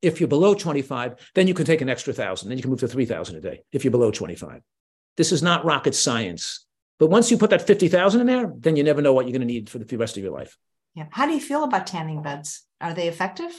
if 0.00 0.20
you're 0.20 0.28
below 0.28 0.54
25, 0.54 1.32
then 1.34 1.46
you 1.46 1.54
can 1.54 1.66
take 1.66 1.80
an 1.80 1.88
extra 1.88 2.12
thousand. 2.12 2.48
Then 2.48 2.58
you 2.58 2.62
can 2.62 2.70
move 2.70 2.80
to 2.80 2.88
3,000 2.88 3.36
a 3.36 3.40
day 3.40 3.62
if 3.72 3.84
you're 3.84 3.90
below 3.90 4.10
25. 4.10 4.62
This 5.16 5.32
is 5.32 5.42
not 5.42 5.64
rocket 5.64 5.94
science. 5.94 6.64
But 6.98 7.10
once 7.10 7.30
you 7.30 7.38
put 7.38 7.50
that 7.50 7.66
50,000 7.66 8.20
in 8.20 8.26
there, 8.26 8.52
then 8.56 8.76
you 8.76 8.84
never 8.84 9.02
know 9.02 9.12
what 9.12 9.26
you're 9.26 9.36
going 9.36 9.46
to 9.46 9.52
need 9.52 9.68
for 9.68 9.78
the 9.78 9.96
rest 9.96 10.16
of 10.16 10.22
your 10.22 10.32
life. 10.32 10.56
Yeah. 10.94 11.06
How 11.10 11.26
do 11.26 11.32
you 11.32 11.40
feel 11.40 11.64
about 11.64 11.86
tanning 11.86 12.22
beds? 12.22 12.66
Are 12.80 12.94
they 12.94 13.08
effective? 13.08 13.52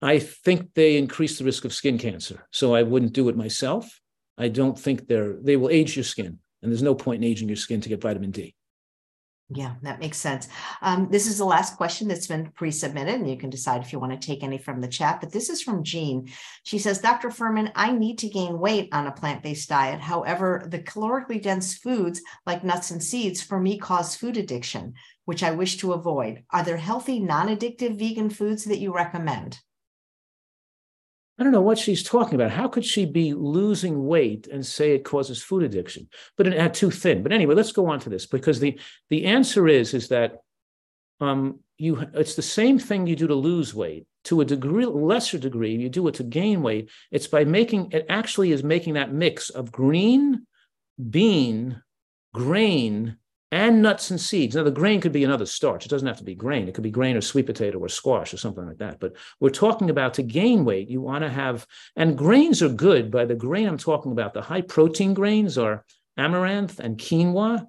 I 0.00 0.18
think 0.18 0.74
they 0.74 0.96
increase 0.96 1.38
the 1.38 1.44
risk 1.44 1.64
of 1.64 1.72
skin 1.72 1.98
cancer. 1.98 2.46
So 2.52 2.74
I 2.74 2.82
wouldn't 2.82 3.12
do 3.12 3.28
it 3.28 3.36
myself. 3.36 4.00
I 4.36 4.48
don't 4.48 4.78
think 4.78 5.08
they're 5.08 5.36
they 5.42 5.56
will 5.56 5.70
age 5.70 5.96
your 5.96 6.04
skin, 6.04 6.38
and 6.62 6.70
there's 6.70 6.82
no 6.82 6.94
point 6.94 7.24
in 7.24 7.30
aging 7.30 7.48
your 7.48 7.56
skin 7.56 7.80
to 7.80 7.88
get 7.88 8.00
vitamin 8.00 8.30
D. 8.30 8.54
Yeah, 9.50 9.76
that 9.80 9.98
makes 9.98 10.18
sense. 10.18 10.46
Um, 10.82 11.08
this 11.10 11.26
is 11.26 11.38
the 11.38 11.44
last 11.46 11.78
question 11.78 12.06
that's 12.06 12.26
been 12.26 12.50
pre-submitted, 12.54 13.14
and 13.14 13.30
you 13.30 13.38
can 13.38 13.48
decide 13.48 13.80
if 13.80 13.94
you 13.94 13.98
want 13.98 14.12
to 14.12 14.26
take 14.26 14.42
any 14.42 14.58
from 14.58 14.82
the 14.82 14.88
chat. 14.88 15.20
But 15.20 15.32
this 15.32 15.48
is 15.48 15.62
from 15.62 15.84
Jean. 15.84 16.28
She 16.64 16.78
says, 16.78 16.98
Dr. 16.98 17.30
Fuhrman, 17.30 17.72
I 17.74 17.92
need 17.92 18.18
to 18.18 18.28
gain 18.28 18.58
weight 18.58 18.90
on 18.92 19.06
a 19.06 19.12
plant-based 19.12 19.66
diet. 19.66 20.00
However, 20.00 20.66
the 20.68 20.80
calorically 20.80 21.40
dense 21.40 21.72
foods 21.74 22.20
like 22.44 22.62
nuts 22.62 22.90
and 22.90 23.02
seeds 23.02 23.42
for 23.42 23.58
me 23.58 23.78
cause 23.78 24.14
food 24.14 24.36
addiction. 24.36 24.92
Which 25.28 25.42
I 25.42 25.50
wish 25.50 25.76
to 25.76 25.92
avoid. 25.92 26.44
Are 26.52 26.64
there 26.64 26.78
healthy, 26.78 27.20
non 27.20 27.48
addictive 27.48 27.98
vegan 27.98 28.30
foods 28.30 28.64
that 28.64 28.78
you 28.78 28.94
recommend? 28.94 29.60
I 31.38 31.42
don't 31.42 31.52
know 31.52 31.60
what 31.60 31.76
she's 31.76 32.02
talking 32.02 32.34
about. 32.34 32.50
How 32.50 32.66
could 32.66 32.86
she 32.86 33.04
be 33.04 33.34
losing 33.34 34.06
weight 34.06 34.46
and 34.46 34.64
say 34.64 34.92
it 34.92 35.04
causes 35.04 35.42
food 35.42 35.64
addiction? 35.64 36.08
But 36.38 36.46
it 36.46 36.58
had 36.58 36.72
too 36.72 36.90
thin. 36.90 37.22
But 37.22 37.32
anyway, 37.32 37.54
let's 37.54 37.72
go 37.72 37.88
on 37.88 38.00
to 38.00 38.08
this 38.08 38.24
because 38.24 38.58
the 38.58 38.80
the 39.10 39.26
answer 39.26 39.68
is 39.68 39.92
is 39.92 40.08
that 40.08 40.38
um, 41.20 41.60
you 41.76 42.08
it's 42.14 42.34
the 42.34 42.40
same 42.40 42.78
thing 42.78 43.06
you 43.06 43.14
do 43.14 43.26
to 43.26 43.34
lose 43.34 43.74
weight 43.74 44.06
to 44.24 44.40
a 44.40 44.46
degree 44.46 44.86
lesser 44.86 45.36
degree 45.36 45.76
you 45.76 45.90
do 45.90 46.08
it 46.08 46.14
to 46.14 46.22
gain 46.22 46.62
weight 46.62 46.88
it's 47.10 47.26
by 47.26 47.44
making 47.44 47.92
it 47.92 48.06
actually 48.08 48.50
is 48.50 48.64
making 48.64 48.94
that 48.94 49.12
mix 49.12 49.50
of 49.50 49.72
green 49.72 50.46
bean 51.10 51.82
grain 52.34 53.18
and 53.50 53.80
nuts 53.80 54.10
and 54.10 54.20
seeds. 54.20 54.54
Now, 54.54 54.62
the 54.62 54.70
grain 54.70 55.00
could 55.00 55.12
be 55.12 55.24
another 55.24 55.46
starch. 55.46 55.86
It 55.86 55.88
doesn't 55.88 56.06
have 56.06 56.18
to 56.18 56.24
be 56.24 56.34
grain. 56.34 56.68
It 56.68 56.74
could 56.74 56.84
be 56.84 56.90
grain 56.90 57.16
or 57.16 57.20
sweet 57.20 57.46
potato 57.46 57.78
or 57.78 57.88
squash 57.88 58.34
or 58.34 58.36
something 58.36 58.66
like 58.66 58.78
that. 58.78 59.00
But 59.00 59.14
we're 59.40 59.50
talking 59.50 59.88
about 59.88 60.14
to 60.14 60.22
gain 60.22 60.64
weight, 60.64 60.88
you 60.88 61.00
want 61.00 61.24
to 61.24 61.30
have, 61.30 61.66
and 61.96 62.18
grains 62.18 62.62
are 62.62 62.68
good. 62.68 63.10
By 63.10 63.24
the 63.24 63.34
grain 63.34 63.66
I'm 63.66 63.78
talking 63.78 64.12
about, 64.12 64.34
the 64.34 64.42
high 64.42 64.60
protein 64.60 65.14
grains 65.14 65.56
are 65.56 65.84
amaranth 66.18 66.78
and 66.78 66.98
quinoa 66.98 67.66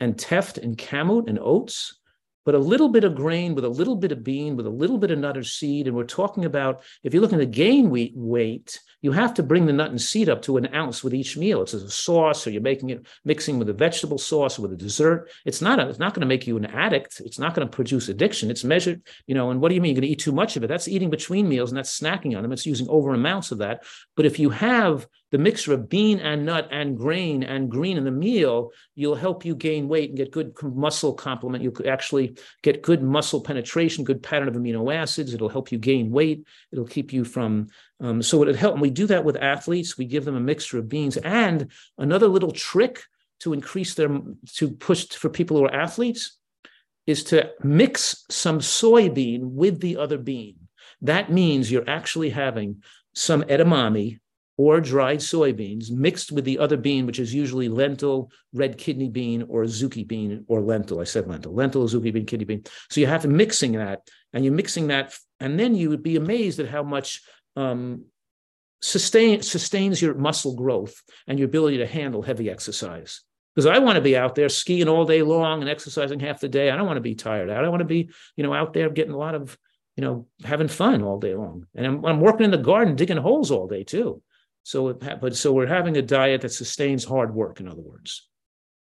and 0.00 0.18
teff 0.18 0.56
and 0.56 0.76
kamut 0.76 1.28
and 1.28 1.38
oats 1.40 1.99
but 2.44 2.54
a 2.54 2.58
little 2.58 2.88
bit 2.88 3.04
of 3.04 3.14
grain 3.14 3.54
with 3.54 3.64
a 3.64 3.68
little 3.68 3.96
bit 3.96 4.12
of 4.12 4.24
bean 4.24 4.56
with 4.56 4.66
a 4.66 4.70
little 4.70 4.98
bit 4.98 5.10
of 5.10 5.18
nut 5.18 5.36
or 5.36 5.44
seed. 5.44 5.86
And 5.86 5.96
we're 5.96 6.04
talking 6.04 6.44
about 6.44 6.82
if 7.02 7.12
you're 7.12 7.20
looking 7.20 7.38
to 7.38 7.46
gain 7.46 7.90
weight, 7.90 8.12
weight, 8.14 8.80
you 9.02 9.12
have 9.12 9.34
to 9.34 9.42
bring 9.42 9.66
the 9.66 9.72
nut 9.72 9.90
and 9.90 10.00
seed 10.00 10.28
up 10.28 10.42
to 10.42 10.56
an 10.58 10.74
ounce 10.74 11.02
with 11.02 11.14
each 11.14 11.36
meal. 11.36 11.62
It's 11.62 11.72
a 11.72 11.90
sauce, 11.90 12.46
or 12.46 12.50
you're 12.50 12.60
making 12.60 12.90
it 12.90 13.06
mixing 13.24 13.58
with 13.58 13.68
a 13.68 13.72
vegetable 13.72 14.18
sauce 14.18 14.58
or 14.58 14.62
with 14.62 14.72
a 14.72 14.76
dessert. 14.76 15.30
It's 15.46 15.62
not 15.62 15.78
a, 15.78 15.88
it's 15.88 15.98
not 15.98 16.12
going 16.12 16.20
to 16.20 16.26
make 16.26 16.46
you 16.46 16.56
an 16.56 16.66
addict. 16.66 17.20
It's 17.24 17.38
not 17.38 17.54
going 17.54 17.66
to 17.66 17.74
produce 17.74 18.08
addiction. 18.08 18.50
It's 18.50 18.64
measured, 18.64 19.02
you 19.26 19.34
know. 19.34 19.50
And 19.50 19.60
what 19.60 19.70
do 19.70 19.74
you 19.74 19.80
mean? 19.80 19.94
You're 19.94 20.02
going 20.02 20.08
to 20.08 20.12
eat 20.12 20.20
too 20.20 20.32
much 20.32 20.56
of 20.56 20.64
it? 20.64 20.66
That's 20.66 20.88
eating 20.88 21.10
between 21.10 21.48
meals 21.48 21.70
and 21.70 21.78
that's 21.78 21.98
snacking 21.98 22.36
on 22.36 22.42
them. 22.42 22.52
It's 22.52 22.66
using 22.66 22.88
over 22.88 23.14
amounts 23.14 23.52
of 23.52 23.58
that. 23.58 23.84
But 24.16 24.26
if 24.26 24.38
you 24.38 24.50
have 24.50 25.06
the 25.30 25.38
mixture 25.38 25.72
of 25.72 25.88
bean 25.88 26.18
and 26.18 26.44
nut 26.44 26.68
and 26.70 26.96
grain 26.96 27.42
and 27.42 27.70
green 27.70 27.96
in 27.96 28.04
the 28.04 28.10
meal, 28.10 28.72
you'll 28.94 29.14
help 29.14 29.44
you 29.44 29.54
gain 29.54 29.88
weight 29.88 30.10
and 30.10 30.16
get 30.16 30.32
good 30.32 30.52
muscle 30.62 31.14
complement. 31.14 31.62
You 31.62 31.70
could 31.70 31.86
actually 31.86 32.36
get 32.62 32.82
good 32.82 33.02
muscle 33.02 33.40
penetration, 33.40 34.04
good 34.04 34.22
pattern 34.22 34.48
of 34.48 34.54
amino 34.54 34.92
acids. 34.94 35.32
It'll 35.32 35.48
help 35.48 35.70
you 35.70 35.78
gain 35.78 36.10
weight. 36.10 36.46
It'll 36.72 36.86
keep 36.86 37.12
you 37.12 37.24
from. 37.24 37.68
Um, 38.00 38.22
so 38.22 38.42
it 38.42 38.56
help. 38.56 38.74
And 38.74 38.82
we 38.82 38.90
do 38.90 39.06
that 39.06 39.24
with 39.24 39.36
athletes. 39.36 39.96
We 39.96 40.06
give 40.06 40.24
them 40.24 40.36
a 40.36 40.40
mixture 40.40 40.78
of 40.78 40.88
beans 40.88 41.16
and 41.16 41.70
another 41.98 42.28
little 42.28 42.52
trick 42.52 43.02
to 43.40 43.52
increase 43.52 43.94
their 43.94 44.20
to 44.54 44.70
push 44.70 45.08
for 45.08 45.30
people 45.30 45.56
who 45.56 45.64
are 45.64 45.74
athletes 45.74 46.36
is 47.06 47.24
to 47.24 47.50
mix 47.62 48.24
some 48.28 48.60
soybean 48.60 49.40
with 49.42 49.80
the 49.80 49.96
other 49.96 50.18
bean. 50.18 50.56
That 51.02 51.32
means 51.32 51.70
you're 51.70 51.88
actually 51.88 52.30
having 52.30 52.82
some 53.14 53.42
edamame 53.44 54.20
or 54.60 54.78
dried 54.78 55.20
soybeans 55.20 55.90
mixed 55.90 56.30
with 56.32 56.44
the 56.44 56.58
other 56.58 56.76
bean, 56.76 57.06
which 57.06 57.18
is 57.18 57.32
usually 57.32 57.70
lentil, 57.70 58.30
red 58.52 58.76
kidney 58.76 59.08
bean, 59.08 59.42
or 59.48 59.64
adzuki 59.64 60.06
bean, 60.06 60.44
or 60.48 60.60
lentil. 60.60 61.00
I 61.00 61.04
said 61.04 61.26
lentil, 61.26 61.54
lentil, 61.54 61.86
adzuki 61.86 62.12
bean, 62.12 62.26
kidney 62.26 62.44
bean. 62.44 62.64
So 62.90 63.00
you 63.00 63.06
have 63.06 63.22
to 63.22 63.28
mixing 63.28 63.72
that, 63.72 64.06
and 64.34 64.44
you're 64.44 64.52
mixing 64.52 64.88
that, 64.88 65.16
and 65.40 65.58
then 65.58 65.74
you 65.74 65.88
would 65.88 66.02
be 66.02 66.16
amazed 66.16 66.60
at 66.60 66.68
how 66.68 66.82
much 66.82 67.22
um, 67.56 68.04
sustain 68.82 69.40
sustains 69.40 70.02
your 70.02 70.12
muscle 70.12 70.54
growth 70.54 70.94
and 71.26 71.38
your 71.38 71.48
ability 71.48 71.78
to 71.78 71.86
handle 71.86 72.20
heavy 72.20 72.50
exercise. 72.50 73.22
Because 73.54 73.64
I 73.64 73.78
want 73.78 73.96
to 73.96 74.02
be 74.02 74.14
out 74.14 74.34
there 74.34 74.50
skiing 74.50 74.88
all 74.88 75.06
day 75.06 75.22
long 75.22 75.62
and 75.62 75.70
exercising 75.70 76.20
half 76.20 76.40
the 76.40 76.50
day. 76.50 76.70
I 76.70 76.76
don't 76.76 76.86
want 76.86 76.98
to 76.98 77.00
be 77.12 77.14
tired 77.14 77.48
out. 77.48 77.64
I 77.64 77.68
want 77.70 77.80
to 77.80 77.86
be, 77.86 78.10
you 78.36 78.44
know, 78.44 78.52
out 78.52 78.74
there 78.74 78.90
getting 78.90 79.14
a 79.14 79.18
lot 79.18 79.34
of, 79.34 79.56
you 79.96 80.04
know, 80.04 80.26
having 80.44 80.68
fun 80.68 81.02
all 81.02 81.18
day 81.18 81.34
long. 81.34 81.66
And 81.74 81.86
I'm, 81.86 82.04
I'm 82.04 82.20
working 82.20 82.44
in 82.44 82.50
the 82.50 82.58
garden, 82.58 82.94
digging 82.94 83.16
holes 83.16 83.50
all 83.50 83.66
day 83.66 83.84
too. 83.84 84.20
So, 84.70 84.90
it, 84.90 85.02
but 85.20 85.34
so 85.34 85.52
we're 85.52 85.66
having 85.66 85.96
a 85.96 86.02
diet 86.02 86.42
that 86.42 86.52
sustains 86.52 87.04
hard 87.04 87.34
work. 87.34 87.58
In 87.58 87.66
other 87.66 87.80
words, 87.80 88.28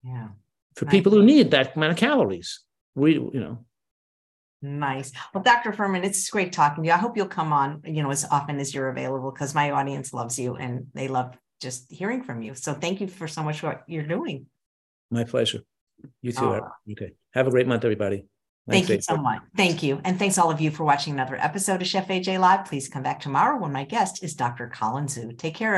yeah, 0.02 0.30
for 0.78 0.86
nice. 0.86 0.94
people 0.94 1.12
who 1.12 1.24
need 1.24 1.52
that 1.52 1.76
amount 1.76 1.92
of 1.92 1.98
calories, 1.98 2.62
we 2.96 3.16
you 3.16 3.32
know. 3.34 3.66
Nice. 4.62 5.12
Well, 5.34 5.44
Dr. 5.44 5.74
Fuhrman, 5.74 6.06
it's 6.06 6.30
great 6.30 6.54
talking 6.54 6.86
to 6.86 6.88
you. 6.88 6.94
I 6.94 6.98
hope 6.98 7.18
you'll 7.18 7.28
come 7.28 7.52
on, 7.52 7.82
you 7.84 8.02
know, 8.02 8.12
as 8.12 8.24
often 8.32 8.62
as 8.62 8.74
you're 8.74 8.88
available 8.88 9.30
because 9.30 9.54
my 9.54 9.72
audience 9.72 10.14
loves 10.14 10.40
you 10.40 10.56
and 10.56 10.88
they 10.94 11.10
love 11.10 11.38
just 11.60 11.92
hearing 11.92 12.24
from 12.24 12.42
you. 12.42 12.56
So 12.56 12.74
thank 12.74 13.02
you 13.02 13.08
for 13.08 13.28
so 13.28 13.44
much 13.44 13.62
what 13.62 13.84
you're 13.88 14.08
doing. 14.08 14.46
My 15.12 15.26
pleasure. 15.26 15.64
You 16.22 16.32
too. 16.32 16.46
Oh. 16.46 16.70
Okay. 16.94 17.12
Have 17.34 17.48
a 17.48 17.52
great 17.52 17.68
month, 17.68 17.84
everybody. 17.84 18.24
Thank 18.70 18.88
you 18.88 19.02
so 19.02 19.18
much. 19.18 19.42
Thank 19.58 19.84
you. 19.84 20.00
And 20.06 20.18
thanks 20.18 20.38
all 20.38 20.50
of 20.50 20.62
you 20.62 20.72
for 20.72 20.86
watching 20.86 21.14
another 21.14 21.36
episode 21.36 21.82
of 21.82 21.88
Chef 21.88 22.08
AJ 22.08 22.40
Live. 22.40 22.66
Please 22.66 22.88
come 22.88 23.04
back 23.04 23.20
tomorrow 23.20 23.60
when 23.60 23.74
my 23.74 23.84
guest 23.84 24.24
is 24.24 24.36
Dr. 24.36 24.72
Colin 24.74 25.06
Zhu. 25.06 25.38
Take 25.38 25.56
care. 25.56 25.72